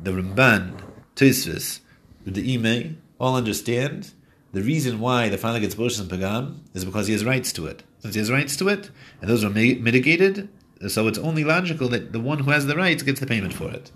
The 0.03 0.11
Ramban, 0.11 0.81
Tosfos, 1.19 1.81
the 2.25 2.53
Ime 2.53 3.01
all 3.19 3.35
understand 3.35 4.13
the 4.53 4.63
reason 4.63 5.01
why 5.01 5.27
the 5.27 5.37
father 5.37 5.59
gets 5.59 5.75
Boshas 5.75 5.99
and 5.99 6.09
Pagam 6.09 6.59
is 6.73 6.85
because 6.85 7.07
he 7.07 7.13
has 7.13 7.25
rights 7.25 7.51
to 7.51 7.65
it. 7.65 7.83
Since 7.99 8.15
he 8.15 8.19
has 8.19 8.31
rights 8.31 8.55
to 8.55 8.69
it, 8.69 8.89
and 9.19 9.29
those 9.29 9.43
are 9.43 9.49
mitigated, 9.49 10.47
so 10.87 11.09
it's 11.09 11.17
only 11.17 11.43
logical 11.43 11.89
that 11.89 12.13
the 12.13 12.21
one 12.21 12.39
who 12.39 12.51
has 12.51 12.67
the 12.67 12.77
rights 12.77 13.03
gets 13.03 13.19
the 13.19 13.27
payment 13.27 13.53
for 13.53 13.69
it. 13.69 13.91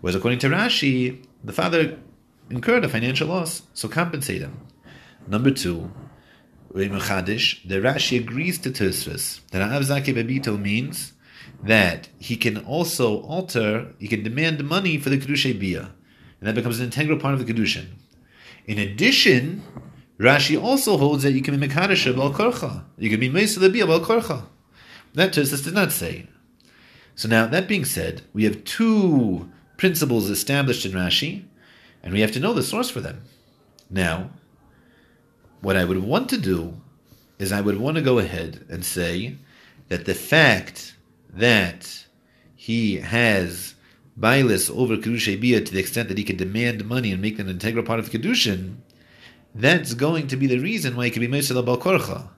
Whereas 0.00 0.14
according 0.14 0.38
to 0.38 0.50
Rashi, 0.50 1.26
the 1.42 1.52
father 1.52 1.98
incurred 2.48 2.84
a 2.84 2.88
financial 2.88 3.26
loss, 3.26 3.62
so 3.74 3.88
compensate 3.88 4.42
him. 4.42 4.64
Number 5.26 5.50
two, 5.50 5.90
the 6.72 6.88
Rashi 6.88 8.20
agrees 8.20 8.58
to 8.60 8.70
Tosfos 8.70 9.40
that 9.50 9.62
Av 9.62 9.82
Zaki 9.82 10.14
Babito 10.14 10.56
means 10.60 11.14
that 11.60 12.08
he 12.18 12.36
can 12.36 12.58
also 12.58 13.20
alter, 13.22 13.94
he 13.98 14.06
can 14.06 14.22
demand 14.22 14.62
money 14.62 14.96
for 14.96 15.10
the 15.10 15.18
Kedusha 15.18 15.58
Bia, 15.58 15.90
and 16.42 16.48
that 16.48 16.56
becomes 16.56 16.80
an 16.80 16.86
integral 16.86 17.20
part 17.20 17.34
of 17.34 17.46
the 17.46 17.52
Kedushin. 17.52 17.86
In 18.66 18.76
addition, 18.76 19.62
Rashi 20.18 20.60
also 20.60 20.96
holds 20.96 21.22
that 21.22 21.34
you 21.34 21.40
can 21.40 21.56
be 21.56 21.68
Mekadosh 21.68 22.16
Bal 22.16 22.34
Korcha. 22.34 22.82
You 22.98 23.10
can 23.10 23.20
be 23.20 23.28
Bia 23.28 23.86
Bal 23.86 24.00
Korcha. 24.00 24.46
That 25.14 25.32
Tosfos 25.32 25.62
did 25.62 25.72
not 25.72 25.92
say. 25.92 26.26
So 27.14 27.28
now, 27.28 27.46
that 27.46 27.68
being 27.68 27.84
said, 27.84 28.22
we 28.32 28.42
have 28.42 28.64
two 28.64 29.52
principles 29.76 30.30
established 30.30 30.84
in 30.84 30.90
Rashi 30.90 31.44
and 32.02 32.12
we 32.12 32.22
have 32.22 32.32
to 32.32 32.40
know 32.40 32.52
the 32.52 32.64
source 32.64 32.90
for 32.90 33.00
them. 33.00 33.22
Now, 33.88 34.30
what 35.60 35.76
I 35.76 35.84
would 35.84 36.02
want 36.02 36.28
to 36.30 36.38
do 36.38 36.80
is 37.38 37.52
I 37.52 37.60
would 37.60 37.78
want 37.78 37.98
to 37.98 38.02
go 38.02 38.18
ahead 38.18 38.66
and 38.68 38.84
say 38.84 39.36
that 39.90 40.06
the 40.06 40.14
fact 40.14 40.96
that 41.32 42.04
he 42.56 42.96
has 42.96 43.71
bailis 44.18 44.74
over 44.74 44.96
Kedusha 44.96 45.40
Bia 45.40 45.60
to 45.60 45.72
the 45.72 45.80
extent 45.80 46.08
that 46.08 46.18
he 46.18 46.24
can 46.24 46.36
demand 46.36 46.84
money 46.84 47.12
and 47.12 47.22
make 47.22 47.36
them 47.36 47.48
an 47.48 47.54
integral 47.54 47.84
part 47.84 47.98
of 47.98 48.10
the 48.10 48.18
Kedushin, 48.18 48.76
that's 49.54 49.94
going 49.94 50.26
to 50.28 50.36
be 50.36 50.46
the 50.46 50.58
reason 50.58 50.96
why 50.96 51.06
he 51.06 51.10
can 51.10 51.20
be 51.20 51.28
Moshe 51.28 51.52
Bal 51.64 51.78
Korcha. 51.78 52.28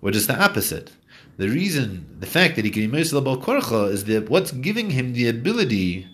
Or 0.00 0.10
just 0.10 0.28
the 0.28 0.40
opposite. 0.40 0.92
The 1.36 1.48
reason, 1.48 2.16
the 2.18 2.26
fact 2.26 2.56
that 2.56 2.64
he 2.64 2.70
can 2.70 2.90
be 2.90 2.98
Moshe 2.98 3.12
Bal 3.12 3.36
Korcha 3.36 3.90
is 3.90 4.04
that 4.04 4.28
what's 4.28 4.52
giving 4.52 4.90
him 4.90 5.12
the 5.12 5.28
ability 5.28 6.06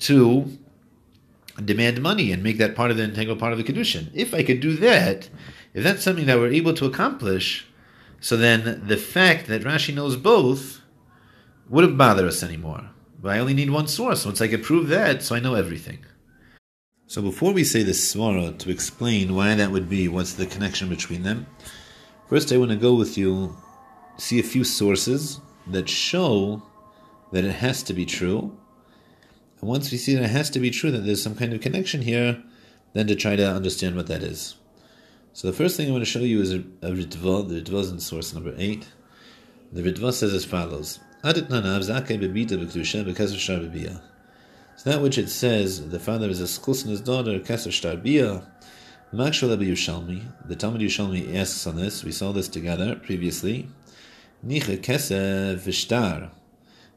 to 0.00 0.58
demand 1.64 2.00
money 2.00 2.32
and 2.32 2.42
make 2.42 2.58
that 2.58 2.74
part 2.74 2.90
of 2.90 2.96
the 2.96 3.04
integral 3.04 3.36
part 3.36 3.52
of 3.52 3.58
the 3.58 3.64
kedushin. 3.64 4.10
If 4.14 4.34
I 4.34 4.42
could 4.42 4.60
do 4.60 4.74
that, 4.76 5.28
if 5.74 5.82
that's 5.84 6.02
something 6.02 6.26
that 6.26 6.38
we're 6.38 6.52
able 6.52 6.74
to 6.74 6.86
accomplish, 6.86 7.66
so 8.20 8.36
then 8.36 8.82
the 8.86 8.96
fact 8.96 9.46
that 9.46 9.62
Rashi 9.62 9.94
knows 9.94 10.16
both 10.16 10.80
wouldn't 11.68 11.98
bother 11.98 12.26
us 12.26 12.42
anymore. 12.42 12.90
But 13.20 13.34
I 13.34 13.40
only 13.40 13.54
need 13.54 13.70
one 13.70 13.88
source. 13.88 14.24
Once 14.24 14.40
I 14.40 14.48
can 14.48 14.62
prove 14.62 14.88
that, 14.88 15.22
so 15.22 15.34
I 15.34 15.40
know 15.40 15.54
everything. 15.54 15.98
So 17.06 17.22
before 17.22 17.52
we 17.52 17.64
say 17.64 17.82
the 17.82 17.92
svara 17.92 18.56
to 18.58 18.70
explain 18.70 19.34
why 19.34 19.54
that 19.54 19.70
would 19.70 19.88
be, 19.88 20.08
what's 20.08 20.34
the 20.34 20.46
connection 20.46 20.88
between 20.88 21.22
them, 21.22 21.46
first 22.28 22.52
I 22.52 22.58
want 22.58 22.70
to 22.70 22.76
go 22.76 22.94
with 22.94 23.16
you, 23.16 23.56
see 24.18 24.38
a 24.38 24.42
few 24.42 24.62
sources 24.62 25.40
that 25.66 25.88
show 25.88 26.62
that 27.32 27.44
it 27.44 27.52
has 27.52 27.82
to 27.84 27.94
be 27.94 28.04
true, 28.04 28.56
and 29.60 29.68
once 29.68 29.90
we 29.90 29.98
see 29.98 30.14
that 30.14 30.24
it 30.24 30.30
has 30.30 30.50
to 30.50 30.60
be 30.60 30.70
true, 30.70 30.90
that 30.90 31.04
there's 31.04 31.22
some 31.22 31.34
kind 31.34 31.52
of 31.52 31.60
connection 31.60 32.02
here, 32.02 32.42
then 32.92 33.06
to 33.08 33.16
try 33.16 33.36
to 33.36 33.50
understand 33.50 33.96
what 33.96 34.06
that 34.06 34.22
is. 34.22 34.56
So 35.32 35.48
the 35.48 35.56
first 35.56 35.76
thing 35.76 35.88
I 35.88 35.92
want 35.92 36.02
to 36.02 36.10
show 36.10 36.20
you 36.20 36.40
is 36.40 36.52
a, 36.52 36.58
a 36.82 36.90
Ritva. 36.90 37.48
The 37.48 37.60
Ritva 37.60 37.80
is 37.80 37.90
in 37.90 38.00
source 38.00 38.34
number 38.34 38.54
8. 38.56 38.86
The 39.72 39.82
Ritva 39.82 40.12
says 40.12 40.32
as 40.32 40.44
follows. 40.44 41.00
So 41.20 41.32
that 41.32 41.50
which 45.02 45.18
it 45.18 45.28
says, 45.28 45.88
the 45.88 45.98
father 45.98 46.28
is 46.28 46.40
a 46.40 46.44
schus 46.44 46.84
in 46.84 46.90
his 46.90 47.00
daughter, 47.00 47.40
Kesef 47.40 47.72
Shtar 47.72 47.96
Makshal 49.12 49.50
Rabbi 49.50 49.64
Yushalmi, 49.64 50.22
the 50.46 50.54
Talmud 50.54 50.80
Yushalmi 50.80 51.34
asks 51.34 51.66
on 51.66 51.74
this, 51.76 52.04
we 52.04 52.12
saw 52.12 52.30
this 52.32 52.46
together 52.46 52.94
previously, 52.94 53.68
Nicha 54.46 54.78
Kesef 54.78 55.56
Vishtar 55.56 56.30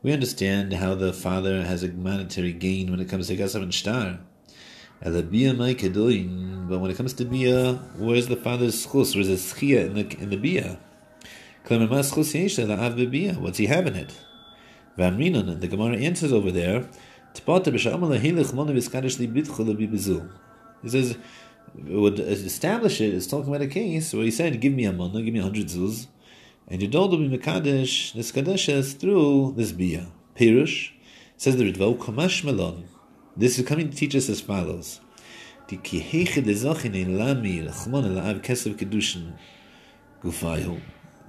we 0.03 0.11
understand 0.11 0.73
how 0.73 0.95
the 0.95 1.13
father 1.13 1.63
has 1.63 1.83
a 1.83 1.89
monetary 1.89 2.53
gain 2.53 2.89
when 2.89 2.99
it 2.99 3.07
comes 3.07 3.27
to 3.27 3.37
Gasav 3.37 3.61
and 3.61 3.73
Shtar. 3.73 4.19
But 5.03 6.79
when 6.79 6.91
it 6.91 6.97
comes 6.97 7.13
to 7.13 7.25
Bia, 7.25 7.73
where's 7.97 8.27
the 8.27 8.35
father's 8.35 8.85
schus? 8.85 9.15
Where's 9.15 9.27
the 9.27 9.35
schia 9.35 9.85
in 9.85 9.93
the 9.93 10.17
in 10.19 10.29
the 10.31 10.37
Bia? 10.37 10.79
What's 11.65 13.57
he 13.57 13.65
having 13.65 13.95
it? 13.95 14.19
Van 14.97 15.17
Rinon, 15.17 15.59
the 15.59 15.67
Gemara 15.67 15.97
answers 15.97 16.33
over 16.33 16.51
there, 16.51 16.87
He 17.33 17.41
says, 20.89 21.17
would 21.75 22.19
establish 22.19 22.99
it 22.99 23.13
is 23.13 23.27
talking 23.27 23.47
about 23.47 23.61
a 23.61 23.67
case 23.67 24.13
where 24.13 24.23
he 24.23 24.31
said, 24.31 24.59
give 24.59 24.73
me 24.73 24.85
a 24.85 24.91
mana, 24.91 25.21
give 25.21 25.33
me 25.33 25.39
a 25.39 25.43
hundred 25.43 25.67
zuz, 25.67 26.07
and 26.67 26.91
dog 26.91 27.11
will 27.11 27.19
be 27.19 27.37
mekadesh, 27.37 28.13
this 28.13 28.31
kadeshes 28.31 28.99
through 28.99 29.53
this 29.55 29.71
bia. 29.71 30.07
Pirush, 30.35 30.91
says 31.37 31.57
the 31.57 31.71
Ritva, 31.71 31.97
kamash 31.97 32.43
melon. 32.43 32.87
This 33.37 33.57
is 33.57 33.65
coming 33.65 33.89
to 33.89 33.95
teach 33.95 34.15
us 34.15 34.29
as 34.29 34.41
follows. 34.41 34.99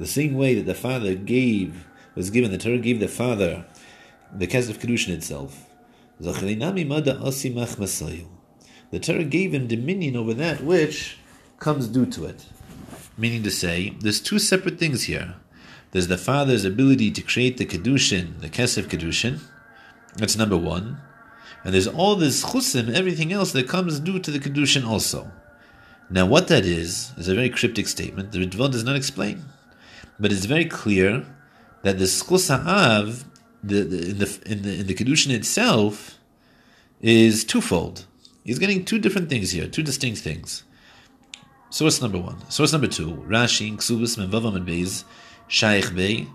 The 0.03 0.09
same 0.09 0.35
way 0.35 0.57
that 0.57 0.67
the 0.67 0.75
father 0.75 1.15
gave, 1.15 1.87
was 2.17 2.31
given, 2.31 2.51
the 2.51 2.59
Torah 2.59 2.79
gave 2.79 2.99
the 2.99 3.07
father 3.07 3.65
the 4.37 4.49
kesef 4.49 4.79
kedushin 4.79 5.11
itself. 5.11 5.71
The 6.19 6.33
Torah 8.99 9.23
gave 9.23 9.55
him 9.55 9.69
dominion 9.69 10.17
over 10.17 10.35
that 10.35 10.61
which 10.65 11.19
comes 11.61 11.87
due 11.87 12.07
to 12.07 12.25
it. 12.25 12.47
Meaning 13.17 13.45
to 13.45 13.51
say, 13.53 13.91
there's 14.01 14.21
two 14.21 14.41
separate 14.41 14.81
things 14.81 15.05
here. 15.05 15.37
There's 15.93 16.09
the 16.09 16.19
father's 16.19 16.65
ability 16.65 17.13
to 17.13 17.23
create 17.23 17.59
the 17.59 17.67
kedushin, 17.67 18.41
the 18.41 18.51
kesef 18.51 18.87
kedushin. 18.87 19.39
That's 20.17 20.35
number 20.35 20.57
one. 20.57 21.01
And 21.63 21.73
there's 21.73 21.87
all 21.87 22.17
this 22.17 22.43
chusim, 22.47 22.93
everything 22.93 23.33
else 23.33 23.53
that 23.53 23.69
comes 23.69 24.01
due 24.01 24.19
to 24.19 24.33
the 24.33 24.41
kedushin 24.41 24.85
also. 24.85 25.31
Now, 26.11 26.27
what 26.27 26.49
that 26.49 26.65
is 26.67 27.13
is 27.17 27.29
a 27.29 27.37
very 27.37 27.51
cryptic 27.51 27.87
statement. 27.87 28.33
The 28.33 28.45
Ritva 28.45 28.73
does 28.73 28.83
not 28.83 28.97
explain, 28.97 29.45
but 30.19 30.33
it's 30.33 30.45
very 30.45 30.65
clear 30.65 31.27
that 31.83 31.99
the 31.99 32.05
schus 32.05 32.49
the, 33.65 33.83
the, 33.83 34.11
in 34.11 34.19
the 34.19 34.41
in 34.47 34.63
the 34.63 34.81
in 34.81 34.87
the 34.87 34.95
kedushin 34.95 35.31
itself, 35.31 36.19
is 37.01 37.45
twofold. 37.45 38.07
He's 38.45 38.59
getting 38.59 38.85
two 38.85 38.99
different 38.99 39.29
things 39.29 39.51
here, 39.51 39.69
two 39.69 39.83
distinct 39.83 40.21
things. 40.21 40.65
Source 41.71 42.03
number 42.03 42.19
one. 42.19 42.39
Source 42.51 42.73
number 42.73 42.87
two. 42.87 43.25
Rashi, 43.29 43.75
Ksubis, 43.77 44.19
Menvavam, 44.19 44.57
and 44.57 44.67
Beis, 44.67 45.05
Shaykh 45.49 45.95
Bey. 45.95 46.27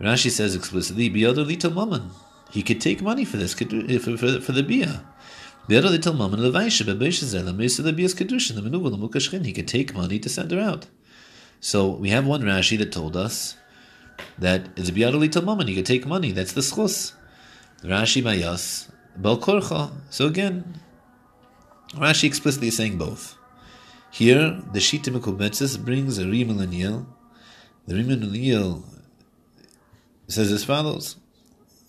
Rashi 0.00 0.30
says 0.30 0.56
explicitly, 0.56 1.10
Biyado 1.10 1.46
Little 1.46 1.70
Maman. 1.70 2.10
He 2.50 2.62
could 2.62 2.80
take 2.80 3.00
money 3.00 3.24
for 3.24 3.36
this, 3.36 3.54
eh, 3.60 3.98
for, 3.98 4.16
for, 4.16 4.40
for 4.40 4.52
the 4.52 4.62
Biyah. 4.62 5.04
Biyado 5.68 5.90
Little 5.90 6.14
Maman, 6.14 6.40
Levaisha, 6.40 6.84
Bebeishazel, 6.84 7.54
Mesa 7.54 7.82
the 7.82 7.92
Kedushin, 7.92 8.56
the 8.56 8.62
Menuva, 8.62 8.90
the. 8.90 9.44
He 9.44 9.52
could 9.52 9.68
take 9.68 9.94
money 9.94 10.18
to 10.18 10.28
send 10.28 10.50
her 10.50 10.58
out. 10.58 10.86
So 11.60 11.90
we 11.90 12.08
have 12.10 12.26
one 12.26 12.42
Rashi 12.42 12.78
that 12.78 12.90
told 12.90 13.16
us 13.16 13.56
that 14.38 14.66
it's 14.76 14.90
Biyado 14.90 15.18
Little 15.18 15.42
Maman. 15.42 15.68
He 15.68 15.74
could 15.74 15.86
take 15.86 16.06
money. 16.06 16.32
That's 16.32 16.52
the 16.52 16.62
schus. 16.62 17.12
Rashi 17.82 18.22
Bayas, 18.22 18.90
Balkorcha. 19.20 19.90
So 20.08 20.26
again, 20.26 20.80
Rashi 21.94 22.24
explicitly 22.24 22.68
is 22.68 22.76
saying 22.76 22.98
both. 22.98 23.36
Here, 24.10 24.60
the 24.72 24.80
Shita 24.80 25.16
Mekubetzis 25.16 25.82
brings 25.82 26.18
a 26.18 26.24
Rimel 26.24 27.06
The 27.86 27.94
Rimel 27.94 28.82
says 30.26 30.50
as 30.50 30.64
follows: 30.64 31.16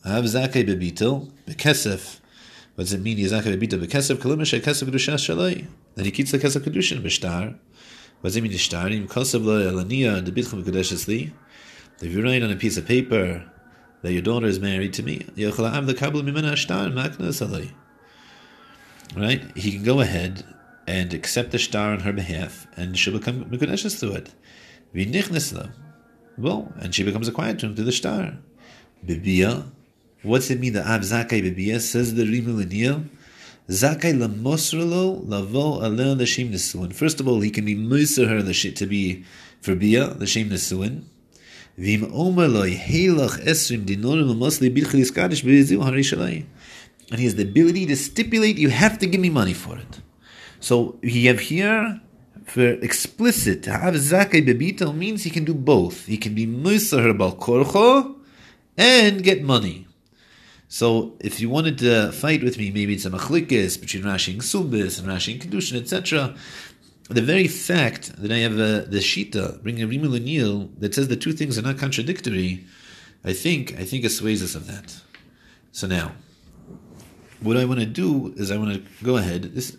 Have 0.04 0.26
Zakei 0.26 0.68
bebitel 0.68 1.32
bekesef. 1.48 2.20
What 2.76 2.86
does 2.86 2.94
it 2.94 3.02
mean? 3.02 3.18
Zakei 3.18 3.58
bebitel 3.58 3.84
bekesef 3.84 4.18
kolimisha 4.18 4.60
kesef 4.62 4.90
kedusha 4.90 5.16
shalai. 5.16 5.68
Then 5.96 6.06
he 6.06 6.12
keeps 6.12 6.32
the 6.32 6.40
kesef 6.40 6.62
kedushin 6.62 7.02
b'shtar. 7.02 7.58
What 8.22 8.30
does 8.30 8.38
it 8.38 8.42
mean? 8.42 8.52
Shtar 8.58 8.90
im 8.90 9.08
kosev 9.08 9.44
lo 9.44 9.60
elania 9.60 10.18
and 10.18 10.28
the 10.28 10.32
bitchum 10.32 10.64
kedushes 10.64 11.08
li. 11.08 11.34
If 12.02 12.12
you 12.12 12.24
write 12.24 12.42
on 12.42 12.52
a 12.52 12.56
piece 12.56 12.78
of 12.78 12.86
paper 12.86 13.46
that 14.02 14.14
your 14.14 14.22
daughter 14.22 14.48
is 14.48 14.60
married 14.60 14.94
to 14.94 15.04
me, 15.04 15.20
yochel 15.36 15.72
am 15.72 15.86
the 15.86 15.94
kabel 15.94 16.22
mimena 16.22 16.56
shtar 16.56 16.88
maknas 16.88 17.46
alai 17.46 17.72
right? 19.16 19.44
He 19.56 19.72
can 19.72 19.84
go 19.84 20.00
ahead 20.02 20.44
and 20.88 21.14
accept 21.14 21.52
the 21.52 21.60
star 21.60 21.92
on 21.92 22.02
her 22.02 22.14
behalf, 22.14 22.68
and 22.76 22.98
she'll 22.98 23.18
become 23.18 23.46
mekudeshes 23.46 24.00
through 24.00 24.14
it. 24.14 24.34
V'nichnesla. 24.96 25.72
Well, 26.38 26.74
and 26.80 26.94
she 26.94 27.04
becomes 27.04 27.28
acquired 27.28 27.60
to 27.60 27.68
him 27.68 27.76
through 27.76 27.86
the 27.86 27.92
star. 27.92 28.38
Bibia. 29.06 29.70
What's 30.24 30.50
it 30.50 30.60
mean? 30.60 30.74
The 30.74 30.82
Av 30.88 31.02
Zakai 31.02 31.42
Bibia 31.44 31.80
says 31.80 32.16
the 32.16 32.24
Rimul 32.24 32.64
Zakai 33.70 34.14
lamosrelo 34.14 35.28
lavo 35.28 35.82
alel 35.82 36.18
l'shem 36.18 36.52
nesuin. 36.52 36.94
First 36.94 37.20
of 37.20 37.28
all, 37.28 37.42
he 37.42 37.50
can 37.50 37.66
be 37.66 37.76
moser 37.76 38.28
her 38.28 38.42
l'shit 38.42 38.76
to 38.78 38.86
be 38.86 39.24
for 39.62 39.76
bia 39.76 40.16
l'shem 40.20 40.50
nesuin. 40.50 41.04
Vim 41.78 42.12
omer 42.14 42.48
loy 42.48 42.72
helach 42.72 43.40
esrim 43.46 43.86
dinorim 43.86 44.30
amosli 44.34 44.70
bilchlis 44.76 45.12
kadish 45.12 45.44
beziu 45.44 45.80
harishalai 45.80 46.46
and 47.12 47.20
he 47.20 47.26
has 47.26 47.36
the 47.36 47.44
ability 47.44 47.86
to 47.86 47.96
stipulate 47.96 48.58
you 48.58 48.70
have 48.70 48.98
to 48.98 49.06
give 49.06 49.22
me 49.22 49.30
money 49.30 49.54
for 49.54 49.78
it. 49.78 50.02
So 50.60 50.98
he 51.04 51.26
have 51.28 51.40
here 51.40 52.02
for 52.46 52.68
explicit 52.82 53.64
to 53.64 53.72
have 53.72 53.94
zakai 53.96 54.46
bebito 54.48 54.96
means 54.96 55.24
he 55.24 55.30
can 55.30 55.44
do 55.44 55.54
both. 55.54 56.06
He 56.06 56.18
can 56.18 56.34
be 56.34 56.48
musar 56.48 57.16
bal 57.18 57.36
korcho 57.36 58.16
and 58.78 59.24
get 59.24 59.44
money. 59.44 59.88
So 60.72 61.18
if 61.20 61.42
you 61.42 61.50
wanted 61.50 61.80
to 61.80 62.14
fight 62.14 62.42
with 62.42 62.58
me, 62.58 62.72
maybe 62.72 62.94
it's 62.94 63.04
a 63.04 63.10
machlikis 63.10 63.78
between 63.78 64.04
Rashi 64.04 64.32
and 64.32 64.42
Subis 64.42 65.00
and 65.00 65.10
Rashi 65.10 65.34
and 65.34 65.42
Kedushin, 65.42 65.78
etc. 65.78 66.34
The 67.10 67.22
very 67.22 67.50
fact 67.50 68.16
that 68.22 68.32
I 68.32 68.38
have 68.38 68.54
a, 68.54 68.86
the 68.88 69.00
Shita 69.00 69.62
bringing 69.62 69.84
a 69.84 69.88
Rimul 69.88 70.80
that 70.80 70.96
says 70.96 71.10
the 71.10 71.18
two 71.18 71.34
things 71.34 71.60
are 71.60 71.62
not 71.62 71.78
contradictory, 71.78 72.64
I 73.26 73.34
think 73.34 73.78
I 73.78 73.84
think 73.84 74.06
assuages 74.06 74.44
us 74.44 74.56
of 74.56 74.68
that. 74.68 74.96
So 75.74 75.88
now 75.88 76.14
what 77.42 77.58
I 77.58 77.66
want 77.66 77.82
to 77.82 77.86
do 77.86 78.34
is 78.38 78.50
I 78.50 78.56
want 78.56 78.74
to 78.74 79.04
go 79.04 79.18
ahead. 79.18 79.54
This 79.54 79.76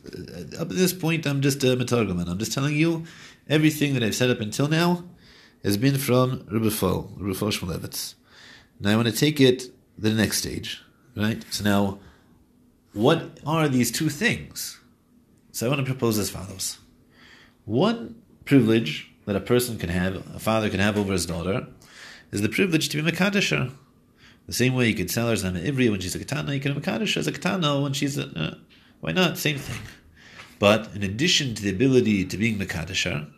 up 0.60 0.68
to 0.68 0.74
this 0.74 0.92
point, 0.92 1.26
I'm 1.26 1.40
just 1.40 1.64
a 1.64 1.68
metargaman. 1.68 2.28
I'm 2.28 2.38
just 2.38 2.52
telling 2.52 2.76
you 2.76 3.04
everything 3.48 3.94
that 3.94 4.02
I've 4.02 4.14
said 4.14 4.28
up 4.28 4.40
until 4.40 4.68
now 4.68 5.04
has 5.64 5.78
been 5.78 5.96
from 5.96 6.46
Rabbi 6.50 6.68
Fol, 6.68 7.10
Rabbi 7.16 7.38
Shmulevitz. 7.38 8.14
Now 8.78 8.90
I 8.92 8.96
want 8.96 9.08
to 9.08 9.14
take 9.14 9.40
it 9.40 9.71
the 9.98 10.10
next 10.10 10.38
stage, 10.38 10.82
right? 11.16 11.44
So 11.50 11.64
now, 11.64 11.98
what 12.92 13.38
are 13.46 13.68
these 13.68 13.90
two 13.90 14.08
things? 14.08 14.80
So 15.52 15.66
I 15.66 15.68
want 15.68 15.80
to 15.80 15.86
propose 15.86 16.18
as 16.18 16.30
follows: 16.30 16.78
one 17.64 18.20
privilege 18.44 19.10
that 19.26 19.36
a 19.36 19.40
person 19.40 19.78
can 19.78 19.88
have, 19.88 20.16
a 20.34 20.38
father 20.38 20.68
can 20.68 20.80
have 20.80 20.98
over 20.98 21.12
his 21.12 21.26
daughter, 21.26 21.66
is 22.30 22.42
the 22.42 22.48
privilege 22.48 22.88
to 22.88 23.02
be 23.02 23.10
mekadesher 23.10 23.72
the 24.46 24.52
same 24.52 24.74
way 24.74 24.88
you 24.88 24.94
could 24.94 25.10
sell 25.10 25.28
her 25.28 25.36
Zama 25.36 25.60
Ivri 25.60 25.90
when 25.90 26.00
she's 26.00 26.14
a 26.14 26.18
katana, 26.18 26.54
you 26.54 26.60
can 26.60 26.74
have 26.74 26.82
Makadish 26.82 27.16
as 27.16 27.26
a 27.26 27.32
katana 27.32 27.80
when 27.80 27.92
she's 27.92 28.18
a. 28.18 28.26
Uh, 28.26 28.54
why 29.00 29.12
not? 29.12 29.38
Same 29.38 29.58
thing. 29.58 29.80
But 30.58 30.90
in 30.94 31.02
addition 31.02 31.54
to 31.54 31.62
the 31.62 31.70
ability 31.70 32.24
to 32.24 32.36
being 32.36 32.58
Makadisher, 32.58 33.28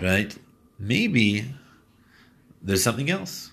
right, 0.00 0.36
maybe 0.78 1.44
there's 2.62 2.82
something 2.82 3.10
else. 3.10 3.50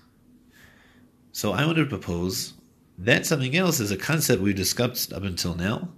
So 1.34 1.52
I 1.52 1.66
want 1.66 1.78
to 1.78 1.86
propose 1.88 2.54
that 3.00 3.26
something 3.26 3.56
else 3.56 3.80
is 3.80 3.90
a 3.90 3.98
concept 3.98 4.40
we've 4.40 4.56
discussed 4.56 5.12
up 5.12 5.24
until 5.24 5.56
now. 5.56 5.90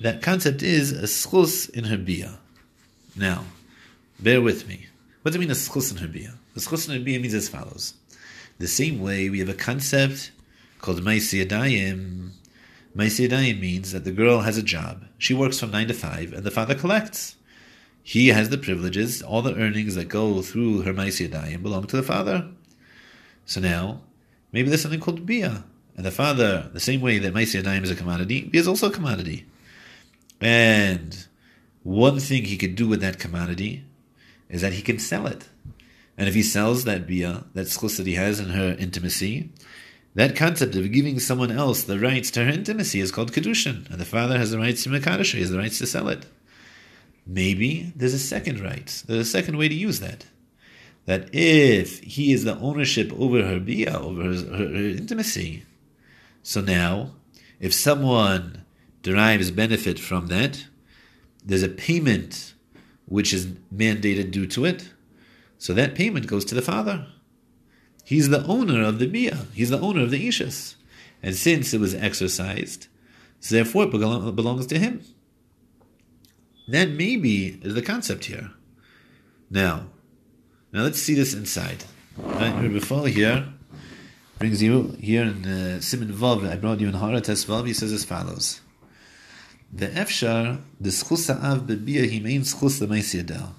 That 0.00 0.22
concept 0.22 0.62
is 0.62 0.90
a 0.90 1.02
schus 1.02 1.68
in 1.68 1.84
her 1.84 1.98
bia. 1.98 2.38
Now, 3.14 3.44
bear 4.18 4.40
with 4.40 4.66
me. 4.66 4.86
What 5.20 5.30
does 5.30 5.36
it 5.36 5.40
mean 5.40 5.50
a 5.50 5.54
schus 5.54 5.92
in 5.92 5.98
her 5.98 6.08
bia? 6.08 6.34
A 6.56 6.60
schus 6.60 6.88
in 6.88 6.94
her 6.94 7.04
bia 7.04 7.20
means 7.20 7.34
as 7.34 7.50
follows. 7.50 7.92
The 8.58 8.66
same 8.66 9.00
way, 9.00 9.28
we 9.28 9.38
have 9.40 9.50
a 9.50 9.54
concept 9.54 10.32
called 10.80 11.02
Maisiyadayim. 11.02 12.30
Maisiyadayim 12.96 13.60
means 13.60 13.92
that 13.92 14.04
the 14.04 14.12
girl 14.12 14.40
has 14.40 14.56
a 14.56 14.62
job. 14.62 15.04
She 15.18 15.34
works 15.34 15.60
from 15.60 15.72
9 15.72 15.88
to 15.88 15.94
5, 15.94 16.32
and 16.32 16.42
the 16.42 16.50
father 16.50 16.74
collects. 16.74 17.36
He 18.02 18.28
has 18.28 18.48
the 18.48 18.58
privileges, 18.58 19.22
all 19.22 19.42
the 19.42 19.56
earnings 19.56 19.94
that 19.96 20.08
go 20.08 20.40
through 20.40 20.82
her 20.82 20.94
Maisiyadayim 20.94 21.62
belong 21.62 21.86
to 21.88 21.96
the 21.96 22.02
father. 22.02 22.48
So 23.44 23.60
now, 23.60 24.00
maybe 24.54 24.68
there's 24.68 24.82
something 24.82 25.00
called 25.00 25.26
Bia. 25.26 25.64
And 25.96 26.06
the 26.06 26.10
father, 26.10 26.70
the 26.72 26.80
same 26.80 27.00
way 27.00 27.18
that 27.18 27.34
Maisiyadayim 27.34 27.82
is 27.82 27.90
a 27.90 27.96
commodity, 27.96 28.42
Bia 28.42 28.60
is 28.60 28.68
also 28.68 28.88
a 28.88 28.92
commodity. 28.92 29.46
And 30.40 31.26
one 31.82 32.18
thing 32.20 32.44
he 32.44 32.56
could 32.56 32.76
do 32.76 32.88
with 32.88 33.00
that 33.00 33.18
commodity 33.18 33.84
is 34.48 34.62
that 34.62 34.72
he 34.72 34.82
can 34.82 34.98
sell 34.98 35.26
it. 35.26 35.48
And 36.16 36.28
if 36.28 36.34
he 36.34 36.42
sells 36.42 36.84
that 36.84 37.06
bia, 37.06 37.44
that 37.54 37.66
schus 37.66 37.96
that 37.96 38.06
he 38.06 38.14
has 38.14 38.38
in 38.38 38.50
her 38.50 38.76
intimacy, 38.78 39.50
that 40.14 40.36
concept 40.36 40.76
of 40.76 40.92
giving 40.92 41.18
someone 41.18 41.50
else 41.50 41.82
the 41.82 41.98
rights 41.98 42.30
to 42.32 42.44
her 42.44 42.50
intimacy 42.52 43.00
is 43.00 43.10
called 43.10 43.32
kedushin, 43.32 43.90
and 43.90 44.00
the 44.00 44.04
father 44.04 44.38
has 44.38 44.52
the 44.52 44.58
rights 44.58 44.84
to 44.84 44.90
mekadosh, 44.90 45.34
he 45.34 45.40
has 45.40 45.50
the 45.50 45.58
rights 45.58 45.78
to 45.78 45.86
sell 45.86 46.08
it. 46.08 46.26
Maybe 47.26 47.92
there's 47.96 48.14
a 48.14 48.18
second 48.18 48.60
right. 48.60 49.02
There's 49.06 49.26
a 49.26 49.30
second 49.30 49.56
way 49.56 49.68
to 49.68 49.74
use 49.74 49.98
that. 50.00 50.26
That 51.06 51.28
if 51.34 52.00
he 52.00 52.32
is 52.32 52.44
the 52.44 52.58
ownership 52.58 53.12
over 53.18 53.44
her 53.44 53.60
bia, 53.60 53.98
over 53.98 54.22
her, 54.24 54.34
her, 54.34 54.68
her 54.68 54.74
intimacy, 54.74 55.64
so 56.42 56.60
now, 56.60 57.14
if 57.58 57.72
someone 57.72 58.64
derives 59.02 59.50
benefit 59.50 59.98
from 59.98 60.26
that, 60.28 60.66
there's 61.44 61.62
a 61.62 61.68
payment 61.68 62.54
which 63.06 63.32
is 63.32 63.46
mandated 63.74 64.30
due 64.30 64.46
to 64.46 64.64
it, 64.64 64.90
so 65.58 65.72
that 65.72 65.94
payment 65.94 66.26
goes 66.26 66.44
to 66.46 66.54
the 66.54 66.62
father. 66.62 67.06
He's 68.04 68.28
the 68.28 68.44
owner 68.46 68.82
of 68.82 68.98
the 68.98 69.06
bia. 69.06 69.46
He's 69.54 69.70
the 69.70 69.80
owner 69.80 70.02
of 70.02 70.10
the 70.10 70.28
ishas. 70.28 70.74
And 71.22 71.34
since 71.34 71.72
it 71.72 71.80
was 71.80 71.94
exercised, 71.94 72.88
So 73.40 73.54
therefore, 73.54 73.84
it 73.84 73.90
belongs 73.90 74.66
to 74.66 74.78
him. 74.78 75.02
That 76.68 76.90
maybe 76.90 77.60
is 77.62 77.74
the 77.74 77.82
concept 77.82 78.26
here. 78.26 78.50
Now, 79.50 79.86
now 80.74 80.82
let's 80.82 81.00
see 81.00 81.14
this 81.14 81.34
inside. 81.34 81.84
Right, 82.18 82.68
before 82.68 83.06
here 83.06 83.46
brings 84.40 84.60
you 84.60 84.96
here 85.00 85.22
in 85.22 85.46
uh, 85.46 85.80
Simon 85.80 86.12
Vav. 86.12 86.50
I 86.50 86.56
brought 86.56 86.80
you 86.80 86.88
in 86.88 86.94
Harates 86.94 87.46
Vav. 87.46 87.64
He 87.68 87.72
says 87.72 87.92
as 87.92 88.04
follows: 88.04 88.60
The 89.72 89.86
efshar 89.86 90.60
the 90.80 90.90
schusa 90.90 91.40
av 91.40 91.68
bebia 91.68 92.10
he 92.10 92.18
means 92.18 92.56
schus 92.56 93.52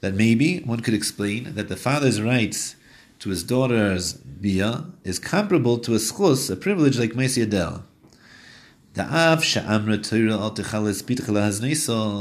That 0.00 0.14
maybe 0.14 0.58
one 0.62 0.80
could 0.80 0.92
explain 0.92 1.54
that 1.54 1.68
the 1.68 1.76
father's 1.76 2.20
rights 2.20 2.74
to 3.20 3.30
his 3.30 3.44
daughter's 3.44 4.14
bia 4.14 4.86
is 5.04 5.20
comparable 5.20 5.78
to 5.78 5.94
a 5.94 5.98
schus, 5.98 6.50
a 6.50 6.56
privilege 6.56 6.98
like 6.98 7.12
meisiyadel. 7.12 7.84
The 8.94 9.04
av 9.04 9.42
sha'amra 9.44 10.02
Torah 10.02 10.42
al 10.42 10.50
techalis 10.50 11.06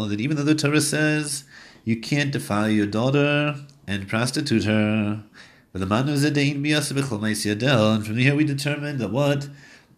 that 0.09 0.21
even 0.21 0.37
though 0.37 0.43
the 0.43 0.53
Torah 0.53 0.81
says 0.81 1.45
you 1.83 1.99
can't 1.99 2.31
defile 2.31 2.69
your 2.69 2.85
daughter 2.85 3.55
and 3.89 4.07
prostitute 4.07 4.65
her, 4.65 5.23
but 5.73 5.79
the 5.79 5.87
man 5.87 6.05
was 6.05 6.23
a 6.23 6.29
dain 6.29 6.63
and 6.63 8.05
from 8.05 8.17
here 8.17 8.35
we 8.35 8.43
determined 8.43 8.99
that 8.99 9.09
what 9.09 9.49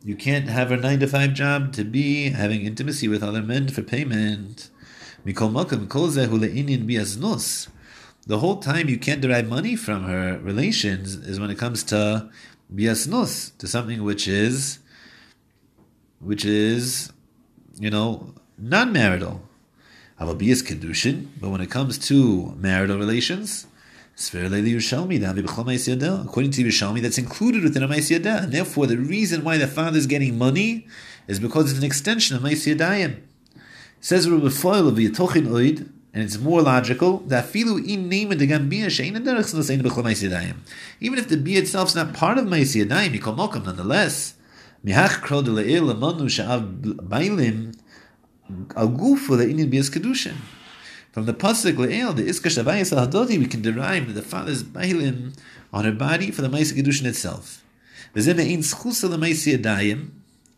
you 0.02 0.16
can't 0.16 0.48
have 0.48 0.72
a 0.72 0.78
nine 0.78 1.02
to 1.02 1.08
five 1.08 1.34
job 1.34 1.74
to 1.74 1.84
be 1.84 2.30
having 2.30 2.62
intimacy 2.62 3.10
with 3.10 3.22
other 3.22 3.42
men 3.42 3.68
for 3.68 3.82
payment. 3.82 4.70
The 5.26 5.34
whole 8.40 8.60
time 8.60 8.88
you 8.88 8.98
can't 8.98 9.22
derive 9.22 9.50
money 9.50 9.76
from 9.76 10.06
her 10.06 10.40
relations 10.40 11.16
is 11.16 11.38
when 11.38 11.50
it 11.50 11.58
comes 11.58 11.84
to 11.84 12.30
biasnus, 12.74 13.58
to 13.58 13.68
something 13.68 14.04
which 14.04 14.26
is 14.26 14.80
which 16.22 16.46
is, 16.46 17.12
you 17.78 17.90
know, 17.90 18.34
non-marital. 18.58 19.42
Avabiyas 20.20 20.64
kedushin, 20.64 21.28
but 21.42 21.50
when 21.50 21.60
it 21.62 21.70
comes 21.72 21.98
to 21.98 22.54
marital 22.58 22.98
relations, 22.98 23.66
according 24.18 24.66
to 26.52 26.64
Yerushalmi, 26.64 27.02
that's 27.02 27.18
included 27.18 27.64
within 27.64 27.84
a 27.84 27.88
Maisiyada, 27.88 28.44
and 28.44 28.52
therefore 28.52 28.88
the 28.88 28.98
reason 28.98 29.44
why 29.44 29.58
the 29.58 29.68
father 29.68 29.98
is 29.98 30.08
getting 30.08 30.38
money 30.38 30.88
is 31.28 31.40
because 31.40 31.72
it's 31.72 31.80
an 31.80 31.86
extension 31.86 32.36
of 32.36 32.44
Maisiyadayim. 32.44 33.22
Says 34.00 34.30
Rabbi 34.30 34.50
Foil 34.50 34.88
of 34.88 34.96
Yitochin 34.96 35.48
Oid, 35.48 35.90
and 36.14 36.24
it's 36.24 36.38
more 36.38 36.62
logical 36.62 37.20
that 37.28 37.46
filu 37.46 37.88
in 37.88 38.10
name 38.10 38.30
the 38.30 38.46
gambia 38.46 38.88
and. 38.88 40.56
Even 41.00 41.20
if 41.20 41.30
the 41.30 41.38
bia 41.38 41.60
itself 41.60 41.90
is 41.90 41.96
not 41.96 42.14
part 42.14 42.38
of 42.38 42.46
Maisiyadayim, 42.46 43.14
you 43.14 43.22
call 43.22 43.36
mokum 43.36 43.66
nonetheless. 43.66 44.36
Mihach 44.86 45.22
kro 45.22 45.42
de 45.42 45.52
le'il 45.52 45.94
lemanu 45.94 46.30
sha'av 46.30 46.96
bailim 46.96 47.74
le'inin 49.38 49.70
bias 49.70 49.90
kedushin. 49.90 50.36
From 51.12 51.26
the 51.26 51.34
pasuk 51.34 51.76
le'il, 51.76 52.16
the 52.16 52.24
iska 52.24 52.48
shavayis 52.50 52.96
al 52.96 53.28
we 53.28 53.46
can 53.46 53.62
derive 53.62 54.08
that 54.08 54.14
the 54.14 54.22
father's 54.22 54.64
bailim 54.64 55.38
on 55.74 55.86
her 55.86 55.92
body 55.92 56.32
for 56.32 56.42
the 56.42 56.48
ma'isa 56.48 56.74
kedushin 56.74 57.06
itself. 57.06 57.64
V'zeh 58.16 58.36
me'in 58.36 58.60
schusa 58.60 59.10
le'maisi 59.10 59.58
adayim, 59.58 60.10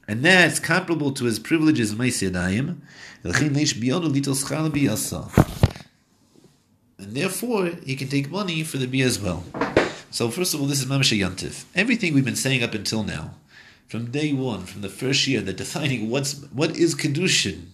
and 0.07 0.23
that's 0.23 0.59
comparable 0.59 1.11
to 1.11 1.25
his 1.25 1.39
privileges 1.39 1.91
of 1.91 1.97
maisi 1.97 2.29
adayim. 2.29 2.77
And 6.99 7.15
therefore, 7.15 7.71
he 7.85 7.95
can 7.95 8.09
take 8.09 8.29
money 8.29 8.63
for 8.63 8.77
the 8.77 8.85
bia 8.85 9.05
as 9.05 9.19
well. 9.19 9.45
So 10.11 10.29
first 10.29 10.53
of 10.53 10.59
all, 10.59 10.67
this 10.67 10.81
is 10.81 10.85
Mamash 10.85 11.17
Yantiv. 11.17 11.63
Everything 11.73 12.13
we've 12.13 12.25
been 12.25 12.35
saying 12.35 12.63
up 12.63 12.73
until 12.73 13.03
now, 13.03 13.35
from 13.87 14.11
day 14.11 14.33
one, 14.33 14.65
from 14.65 14.81
the 14.81 14.89
first 14.89 15.25
year, 15.25 15.39
that 15.41 15.55
defining 15.55 16.09
what's 16.09 16.41
what 16.51 16.75
is 16.75 16.95
kedushin. 16.95 17.67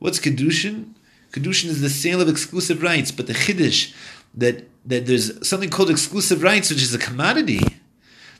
What's 0.00 0.18
kedushin? 0.18 0.94
Kedushin 1.32 1.66
is 1.66 1.80
the 1.80 1.90
sale 1.90 2.20
of 2.20 2.28
exclusive 2.28 2.82
rights, 2.82 3.10
but 3.10 3.26
the 3.26 3.32
chiddush 3.32 3.94
that 4.34 4.68
that 4.86 5.06
there's 5.06 5.46
something 5.46 5.70
called 5.70 5.90
exclusive 5.90 6.42
rights, 6.42 6.70
which 6.70 6.82
is 6.82 6.94
a 6.94 6.98
commodity. 6.98 7.60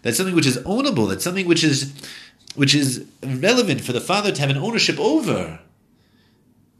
That's 0.03 0.16
something 0.16 0.34
which 0.34 0.47
is 0.47 0.59
ownable. 0.59 1.09
That's 1.09 1.24
something 1.24 1.47
which 1.47 1.64
is 1.64 1.93
which 2.55 2.74
is 2.74 3.07
relevant 3.22 3.80
for 3.80 3.93
the 3.93 4.01
father 4.01 4.32
to 4.32 4.40
have 4.40 4.51
an 4.51 4.59
ownership 4.59 4.99
over. 4.99 5.61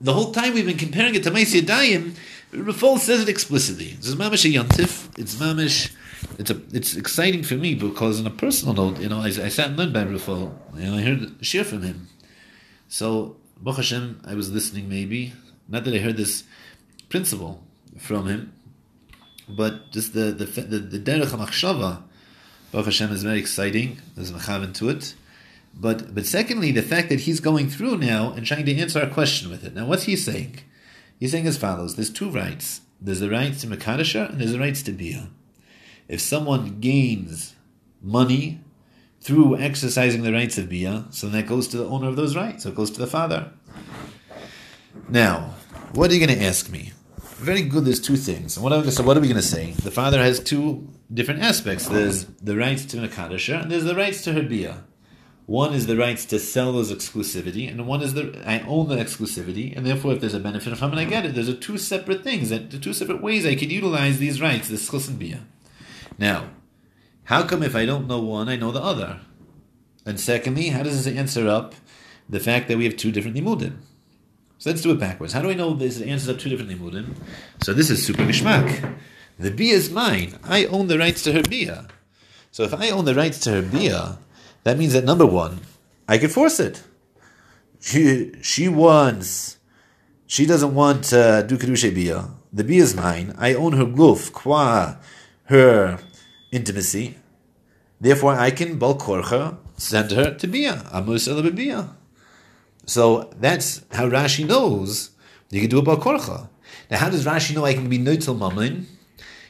The 0.01 0.13
whole 0.13 0.33
time 0.33 0.55
we've 0.55 0.67
been 0.67 0.77
comparing 0.77 1.15
it 1.15 1.23
to 1.23 1.31
Maisi 1.31 1.61
Adayim, 1.61 2.15
Rafal 2.53 2.99
says 2.99 3.23
it 3.23 3.29
explicitly. 3.29 3.97
Is 4.01 4.17
mamish 4.17 4.45
a 4.45 4.53
yantif. 4.53 5.17
It's 5.17 5.37
mamish 5.37 5.95
it's 6.39 6.51
a, 6.51 6.61
it's 6.73 6.97
exciting 6.97 7.43
for 7.43 7.55
me 7.55 7.75
because 7.75 8.21
on 8.21 8.27
a 8.27 8.31
personal 8.31 8.75
note, 8.75 9.01
you 9.01 9.09
know, 9.09 9.21
I, 9.21 9.27
I 9.27 9.49
sat 9.49 9.69
and 9.69 9.77
learned 9.77 9.93
by 9.93 10.05
Rufal, 10.05 10.53
and 10.75 10.95
I 10.95 11.03
heard 11.03 11.41
a 11.41 11.45
share 11.45 11.65
from 11.65 11.83
him. 11.83 12.09
So, 12.89 13.37
Baruch 13.61 13.79
Hashem, 13.79 14.23
I 14.25 14.35
was 14.35 14.51
listening 14.51 14.89
maybe, 14.89 15.33
not 15.69 15.85
that 15.85 15.95
I 15.95 15.99
heard 15.99 16.17
this 16.17 16.45
principle 17.09 17.63
from 17.99 18.27
him, 18.27 18.53
but 19.49 19.91
just 19.93 20.15
the 20.15 20.33
the 20.33 20.45
the, 20.45 20.79
the 20.79 20.99
derech 20.99 21.27
hamachshava, 21.27 22.03
Baruch 22.71 22.87
Hashem 22.87 23.13
is 23.13 23.23
very 23.23 23.39
exciting. 23.39 23.99
There's 24.15 24.31
a 24.31 24.35
machav 24.35 24.73
to 24.75 24.89
it. 24.89 25.15
But 25.75 26.15
but 26.15 26.27
secondly, 26.27 26.71
the 26.73 26.83
fact 26.83 27.09
that 27.09 27.21
he's 27.21 27.41
going 27.41 27.69
through 27.69 27.99
now 27.99 28.33
and 28.33 28.47
trying 28.47 28.67
to 28.67 28.77
answer 28.77 29.01
our 29.01 29.09
question 29.09 29.51
with 29.51 29.65
it. 29.65 29.75
Now, 29.75 29.87
what's 29.87 30.05
he 30.05 30.17
saying? 30.17 30.61
He's 31.19 31.33
saying 31.33 31.47
as 31.47 31.57
follows: 31.57 31.97
There's 31.97 32.11
two 32.11 32.31
rights. 32.31 32.83
There's 33.01 33.21
the 33.21 33.31
rights 33.31 33.63
to 33.63 33.67
Makadasha 33.67 34.31
and 34.31 34.41
there's 34.41 34.53
the 34.53 34.61
rights 34.61 34.83
to 34.85 34.93
Bia 34.93 35.29
if 36.09 36.21
someone 36.21 36.79
gains 36.81 37.55
money 38.03 38.61
through 39.21 39.57
exercising 39.57 40.23
the 40.23 40.33
rights 40.33 40.59
of 40.59 40.69
Bia, 40.69 41.07
so 41.11 41.29
that 41.29 41.47
goes 41.47 41.69
to 41.69 41.79
the 41.79 41.87
owner 41.87 42.09
of 42.09 42.17
those 42.17 42.37
rights, 42.37 42.65
so 42.65 42.71
it 42.71 42.75
goes 42.75 42.91
to 42.91 43.01
the 43.01 43.07
father. 43.07 43.51
Now, 45.09 45.55
what 45.93 46.11
are 46.11 46.15
you 46.15 46.25
going 46.25 46.39
to 46.39 46.45
ask 46.45 46.71
me? 46.71 46.93
Very 47.19 47.63
good, 47.63 47.85
there's 47.85 48.01
two 48.01 48.17
things. 48.17 48.59
What, 48.59 48.73
are, 48.73 48.91
so 48.91 49.03
what 49.03 49.17
are 49.17 49.21
we 49.21 49.27
going 49.29 49.41
to 49.41 49.47
say? 49.47 49.73
The 49.73 49.91
father 49.91 50.19
has 50.19 50.39
two 50.39 50.89
different 51.13 51.43
aspects. 51.43 51.89
There's 51.89 52.25
the 52.25 52.57
rights 52.57 52.85
to 52.87 52.99
Makadasha, 52.99 53.63
and 53.63 53.71
there's 53.71 53.85
the 53.85 53.97
rights 53.97 54.23
to 54.25 54.33
her 54.33 54.43
Bia. 54.43 54.85
One 55.47 55.75
is 55.75 55.87
the 55.87 55.97
rights 55.97 56.25
to 56.27 56.39
sell 56.39 56.73
those 56.73 56.93
exclusivity, 56.93 57.69
and 57.69 57.87
one 57.87 58.01
is 58.01 58.15
the 58.15 58.41
I 58.47 58.61
own 58.61 58.89
the 58.89 58.97
exclusivity, 58.97 59.77
and 59.77 59.85
therefore, 59.85 60.13
if 60.13 60.21
there's 60.21 60.35
a 60.35 60.41
benefit 60.41 60.79
from 60.79 60.93
it, 60.93 60.99
I 60.99 61.05
get 61.05 61.27
it. 61.27 61.35
There's 61.35 61.49
a 61.49 61.55
two 61.55 61.79
separate 61.79 62.23
things, 62.23 62.51
that 62.51 62.71
two 62.81 62.93
separate 62.93 63.21
ways 63.21 63.45
I 63.45 63.57
could 63.57 63.73
utilize 63.73 64.19
these 64.19 64.41
rights, 64.41 64.69
the 64.69 64.77
schus 64.77 65.09
and 65.09 65.19
bia. 65.19 65.41
Now, 66.17 66.51
how 67.25 67.45
come 67.45 67.63
if 67.63 67.75
I 67.75 67.87
don't 67.87 68.07
know 68.07 68.21
one, 68.21 68.49
I 68.49 68.57
know 68.57 68.71
the 68.71 68.83
other? 68.83 69.21
And 70.07 70.19
secondly, 70.21 70.69
how 70.69 70.85
does 70.85 71.05
this 71.05 71.17
answer 71.17 71.49
up 71.49 71.75
the 72.29 72.41
fact 72.41 72.69
that 72.69 72.79
we 72.79 72.85
have 72.85 72.97
two 72.97 73.11
different 73.11 73.37
limudim? 73.37 73.79
So 74.63 74.71
let's 74.71 74.83
do 74.83 74.93
it 74.93 75.01
backwards. 75.01 75.33
How 75.33 75.43
do 75.43 75.51
I 75.51 75.55
know 75.55 75.75
this 75.75 76.01
answers 76.01 76.29
up 76.29 76.39
two 76.39 76.49
different 76.49 76.71
limudim? 76.71 77.17
So 77.65 77.73
this 77.73 77.91
is 77.91 78.07
super 78.07 78.23
gishmak. 78.23 78.95
The 79.37 79.51
bia 79.51 79.75
is 79.75 79.91
mine. 79.91 80.39
I 80.45 80.67
own 80.67 80.87
the 80.87 81.01
rights 81.01 81.25
to 81.25 81.33
her 81.33 81.43
bia. 81.43 81.89
So 82.53 82.63
if 82.63 82.73
I 82.73 82.91
own 82.91 83.05
the 83.05 83.17
rights 83.17 83.41
to 83.41 83.51
her 83.51 83.63
bia, 83.63 84.19
that 84.63 84.79
means 84.79 84.93
that 84.93 85.03
number 85.03 85.27
one, 85.27 85.63
I 86.07 86.17
could 86.17 86.31
force 86.31 86.61
it. 86.61 86.81
She 87.81 88.35
she 88.41 88.69
wants, 88.69 89.59
she 90.29 90.47
doesn't 90.47 90.77
want 90.77 91.13
uh, 91.13 91.43
to 91.43 91.49
do 91.49 91.59
kedusha 91.59 91.93
bia. 91.93 92.29
The 92.53 92.63
bia 92.63 92.85
is 92.85 92.95
mine. 92.95 93.35
I 93.39 93.55
own 93.55 93.73
her 93.73 93.87
guf 93.87 94.33
qua 94.33 94.95
her 95.47 95.99
intimacy. 96.53 97.17
Therefore, 98.01 98.35
I 98.35 98.53
can 98.53 98.79
balkorcha 98.79 99.59
send 99.77 100.13
her 100.13 100.35
to 100.37 100.47
bia 100.47 100.85
amus 100.95 101.27
bia. 101.53 101.97
So 102.85 103.31
that's 103.39 103.85
how 103.93 104.09
Rashi 104.09 104.47
knows 104.47 105.11
you 105.51 105.61
can 105.61 105.71
do 105.71 105.79
a 105.79 105.83
balkorcha. 105.83 106.49
Now, 106.91 106.99
how 106.99 107.11
does 107.11 107.27
Rashi 107.27 107.55
know 107.55 107.65
I 107.65 107.75
can 107.75 107.89
be 107.89 107.99
notel 107.99 108.39
mammon? 108.39 108.87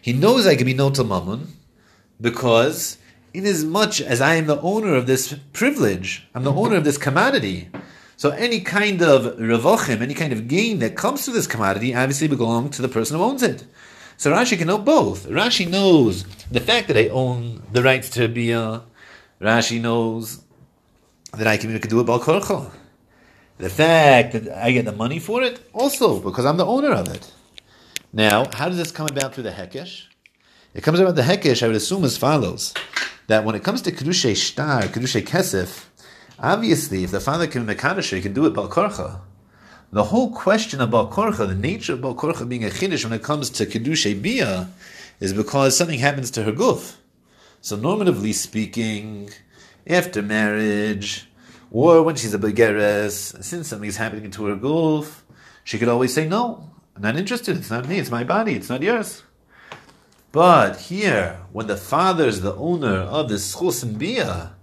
He 0.00 0.12
knows 0.12 0.46
I 0.46 0.56
can 0.56 0.66
be 0.66 0.74
notel 0.74 1.06
mammon 1.06 1.56
because, 2.20 2.98
in 3.32 3.46
as 3.46 4.20
I 4.20 4.34
am 4.34 4.46
the 4.46 4.60
owner 4.60 4.94
of 4.94 5.06
this 5.06 5.34
privilege, 5.52 6.28
I'm 6.34 6.44
the 6.44 6.52
owner 6.52 6.76
of 6.76 6.84
this 6.84 6.98
commodity. 6.98 7.68
So 8.16 8.30
any 8.30 8.60
kind 8.60 9.02
of 9.02 9.36
revochim, 9.36 10.00
any 10.00 10.14
kind 10.14 10.32
of 10.32 10.48
gain 10.48 10.80
that 10.80 10.96
comes 10.96 11.24
to 11.24 11.30
this 11.30 11.46
commodity, 11.46 11.94
obviously 11.94 12.28
belongs 12.28 12.76
to 12.76 12.82
the 12.82 12.88
person 12.88 13.16
who 13.16 13.22
owns 13.24 13.42
it. 13.42 13.64
So 14.16 14.30
Rashi 14.30 14.58
can 14.58 14.68
know 14.68 14.78
both. 14.78 15.26
Rashi 15.26 15.68
knows 15.68 16.24
the 16.50 16.60
fact 16.60 16.88
that 16.88 16.96
I 16.96 17.08
own 17.08 17.62
the 17.72 17.82
rights 17.82 18.10
to 18.10 18.28
Bia. 18.28 18.82
Rashi 19.40 19.80
knows 19.80 20.42
that 21.32 21.46
I 21.46 21.56
can 21.56 21.70
do 21.70 22.00
it 22.00 22.06
Balkorcho. 22.06 22.70
The 23.62 23.70
fact 23.70 24.32
that 24.32 24.48
I 24.48 24.72
get 24.72 24.86
the 24.86 24.90
money 24.90 25.20
for 25.20 25.40
it, 25.44 25.60
also 25.72 26.18
because 26.18 26.44
I'm 26.44 26.56
the 26.56 26.66
owner 26.66 26.90
of 26.90 27.06
it. 27.06 27.32
Now, 28.12 28.50
how 28.52 28.68
does 28.68 28.76
this 28.76 28.90
come 28.90 29.06
about 29.06 29.34
through 29.34 29.44
the 29.44 29.52
Hekesh? 29.52 30.06
It 30.74 30.82
comes 30.82 30.98
about 30.98 31.14
the 31.14 31.22
Hekesh, 31.22 31.62
I 31.62 31.68
would 31.68 31.76
assume, 31.76 32.02
as 32.02 32.16
follows 32.16 32.74
that 33.28 33.44
when 33.44 33.54
it 33.54 33.62
comes 33.62 33.80
to 33.82 33.92
Kedushay 33.92 34.32
Shtar, 34.32 34.88
Kedushay 34.88 35.22
Kesef, 35.22 35.84
obviously, 36.40 37.04
if 37.04 37.12
the 37.12 37.20
father 37.20 37.46
can 37.46 37.64
make 37.64 37.80
he 37.80 38.20
can 38.20 38.32
do 38.32 38.46
it 38.46 38.52
Balkorcha. 38.52 39.20
The 39.92 40.02
whole 40.10 40.32
question 40.32 40.80
about 40.80 41.12
korcha, 41.12 41.46
the 41.46 41.54
nature 41.54 41.92
of 41.92 42.00
korcha 42.00 42.48
being 42.48 42.64
a 42.64 42.68
chiddush 42.68 43.04
when 43.04 43.12
it 43.12 43.22
comes 43.22 43.48
to 43.50 43.66
kedusha 43.66 44.20
bia, 44.20 44.70
is 45.20 45.32
because 45.32 45.76
something 45.76 46.00
happens 46.00 46.32
to 46.32 46.42
her 46.42 46.52
guf. 46.52 46.96
So 47.60 47.76
normatively 47.76 48.34
speaking, 48.34 49.30
after 49.86 50.20
marriage, 50.20 51.28
Or 51.72 52.02
when 52.02 52.16
she's 52.16 52.34
a 52.34 52.38
begeres, 52.38 53.42
since 53.42 53.68
something's 53.68 53.96
happening 53.96 54.30
to 54.32 54.44
her 54.44 54.56
gulf, 54.56 55.24
she 55.64 55.78
could 55.78 55.88
always 55.88 56.12
say, 56.12 56.28
No, 56.28 56.70
I'm 56.94 57.00
not 57.00 57.16
interested. 57.16 57.56
It's 57.56 57.70
not 57.70 57.88
me. 57.88 57.98
It's 57.98 58.10
my 58.10 58.24
body. 58.24 58.54
It's 58.54 58.68
not 58.68 58.82
yours. 58.82 59.22
But 60.32 60.80
here, 60.80 61.40
when 61.50 61.68
the 61.68 61.78
father 61.78 62.26
is 62.26 62.42
the 62.42 62.54
owner 62.56 62.96
of 62.96 63.30
the 63.30 63.36
schus 63.36 63.82
and 63.82 63.98
bia, 63.98 64.54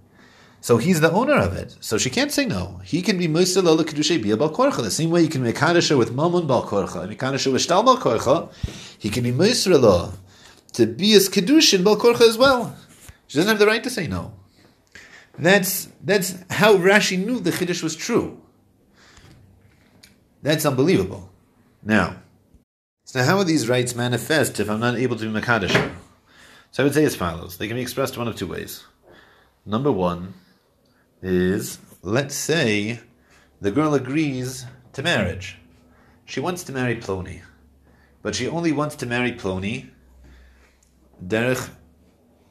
so 0.60 0.76
he's 0.76 1.00
the 1.00 1.10
owner 1.10 1.34
of 1.34 1.54
it. 1.54 1.76
So 1.80 1.98
she 1.98 2.10
can't 2.10 2.30
say 2.30 2.44
no. 2.46 2.80
He 2.84 3.02
can 3.02 3.18
be 3.18 3.26
Musa 3.26 3.60
Lola 3.60 3.84
Kedushay 3.84 4.22
Bia 4.22 4.36
Bal 4.36 4.50
Korcha. 4.50 4.82
The 4.82 4.90
same 4.90 5.10
way 5.10 5.22
you 5.22 5.28
can 5.28 5.42
make 5.42 5.56
Kadisha 5.56 5.98
with 5.98 6.14
Mamun 6.14 6.46
Bal 6.46 6.64
Korcha, 6.64 7.02
and 7.02 7.18
Kadisha 7.18 7.52
with 7.52 7.66
Shtal 7.66 7.84
Bal 7.84 7.98
Korcha, 7.98 8.52
he 8.98 9.10
can 9.10 9.24
be 9.24 9.32
Musa 9.32 9.70
to 10.74 10.86
be 10.86 11.10
his 11.10 11.28
Kedushin 11.28 11.82
Bal 11.82 11.96
Korcha 11.96 12.28
as 12.28 12.38
well. 12.38 12.76
She 13.26 13.38
doesn't 13.38 13.48
have 13.48 13.58
the 13.58 13.66
right 13.66 13.82
to 13.82 13.90
say 13.90 14.06
no. 14.06 14.34
That's, 15.38 15.88
that's 16.02 16.36
how 16.50 16.76
Rashi 16.76 17.24
knew 17.24 17.40
the 17.40 17.50
Chiddush 17.50 17.82
was 17.82 17.96
true. 17.96 18.40
That's 20.42 20.66
unbelievable. 20.66 21.30
Now, 21.82 22.16
so 23.04 23.22
how 23.22 23.38
are 23.38 23.44
these 23.44 23.68
rights 23.68 23.94
manifest 23.94 24.60
if 24.60 24.68
I'm 24.68 24.80
not 24.80 24.96
able 24.96 25.16
to 25.16 25.30
be 25.30 25.40
Makadish? 25.40 25.92
So 26.70 26.82
I 26.82 26.84
would 26.84 26.94
say 26.94 27.04
as 27.04 27.16
follows. 27.16 27.56
They 27.56 27.66
can 27.66 27.76
be 27.76 27.82
expressed 27.82 28.16
one 28.16 28.28
of 28.28 28.36
two 28.36 28.46
ways. 28.46 28.84
Number 29.66 29.90
one, 29.90 30.34
is 31.22 31.78
let's 32.02 32.34
say 32.34 33.00
the 33.60 33.70
girl 33.70 33.94
agrees 33.94 34.64
to 34.92 35.02
marriage. 35.02 35.58
She 36.24 36.40
wants 36.40 36.64
to 36.64 36.72
marry 36.72 36.96
Plony, 36.96 37.42
but 38.22 38.34
she 38.34 38.48
only 38.48 38.72
wants 38.72 38.96
to 38.96 39.06
marry 39.06 39.32
Plony 39.32 39.90
derech 41.24 41.68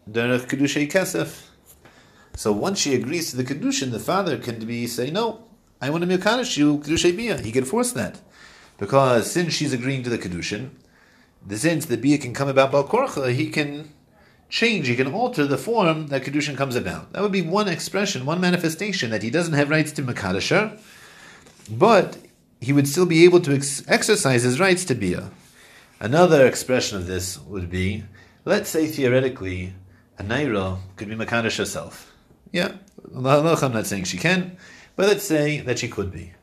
derech 0.09 0.45
kedushay 0.47 0.91
kesef. 0.91 1.48
So 2.35 2.51
once 2.51 2.79
she 2.79 2.95
agrees 2.95 3.31
to 3.31 3.37
the 3.37 3.43
kedushin, 3.43 3.91
the 3.91 3.99
father 3.99 4.37
can 4.37 4.65
be 4.65 4.87
say 4.87 5.11
no. 5.11 5.43
I 5.81 5.89
want 5.89 6.03
to 6.03 6.17
mekadosh 6.17 6.57
you 6.57 6.79
kedushay 6.79 7.15
bia. 7.15 7.41
He 7.41 7.51
can 7.51 7.65
force 7.65 7.91
that 7.93 8.19
because 8.77 9.31
since 9.31 9.53
she's 9.53 9.73
agreeing 9.73 10.03
to 10.03 10.09
the 10.09 10.17
kedushin, 10.17 10.69
the 11.45 11.57
since 11.57 11.85
the 11.85 11.97
bia 11.97 12.17
can 12.17 12.33
come 12.33 12.47
about 12.47 12.71
balkorcha, 12.71 13.33
he 13.33 13.49
can 13.49 13.89
change, 14.49 14.87
he 14.87 14.95
can 14.95 15.13
alter 15.13 15.45
the 15.45 15.57
form 15.57 16.07
that 16.07 16.23
Kedushin 16.23 16.57
comes 16.57 16.75
about. 16.75 17.13
That 17.13 17.21
would 17.21 17.31
be 17.31 17.41
one 17.41 17.67
expression, 17.67 18.25
one 18.25 18.41
manifestation 18.41 19.11
that 19.11 19.23
he 19.23 19.29
doesn't 19.29 19.53
have 19.53 19.69
rights 19.69 19.91
to 19.93 20.01
Makadasher, 20.01 20.79
but 21.69 22.17
he 22.59 22.73
would 22.73 22.87
still 22.87 23.05
be 23.05 23.23
able 23.23 23.39
to 23.41 23.53
ex- 23.53 23.83
exercise 23.87 24.43
his 24.43 24.59
rights 24.59 24.83
to 24.85 24.95
Bia. 24.95 25.29
Another 25.99 26.45
expression 26.45 26.97
of 26.97 27.07
this 27.07 27.39
would 27.39 27.69
be, 27.69 28.03
let's 28.43 28.69
say 28.69 28.87
theoretically, 28.87 29.73
a 30.17 30.23
Naira 30.23 30.79
could 30.95 31.09
be 31.09 31.15
Makadash 31.15 31.57
herself. 31.57 32.08
Yeah, 32.51 32.73
I'm 33.15 33.23
not 33.23 33.85
saying 33.85 34.05
she 34.05 34.17
can, 34.17 34.57
but 34.95 35.07
let's 35.07 35.23
say 35.23 35.59
that 35.61 35.79
she 35.79 35.87
could 35.87 36.11
be. 36.11 36.33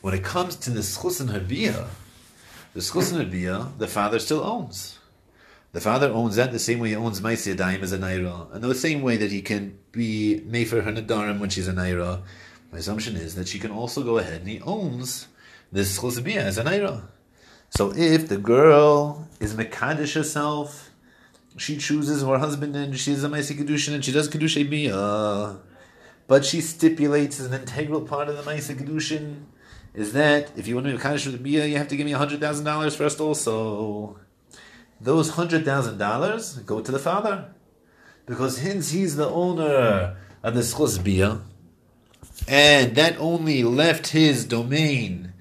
When 0.00 0.14
it 0.14 0.22
comes 0.22 0.56
to 0.56 0.70
the 0.70 0.80
schus 0.80 1.20
and 1.20 1.28
the 1.30 2.80
schus 2.80 3.12
and 3.12 3.78
the 3.78 3.88
father 3.88 4.18
still 4.18 4.42
owns. 4.44 4.98
The 5.72 5.80
father 5.80 6.10
owns 6.10 6.36
that 6.36 6.52
the 6.52 6.58
same 6.58 6.78
way 6.78 6.90
he 6.90 6.96
owns 6.96 7.20
Maisi 7.20 7.54
Adayim 7.54 7.82
as 7.82 7.92
a 7.92 7.98
Naira. 7.98 8.54
And 8.54 8.62
the 8.62 8.74
same 8.74 9.02
way 9.02 9.16
that 9.16 9.30
he 9.30 9.42
can 9.42 9.78
be 9.92 10.42
Mefer 10.46 10.82
her 10.84 10.92
Nadarim 10.92 11.38
when 11.38 11.50
she's 11.50 11.68
a 11.68 11.72
Naira. 11.72 12.22
My 12.72 12.78
assumption 12.78 13.16
is 13.16 13.34
that 13.34 13.48
she 13.48 13.58
can 13.58 13.70
also 13.70 14.02
go 14.02 14.18
ahead 14.18 14.40
and 14.40 14.48
he 14.48 14.60
owns 14.60 15.26
this 15.72 15.98
Chosabiyah 15.98 16.36
as 16.36 16.56
a 16.56 16.64
Naira. 16.64 17.02
So 17.70 17.92
if 17.94 18.28
the 18.28 18.38
girl 18.38 19.26
is 19.40 19.54
Mekadesh 19.54 20.14
herself, 20.14 20.85
she 21.56 21.76
chooses 21.76 22.22
her 22.22 22.38
husband 22.38 22.76
and 22.76 22.98
she 22.98 23.12
is 23.12 23.24
a 23.24 23.28
Maisi 23.28 23.56
Kedushin 23.56 23.94
and 23.94 24.04
she 24.04 24.12
does 24.12 24.28
Kedushay 24.28 24.70
Biyah. 24.70 25.58
But 26.26 26.44
she 26.44 26.60
stipulates 26.60 27.38
as 27.40 27.46
an 27.46 27.60
integral 27.60 28.02
part 28.02 28.28
of 28.28 28.36
the 28.36 28.42
Maisi 28.42 28.74
Kedushin 28.74 29.44
is 29.94 30.12
that 30.12 30.50
if 30.56 30.66
you 30.68 30.74
want 30.74 30.86
to 30.86 30.92
be 30.92 30.98
Mekadesh 30.98 31.26
with 31.26 31.42
the 31.42 31.54
Biyah, 31.54 31.68
you 31.68 31.78
have 31.78 31.88
to 31.88 31.96
give 31.96 32.06
me 32.06 32.12
$100,000 32.12 32.96
first 32.96 33.20
also 33.20 34.18
those 35.00 35.30
hundred 35.30 35.64
thousand 35.64 35.98
dollars 35.98 36.58
go 36.58 36.80
to 36.80 36.92
the 36.92 36.98
father, 36.98 37.52
because 38.24 38.60
hence 38.60 38.90
he's 38.90 39.16
the 39.16 39.28
owner 39.28 40.16
of 40.42 40.54
the 40.54 40.60
schus 40.60 41.02
bia, 41.02 41.40
and 42.48 42.94
that 42.96 43.16
only 43.18 43.62
left 43.62 44.08
his 44.08 44.44
domain 44.44 45.32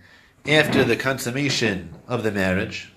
after 0.47 0.83
the 0.83 0.95
consummation 0.95 1.93
of 2.07 2.23
the 2.23 2.31
marriage. 2.31 2.91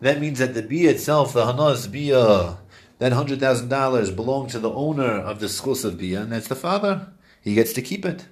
That 0.00 0.20
means 0.20 0.38
that 0.38 0.54
the 0.54 0.62
bia 0.62 0.90
itself, 0.90 1.32
the 1.32 1.44
hanas 1.44 1.90
bia, 1.90 2.18
uh, 2.20 2.56
that 2.98 3.12
hundred 3.12 3.40
thousand 3.40 3.68
dollars 3.68 4.10
belong 4.10 4.48
to 4.48 4.58
the 4.58 4.70
owner 4.70 5.10
of 5.10 5.40
the 5.40 5.46
schus 5.46 5.84
of 5.84 5.98
bia, 5.98 6.22
and 6.22 6.32
that's 6.32 6.48
the 6.48 6.56
father. 6.56 7.08
He 7.40 7.54
gets 7.54 7.72
to 7.72 7.82
keep 7.82 8.04
it. 8.04 8.26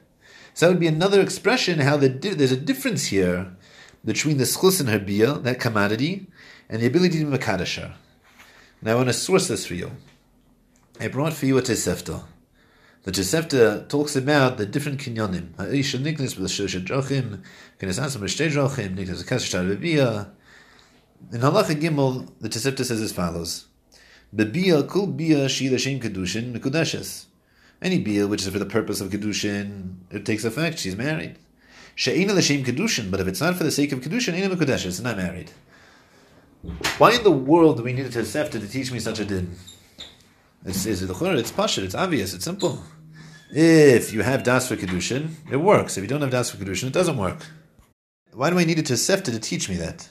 So 0.55 0.67
that 0.67 0.73
would 0.73 0.81
be 0.81 0.87
another 0.87 1.21
expression 1.21 1.81
how 1.81 1.97
the, 1.97 2.09
there's 2.09 2.53
a 2.53 2.57
difference 2.57 3.07
here 3.07 3.53
between 4.05 4.39
the 4.39 4.45
schus 4.45 4.81
and 4.81 4.89
her 4.89 4.99
bia, 4.99 5.35
that 5.35 5.61
commodity, 5.61 6.29
and 6.69 6.81
the 6.81 6.87
ability 6.87 7.19
to 7.19 7.27
be 7.27 7.37
Makadasher. 7.37 7.93
Now 8.81 8.93
I 8.93 8.95
want 8.95 9.09
to 9.09 9.13
source 9.13 9.49
this 9.49 9.67
for 9.67 9.75
you. 9.75 9.93
I 11.01 11.09
brought 11.09 11.33
for 11.33 11.47
you 11.47 11.59
a 11.59 11.63
Tosefta. 11.63 12.25
The 13.03 13.13
Tosefta 13.13 13.89
talks 13.89 14.17
about 14.17 14.57
the 14.57 14.67
different 14.67 15.01
kinyonim. 15.01 15.57
Ha'isha 15.57 15.99
niknis 15.99 16.39
with 16.39 16.39
the 16.39 16.43
shosha 16.45 16.85
drachim, 16.85 17.43
kines 17.79 18.01
ansam 18.01 18.23
b'shtei 18.23 18.51
drachim, 18.51 18.97
niknis 18.97 19.23
v'kas 19.23 19.45
shtar 19.45 19.63
b'biyah. 19.63 20.31
In 21.33 21.41
Halacha 21.41 21.75
Gimel, 21.75 22.29
the 22.41 22.49
Tosefta 22.49 22.85
says 22.85 23.03
as 23.03 23.13
follows. 23.13 23.67
B'biyah 24.35 24.89
kul 24.89 25.09
biyah 25.09 25.49
shi 25.49 25.69
l'shem 25.69 25.99
kedushin 25.99 26.57
mekudeshes. 26.57 27.25
Any 27.83 28.03
biyah 28.03 28.29
which 28.29 28.43
is 28.43 28.49
for 28.49 28.61
the 28.61 28.67
purpose 28.67 29.01
of 29.01 29.11
kedushin, 29.11 29.97
it 30.13 30.25
takes 30.25 30.45
effect, 30.45 30.79
she's 30.79 30.97
married. 30.97 31.37
She'ina 31.97 32.33
l'shem 32.33 32.63
kedushin, 32.63 33.11
but 33.11 33.19
if 33.19 33.27
it's 33.27 33.41
not 33.41 33.57
for 33.57 33.65
the 33.65 33.73
sake 33.73 33.91
of 33.91 34.03
kedushin, 34.03 34.35
ain't 34.35 34.53
mekudeshes, 34.53 34.87
it's 34.87 35.01
not 35.01 35.17
married. 35.17 35.51
Why 36.99 37.15
in 37.15 37.25
the 37.25 37.33
world 37.33 37.79
do 37.79 37.83
we 37.83 37.93
need 37.93 38.07
a 38.07 38.11
Tosefta 38.11 38.61
to 38.61 38.69
teach 38.69 38.93
me 38.93 39.01
such 39.01 39.19
a 39.19 39.25
din? 39.25 39.57
It's, 40.65 40.87
it's, 40.87 41.03
it's 41.03 41.53
pashut, 41.53 41.83
it's 41.83 41.95
obvious, 41.97 42.35
it's 42.35 42.45
simple. 42.45 42.85
If 43.51 44.13
you 44.13 44.23
have 44.23 44.45
das 44.45 44.69
for 44.69 44.77
kedushin, 44.77 45.31
it 45.51 45.57
works. 45.57 45.97
If 45.97 46.05
you 46.05 46.09
don't 46.09 46.21
have 46.21 46.31
das 46.31 46.51
for 46.51 46.57
kedushin, 46.57 46.87
it 46.87 46.93
doesn't 46.93 47.17
work. 47.17 47.45
Why 48.33 48.51
do 48.51 48.61
I 48.61 48.65
need 48.65 48.79
a 48.79 48.85
Tosefta 48.85 49.33
to 49.33 49.41
teach 49.41 49.69
me 49.69 49.75
that? 49.77 50.09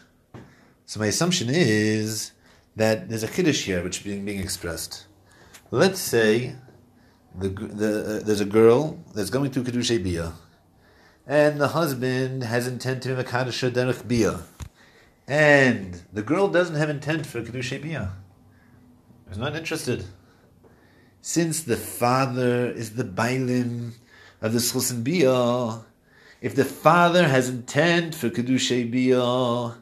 So 0.86 1.00
my 1.00 1.08
assumption 1.08 1.50
is 1.50 2.32
that 2.76 3.10
there's 3.10 3.24
a 3.24 3.28
kiddush 3.28 3.66
here 3.66 3.84
which 3.84 3.98
is 3.98 4.04
being, 4.04 4.26
being 4.26 4.40
expressed. 4.40 5.08
Let's 5.72 6.00
say 6.00 6.56
the, 7.38 7.50
the, 7.50 8.18
uh, 8.18 8.26
there's 8.26 8.42
a 8.42 8.46
girl 8.46 9.00
that's 9.14 9.30
going 9.30 9.52
to 9.52 9.64
kiddush 9.64 9.90
bia, 9.90 10.34
and 11.26 11.60
the 11.60 11.70
husband 11.70 12.44
has 12.44 12.68
intent 12.68 13.04
to 13.04 13.20
a 13.20 13.24
kaddish 13.24 13.62
derech 13.62 14.08
bia 14.08 14.44
and 15.28 16.04
the 16.14 16.22
girl 16.22 16.48
doesn't 16.48 16.76
have 16.76 16.90
intent 16.90 17.26
for 17.26 17.42
Kedusha 17.42 17.84
Biyah. 17.84 18.12
Is 19.32 19.38
not 19.38 19.56
interested. 19.56 20.06
Since 21.22 21.64
the 21.64 21.78
father 21.78 22.70
is 22.70 22.96
the 22.96 23.04
Bailim 23.04 23.94
of 24.42 24.54
the 24.54 24.60
Schusin 24.60 25.04
Biyah, 25.04 25.84
if 26.42 26.54
the 26.54 26.66
father 26.66 27.28
has 27.28 27.50
intent 27.50 28.14
for 28.14 28.30
Kedusha 28.30 28.92
Biyah, 28.94 29.76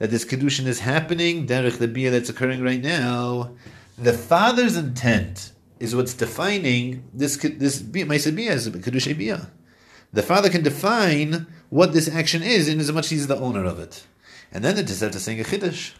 that 0.00 0.10
this 0.10 0.24
Kedushin 0.24 0.66
is 0.66 0.80
happening, 0.80 1.46
Derech 1.46 1.78
the 1.78 1.86
Biyah 1.86 2.10
that's 2.10 2.30
occurring 2.30 2.62
right 2.62 2.82
now, 2.82 3.54
the 3.96 4.14
father's 4.14 4.76
intent 4.76 5.52
is 5.78 5.94
what's 5.94 6.14
defining 6.14 7.04
this 7.12 7.36
this 7.36 7.82
Maisa 7.82 8.32
Biyah 8.32 8.50
as 8.50 8.68
Kedusha 8.68 9.14
Biyah. 9.14 9.50
The 10.12 10.22
father 10.22 10.48
can 10.48 10.62
define 10.62 11.46
what 11.68 11.92
this 11.92 12.08
action 12.08 12.42
is 12.42 12.66
in 12.66 12.80
as 12.80 12.90
much 12.90 13.04
as 13.04 13.10
he's 13.10 13.26
the 13.28 13.38
owner 13.38 13.64
of 13.64 13.78
it. 13.78 14.06
And 14.50 14.64
then 14.64 14.74
the 14.74 14.82
Tosefta 14.82 15.16
is 15.16 15.22
saying 15.22 15.38
a 15.38 15.44
Chiddush. 15.44 15.92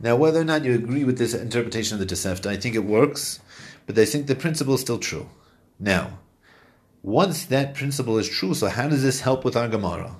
Now, 0.00 0.14
whether 0.16 0.40
or 0.40 0.44
not 0.44 0.64
you 0.64 0.74
agree 0.74 1.04
with 1.04 1.18
this 1.18 1.34
interpretation 1.34 2.00
of 2.00 2.06
the 2.06 2.14
Tosefta, 2.14 2.46
I 2.46 2.56
think 2.56 2.74
it 2.74 2.84
works, 2.84 3.40
but 3.86 3.98
I 3.98 4.04
think 4.04 4.26
the 4.26 4.36
principle 4.36 4.74
is 4.74 4.80
still 4.80 4.98
true. 4.98 5.28
Now, 5.80 6.20
once 7.02 7.44
that 7.46 7.74
principle 7.74 8.16
is 8.16 8.28
true, 8.28 8.54
so 8.54 8.68
how 8.68 8.88
does 8.88 9.02
this 9.02 9.20
help 9.20 9.44
with 9.44 9.56
our 9.56 9.68
Gemara? 9.68 10.16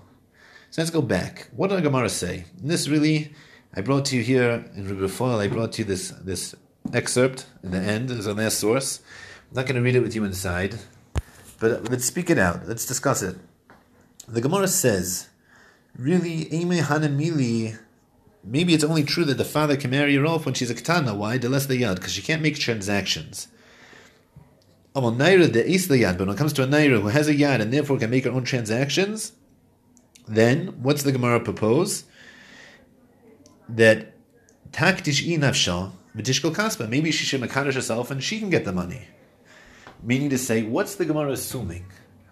So 0.70 0.82
let's 0.82 0.90
go 0.90 1.02
back. 1.02 1.48
What 1.56 1.68
did 1.68 1.76
our 1.76 1.82
Gemara 1.82 2.08
say? 2.08 2.44
And 2.60 2.70
this 2.70 2.88
really, 2.88 3.32
I 3.74 3.80
brought 3.80 4.04
to 4.06 4.16
you 4.16 4.22
here 4.22 4.64
in 4.74 4.88
Rebbe 4.88 5.08
Foil, 5.08 5.38
I 5.38 5.48
brought 5.48 5.72
to 5.72 5.82
you 5.82 5.84
this, 5.86 6.10
this 6.10 6.54
excerpt 6.92 7.46
in 7.62 7.70
the 7.70 7.78
end 7.78 8.10
as 8.10 8.26
a 8.26 8.34
last 8.34 8.58
source. 8.58 9.00
I'm 9.50 9.56
not 9.56 9.66
going 9.66 9.76
to 9.76 9.82
read 9.82 9.96
it 9.96 10.00
with 10.00 10.14
you 10.14 10.24
inside, 10.24 10.76
but 11.60 11.90
let's 11.90 12.04
speak 12.04 12.30
it 12.30 12.38
out. 12.38 12.66
Let's 12.66 12.84
discuss 12.84 13.22
it. 13.22 13.36
The 14.28 14.40
Gemara 14.40 14.68
says, 14.68 15.28
really, 15.96 16.48
Eme 16.52 16.82
Hanamili, 16.82 17.78
maybe 18.44 18.74
it's 18.74 18.84
only 18.84 19.04
true 19.04 19.24
that 19.24 19.38
the 19.38 19.44
father 19.44 19.76
can 19.76 19.90
marry 19.90 20.16
her 20.16 20.26
off 20.26 20.44
when 20.44 20.54
she's 20.54 20.70
a 20.70 20.74
katana. 20.74 21.14
Why? 21.14 21.38
The 21.38 21.48
less 21.48 21.66
the 21.66 21.80
yad, 21.80 21.96
because 21.96 22.12
she 22.12 22.22
can't 22.22 22.42
make 22.42 22.58
transactions. 22.58 23.48
Naira 24.94 25.52
the 25.52 25.64
is 25.64 25.88
the 25.88 26.02
yad, 26.02 26.18
but 26.18 26.26
when 26.26 26.36
it 26.36 26.38
comes 26.38 26.52
to 26.54 26.62
a 26.62 26.66
naira 26.66 27.00
who 27.00 27.08
has 27.08 27.28
a 27.28 27.34
yad 27.34 27.60
and 27.60 27.72
therefore 27.72 27.98
can 27.98 28.10
make 28.10 28.24
her 28.24 28.30
own 28.30 28.44
transactions, 28.44 29.32
then 30.26 30.82
what's 30.82 31.02
the 31.02 31.12
Gemara 31.12 31.40
propose? 31.40 32.04
That 33.68 34.14
taktish 34.72 35.26
inafsha 35.26 35.92
v'tishkol 36.16 36.54
kaspa. 36.54 36.88
Maybe 36.88 37.10
she 37.10 37.24
should 37.24 37.40
makadish 37.40 37.74
herself 37.74 38.10
and 38.10 38.22
she 38.22 38.38
can 38.38 38.50
get 38.50 38.64
the 38.64 38.72
money. 38.72 39.08
Meaning 40.02 40.30
to 40.30 40.38
say, 40.38 40.62
what's 40.62 40.96
the 40.96 41.04
Gemara 41.04 41.32
assuming? 41.32 41.86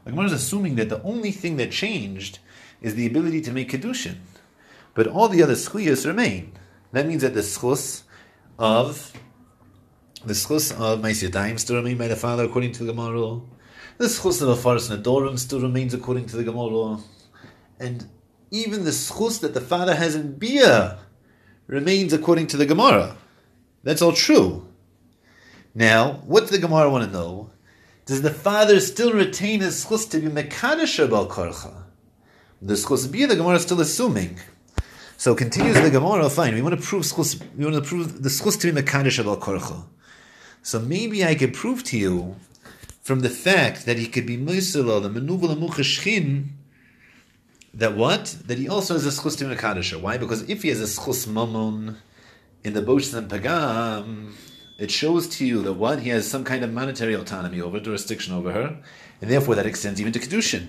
The 0.04 0.10
Gemara 0.10 0.26
is 0.26 0.32
assuming 0.32 0.74
that 0.76 0.90
the 0.90 1.02
only 1.02 1.30
thing 1.30 1.56
that 1.56 1.72
changed 1.72 2.38
is 2.82 2.94
the 2.94 3.06
ability 3.06 3.40
to 3.40 3.52
make 3.52 3.70
kedushin, 3.70 4.16
but 4.92 5.06
all 5.06 5.28
the 5.28 5.42
other 5.42 5.54
schuyas 5.54 6.06
remain. 6.06 6.52
That 6.92 7.06
means 7.06 7.22
that 7.22 7.32
the 7.32 7.40
schus 7.40 8.02
of 8.58 9.12
the 10.24 10.34
schus 10.34 10.72
of 10.72 11.00
Ma'is 11.00 11.58
still 11.58 11.76
remain 11.76 11.96
by 11.96 12.08
the 12.08 12.16
father 12.16 12.44
according 12.44 12.72
to 12.72 12.84
the 12.84 12.92
Gemara. 12.92 13.40
The 13.98 14.06
schus 14.06 14.42
of 14.42 14.58
Afaris 14.58 14.94
Nadorim 14.94 15.38
still 15.38 15.60
remains 15.60 15.94
according 15.94 16.26
to 16.26 16.36
the 16.36 16.44
Gemara, 16.44 16.98
and 17.78 18.08
even 18.50 18.84
the 18.84 18.90
schus 18.90 19.40
that 19.40 19.54
the 19.54 19.60
father 19.60 19.94
has 19.94 20.14
in 20.14 20.38
Bia 20.38 20.98
remains 21.66 22.12
according 22.12 22.46
to 22.48 22.56
the 22.56 22.66
Gemara. 22.66 23.16
That's 23.82 24.02
all 24.02 24.12
true. 24.12 24.68
Now, 25.74 26.22
what 26.26 26.40
does 26.40 26.50
the 26.50 26.58
Gemara 26.58 26.88
want 26.88 27.04
to 27.04 27.10
know? 27.10 27.50
Does 28.06 28.22
the 28.22 28.30
father 28.30 28.80
still 28.80 29.12
retain 29.12 29.60
his 29.60 29.84
schus 29.84 30.08
to 30.10 30.20
be 30.20 30.28
mekadosh 30.28 31.08
bal 31.10 31.26
korcha? 31.26 31.74
The 32.62 32.74
schus 32.74 33.10
Bia, 33.10 33.26
the 33.26 33.36
Gemara 33.36 33.56
is 33.56 33.62
still 33.62 33.80
assuming. 33.80 34.38
So 35.16 35.34
continues 35.34 35.80
the 35.80 35.90
Gemara. 35.90 36.28
Fine, 36.30 36.54
we 36.54 36.62
want 36.62 36.78
to 36.78 36.86
prove 36.86 37.04
schus, 37.04 37.42
we 37.56 37.64
want 37.64 37.76
to 37.76 37.82
prove 37.82 38.22
the 38.22 38.28
schus 38.28 38.60
to 38.60 38.72
be 38.72 38.80
mekadosh 38.80 39.24
bal 39.24 39.36
korcha. 39.38 39.84
So 40.62 40.78
maybe 40.78 41.24
I 41.24 41.34
could 41.34 41.54
prove 41.54 41.82
to 41.84 41.98
you 41.98 42.36
from 43.02 43.20
the 43.20 43.30
fact 43.30 43.84
that 43.84 43.98
he 43.98 44.06
could 44.06 44.26
be 44.26 44.38
Moisela, 44.38 45.02
the 45.02 45.10
Menuvel 45.10 45.54
Amuchashchin, 45.54 46.46
that 47.74 47.96
what? 47.96 48.36
That 48.46 48.58
he 48.58 48.68
also 48.68 48.94
has 48.94 49.06
a 49.06 49.10
schus 49.10 49.38
to. 49.38 49.98
Why? 49.98 50.16
Because 50.16 50.48
if 50.48 50.62
he 50.62 50.68
has 50.68 50.80
a 50.80 50.84
schus 50.84 51.26
mamon 51.26 51.96
in 52.62 52.72
the 52.72 52.82
Bosh 52.82 53.12
and 53.12 53.30
Pagam, 53.30 54.32
it 54.78 54.90
shows 54.90 55.28
to 55.28 55.46
you 55.46 55.62
that 55.62 55.74
what? 55.74 56.00
He 56.00 56.10
has 56.10 56.28
some 56.28 56.44
kind 56.44 56.64
of 56.64 56.72
monetary 56.72 57.14
autonomy 57.14 57.60
over, 57.60 57.80
jurisdiction 57.80 58.34
over 58.34 58.52
her, 58.52 58.80
and 59.20 59.30
therefore 59.30 59.54
that 59.56 59.66
extends 59.66 60.00
even 60.00 60.12
to 60.12 60.18
Kedushin. 60.18 60.68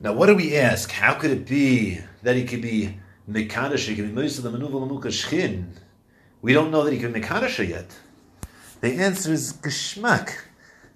Now, 0.00 0.12
what 0.12 0.26
do 0.26 0.34
we 0.34 0.56
ask? 0.56 0.90
How 0.90 1.14
could 1.14 1.30
it 1.30 1.46
be 1.46 2.00
that 2.22 2.36
he 2.36 2.44
could 2.44 2.62
be 2.62 2.98
Mekadisha, 3.28 3.88
he 3.88 3.96
could 3.96 4.14
be 4.14 4.20
Moisela, 4.20 4.42
the 4.42 4.50
Menuvel 4.50 4.88
Amuchashchin? 4.88 5.66
We 6.42 6.52
don't 6.52 6.70
know 6.70 6.84
that 6.84 6.92
he 6.92 6.98
could 6.98 7.12
be 7.12 7.20
Mekadisha 7.20 7.66
yet. 7.68 7.96
The 8.80 8.92
answer 8.92 9.32
is 9.32 9.54
Geshmak. 9.54 10.34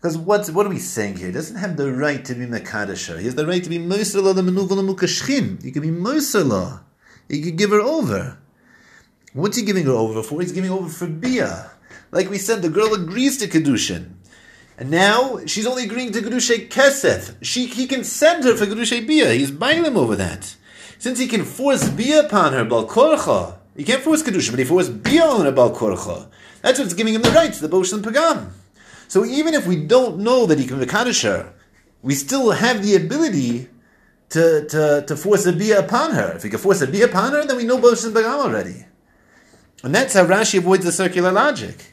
Because 0.01 0.16
what, 0.16 0.48
what 0.48 0.64
are 0.64 0.70
we 0.70 0.78
saying 0.78 1.16
here? 1.16 1.26
He 1.26 1.32
doesn't 1.32 1.57
have 1.57 1.76
the 1.76 1.92
right 1.92 2.24
to 2.24 2.34
be 2.34 2.46
Mekadasha. 2.46 3.18
He 3.18 3.26
has 3.26 3.34
the 3.34 3.46
right 3.46 3.62
to 3.62 3.68
be 3.68 3.78
Moisala 3.78 4.34
the 4.34 4.40
Menuvala 4.40 4.88
Mukashchin. 4.88 5.62
He 5.62 5.70
can 5.70 5.82
be 5.82 5.88
Moisala. 5.88 6.80
He 7.28 7.42
could 7.42 7.59
give 7.59 7.68
her 7.68 7.80
over. 7.80 8.38
What's 9.34 9.59
he 9.59 9.62
giving 9.62 9.84
her 9.84 9.92
over 9.92 10.22
for? 10.22 10.40
He's 10.40 10.53
giving 10.53 10.70
over 10.70 10.88
for 10.88 11.07
Bia. 11.07 11.72
Like 12.12 12.30
we 12.30 12.38
said, 12.38 12.62
the 12.62 12.70
girl 12.70 12.94
agrees 12.94 13.36
to 13.38 13.46
Kedushin. 13.46 14.14
And 14.78 14.90
now 14.90 15.44
she's 15.44 15.66
only 15.66 15.84
agreeing 15.84 16.12
to 16.12 16.22
Kedushay 16.22 16.70
Keseth. 16.70 17.36
She, 17.42 17.66
he 17.66 17.86
can 17.86 18.03
send 18.03 18.44
her 18.44 18.57
for 18.57 18.64
Kedushay 18.64 19.07
Bia. 19.07 19.34
He's 19.34 19.51
buying 19.51 19.82
them 19.82 19.98
over 19.98 20.16
that. 20.16 20.57
Since 20.98 21.18
he 21.18 21.28
can 21.28 21.44
force 21.44 21.90
Bia 21.90 22.24
upon 22.24 22.55
her, 22.55 22.64
Balkorcha, 22.64 23.59
he 23.76 23.84
can't 23.84 24.03
force 24.03 24.22
Kedushin, 24.22 24.53
but 24.53 24.61
he 24.61 24.64
forced 24.64 25.03
Bia 25.03 25.24
on 25.24 25.44
her 25.44 25.53
Balkorcha. 25.53 26.28
That's 26.62 26.78
what's 26.78 26.94
giving 26.94 27.14
him 27.14 27.20
the 27.20 27.30
right 27.32 27.53
to 27.53 27.61
the 27.61 27.68
Bosh 27.68 27.92
and 27.92 28.03
Pagam. 28.03 28.53
So 29.11 29.25
even 29.25 29.55
if 29.55 29.67
we 29.67 29.75
don't 29.75 30.19
know 30.19 30.47
that 30.47 30.61
he 30.61 30.69
can 30.69 30.79
be 30.79 30.87
Kadisher, 30.87 31.53
we 32.01 32.15
still 32.15 32.53
have 32.53 32.81
the 32.81 32.95
ability 32.95 33.69
to, 34.29 34.69
to, 34.69 35.05
to 35.05 35.17
force 35.17 35.47
a 35.47 35.53
bia 35.53 35.81
upon 35.81 36.13
her. 36.13 36.37
If 36.37 36.45
we 36.45 36.51
can 36.51 36.61
force 36.61 36.81
a 36.81 36.87
bia 36.87 37.07
upon 37.07 37.33
her, 37.33 37.45
then 37.45 37.57
we 37.57 37.65
know 37.65 37.81
Bosh 37.81 38.05
and 38.05 38.15
Pagam 38.15 38.39
already. 38.39 38.87
And 39.83 39.93
that's 39.93 40.15
how 40.15 40.25
Rashi 40.27 40.59
avoids 40.59 40.85
the 40.85 40.93
circular 40.93 41.33
logic. 41.33 41.93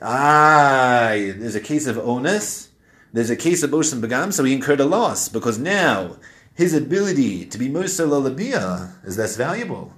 Ah, 0.00 1.08
there's 1.10 1.56
a 1.56 1.60
case 1.60 1.88
of 1.88 1.98
onus, 1.98 2.68
there's 3.12 3.30
a 3.30 3.36
case 3.36 3.64
of 3.64 3.72
Bosh 3.72 3.92
and 3.92 4.00
Pagam, 4.00 4.32
so 4.32 4.44
he 4.44 4.52
incurred 4.52 4.78
a 4.78 4.84
loss, 4.84 5.28
because 5.28 5.58
now 5.58 6.18
his 6.54 6.72
ability 6.72 7.46
to 7.46 7.58
be 7.58 7.68
Musa 7.68 8.04
Lalabia 8.04 9.04
is 9.04 9.18
less 9.18 9.34
valuable. 9.34 9.92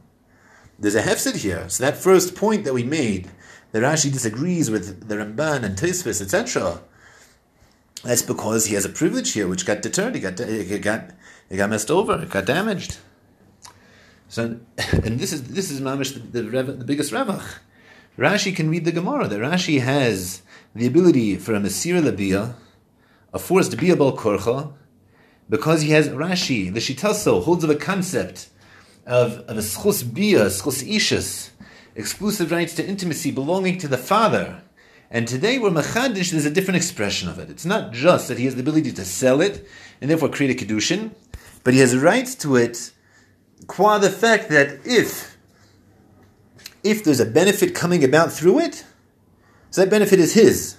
There's 0.78 0.95
a 0.95 1.03
hefsid 1.03 1.36
here. 1.36 1.68
So 1.68 1.84
that 1.84 1.99
first 1.99 2.34
point 2.34 2.64
that 2.64 2.72
we 2.72 2.82
made 2.82 3.28
the 3.72 3.80
Rashi 3.80 4.12
disagrees 4.12 4.70
with 4.70 5.08
the 5.08 5.16
Ramban 5.16 5.62
and 5.62 5.76
Tosfos, 5.76 6.20
etc. 6.20 6.80
That's 8.02 8.22
because 8.22 8.66
he 8.66 8.74
has 8.74 8.84
a 8.84 8.88
privilege 8.88 9.32
here, 9.32 9.46
which 9.46 9.66
got 9.66 9.82
deterred. 9.82 10.14
He 10.14 10.20
got 10.20 10.40
it 10.40 10.82
got 10.82 11.10
it 11.48 11.56
got 11.56 11.70
messed 11.70 11.90
over. 11.90 12.22
It 12.22 12.30
got 12.30 12.46
damaged. 12.46 12.98
So, 14.28 14.58
and 14.92 15.18
this 15.18 15.32
is 15.32 15.44
this 15.44 15.70
is 15.70 15.80
mamish 15.80 16.14
the, 16.32 16.42
the, 16.42 16.62
the 16.62 16.84
biggest 16.84 17.12
ravach. 17.12 17.44
Rashi 18.18 18.54
can 18.54 18.70
read 18.70 18.84
the 18.84 18.92
Gemara. 18.92 19.28
That 19.28 19.40
Rashi 19.40 19.80
has 19.80 20.42
the 20.74 20.86
ability 20.86 21.36
for 21.36 21.54
a 21.54 21.60
Mesir 21.60 22.02
Labia, 22.02 22.54
a 23.32 23.38
force 23.38 23.68
to 23.68 23.76
be 23.76 23.90
a 23.90 23.96
Bal 23.96 24.16
Korcha, 24.16 24.72
because 25.48 25.82
he 25.82 25.90
has 25.90 26.08
Rashi, 26.08 26.72
the 26.72 26.80
Shitaso, 26.80 27.42
holds 27.42 27.64
of 27.64 27.70
a 27.70 27.74
concept 27.74 28.48
of, 29.06 29.38
of 29.40 29.58
a 29.58 29.60
schus 29.60 30.02
bia, 30.02 30.46
schus 30.46 30.86
ishus, 30.88 31.50
exclusive 32.01 32.51
rights 32.51 32.74
to 32.74 32.86
intimacy 32.86 33.30
belonging 33.30 33.78
to 33.78 33.88
the 33.88 33.98
father. 33.98 34.62
And 35.11 35.28
today, 35.28 35.59
we're 35.59 35.70
machadish, 35.70 36.30
there's 36.30 36.46
a 36.46 36.51
different 36.51 36.76
expression 36.76 37.28
of 37.28 37.38
it. 37.38 37.51
It's 37.51 37.64
not 37.64 37.92
just 37.92 38.28
that 38.28 38.38
he 38.38 38.44
has 38.46 38.55
the 38.55 38.62
ability 38.62 38.92
to 38.92 39.05
sell 39.05 39.40
it 39.40 39.66
and 40.01 40.11
therefore 40.11 40.28
create 40.28 40.51
a 40.51 40.64
kedushin, 40.64 41.12
but 41.62 41.74
he 41.74 41.80
has 41.80 41.96
rights 41.96 42.34
to 42.36 42.57
it 42.57 42.92
qua 43.66 43.98
the 43.98 44.11
fact 44.11 44.48
that 44.48 44.80
if 44.84 45.36
if 46.82 47.05
there's 47.05 47.20
a 47.20 47.26
benefit 47.26 47.74
coming 47.74 48.03
about 48.03 48.32
through 48.32 48.59
it, 48.59 48.84
so 49.70 49.82
that 49.82 49.90
benefit 49.90 50.18
is 50.18 50.34
his. 50.34 50.78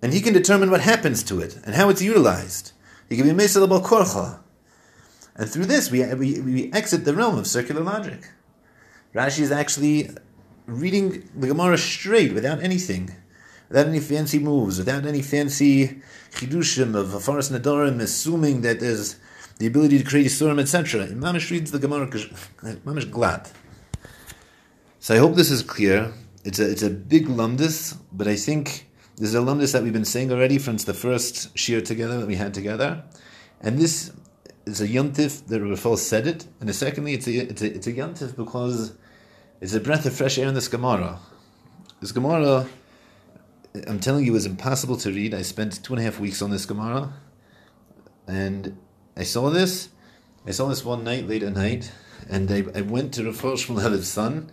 And 0.00 0.12
he 0.12 0.20
can 0.20 0.32
determine 0.32 0.70
what 0.70 0.80
happens 0.80 1.22
to 1.24 1.40
it 1.40 1.58
and 1.64 1.74
how 1.74 1.88
it's 1.88 2.02
utilized. 2.02 2.72
He 3.08 3.16
can 3.16 3.26
be 3.26 3.32
Mesel 3.32 3.66
Korcha. 3.82 4.40
And 5.34 5.50
through 5.50 5.66
this, 5.66 5.90
we, 5.90 6.04
we, 6.14 6.40
we 6.40 6.72
exit 6.72 7.04
the 7.04 7.14
realm 7.14 7.38
of 7.38 7.46
circular 7.46 7.82
logic. 7.82 8.30
Rashi 9.14 9.40
is 9.40 9.52
actually 9.52 10.10
reading 10.66 11.28
the 11.34 11.46
Gemara 11.48 11.78
straight 11.78 12.32
without 12.32 12.62
anything, 12.62 13.14
without 13.68 13.86
any 13.86 14.00
fancy 14.00 14.38
moves, 14.38 14.78
without 14.78 15.06
any 15.06 15.22
fancy 15.22 16.00
chidushim 16.32 16.94
of 16.94 17.08
Afaras 17.08 17.50
Nadorim, 17.50 18.00
assuming 18.00 18.60
that 18.62 18.80
there's 18.80 19.16
the 19.58 19.66
ability 19.66 19.98
to 19.98 20.04
create 20.04 20.26
Yisurim, 20.26 20.60
etc. 20.60 21.06
Mamish 21.08 21.50
reads 21.50 21.70
the 21.70 21.78
Gemara 21.78 22.06
uh, 22.06 22.74
Mamish 22.84 23.10
glad. 23.10 23.48
So 25.00 25.14
I 25.14 25.18
hope 25.18 25.34
this 25.34 25.50
is 25.50 25.62
clear. 25.62 26.12
It's 26.44 26.58
a, 26.58 26.70
it's 26.70 26.82
a 26.82 26.90
big 26.90 27.26
lumdus, 27.26 27.96
but 28.12 28.28
I 28.28 28.36
think 28.36 28.86
this 29.16 29.30
is 29.30 29.34
a 29.34 29.38
lumdus 29.38 29.72
that 29.72 29.82
we've 29.82 29.92
been 29.92 30.04
saying 30.04 30.30
already 30.30 30.58
since 30.58 30.84
the 30.84 30.94
first 30.94 31.56
shir 31.56 31.80
together 31.80 32.18
that 32.18 32.26
we 32.26 32.36
had 32.36 32.52
together. 32.52 33.04
And 33.60 33.78
this 33.78 34.12
is 34.66 34.80
a 34.80 34.88
yontif 34.88 35.46
that 35.46 35.62
Rafal 35.62 35.96
said 35.96 36.26
it, 36.26 36.46
and 36.60 36.74
secondly, 36.74 37.14
it's 37.14 37.28
a, 37.28 37.36
it's 37.36 37.62
a, 37.62 37.74
it's 37.74 37.86
a 37.86 37.92
yontif 37.92 38.36
because 38.36 38.94
it's 39.60 39.74
a 39.74 39.80
breath 39.80 40.04
of 40.04 40.14
fresh 40.14 40.38
air 40.38 40.48
in 40.48 40.54
this 40.54 40.68
Gemara. 40.68 41.20
This 42.00 42.12
Gemara, 42.12 42.66
I'm 43.86 44.00
telling 44.00 44.24
you, 44.24 44.34
is 44.34 44.44
impossible 44.44 44.96
to 44.98 45.10
read. 45.10 45.32
I 45.34 45.42
spent 45.42 45.82
two 45.82 45.94
and 45.94 46.00
a 46.00 46.04
half 46.04 46.18
weeks 46.18 46.42
on 46.42 46.50
this 46.50 46.66
Gemara, 46.66 47.12
and 48.26 48.76
I 49.16 49.22
saw 49.22 49.50
this. 49.50 49.88
I 50.46 50.50
saw 50.50 50.68
this 50.68 50.84
one 50.84 51.04
night, 51.04 51.26
late 51.26 51.42
at 51.42 51.54
night, 51.54 51.92
and 52.28 52.50
I, 52.50 52.64
I 52.74 52.82
went 52.82 53.14
to 53.14 53.24
Rav 53.24 53.40
Shmuel 53.40 54.02
son. 54.02 54.50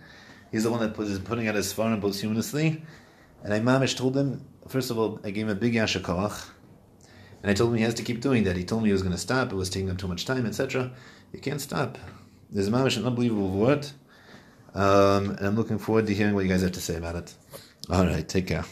He's 0.52 0.62
the 0.62 0.70
one 0.70 0.80
that 0.80 0.98
is 1.00 1.18
putting 1.18 1.48
out 1.48 1.56
his 1.56 1.72
farm 1.72 2.00
posthumously. 2.00 2.82
And 3.42 3.52
I 3.52 3.60
mamish 3.60 3.96
told 3.96 4.16
him, 4.16 4.46
first 4.68 4.90
of 4.90 4.98
all, 4.98 5.20
I 5.24 5.30
gave 5.30 5.46
him 5.46 5.50
a 5.50 5.54
big 5.54 5.74
yashakach, 5.74 6.50
and 7.44 7.50
I 7.50 7.54
told 7.54 7.72
him 7.72 7.76
he 7.76 7.82
has 7.82 7.92
to 7.96 8.02
keep 8.02 8.22
doing 8.22 8.44
that. 8.44 8.56
He 8.56 8.64
told 8.64 8.82
me 8.82 8.88
he 8.88 8.94
was 8.94 9.02
going 9.02 9.12
to 9.12 9.20
stop. 9.20 9.52
It 9.52 9.54
was 9.54 9.68
taking 9.68 9.90
up 9.90 9.98
too 9.98 10.08
much 10.08 10.24
time, 10.24 10.46
etc. 10.46 10.90
You 11.30 11.40
can't 11.40 11.60
stop. 11.60 11.98
There's 12.48 12.70
mamish 12.70 12.96
an 12.96 13.04
unbelievable 13.04 13.50
word. 13.50 13.86
Um, 14.74 15.28
and 15.32 15.46
I'm 15.46 15.54
looking 15.54 15.76
forward 15.76 16.06
to 16.06 16.14
hearing 16.14 16.34
what 16.34 16.44
you 16.44 16.48
guys 16.48 16.62
have 16.62 16.72
to 16.72 16.80
say 16.80 16.96
about 16.96 17.16
it. 17.16 17.34
All 17.90 18.06
right, 18.06 18.26
take 18.26 18.46
care. 18.46 18.64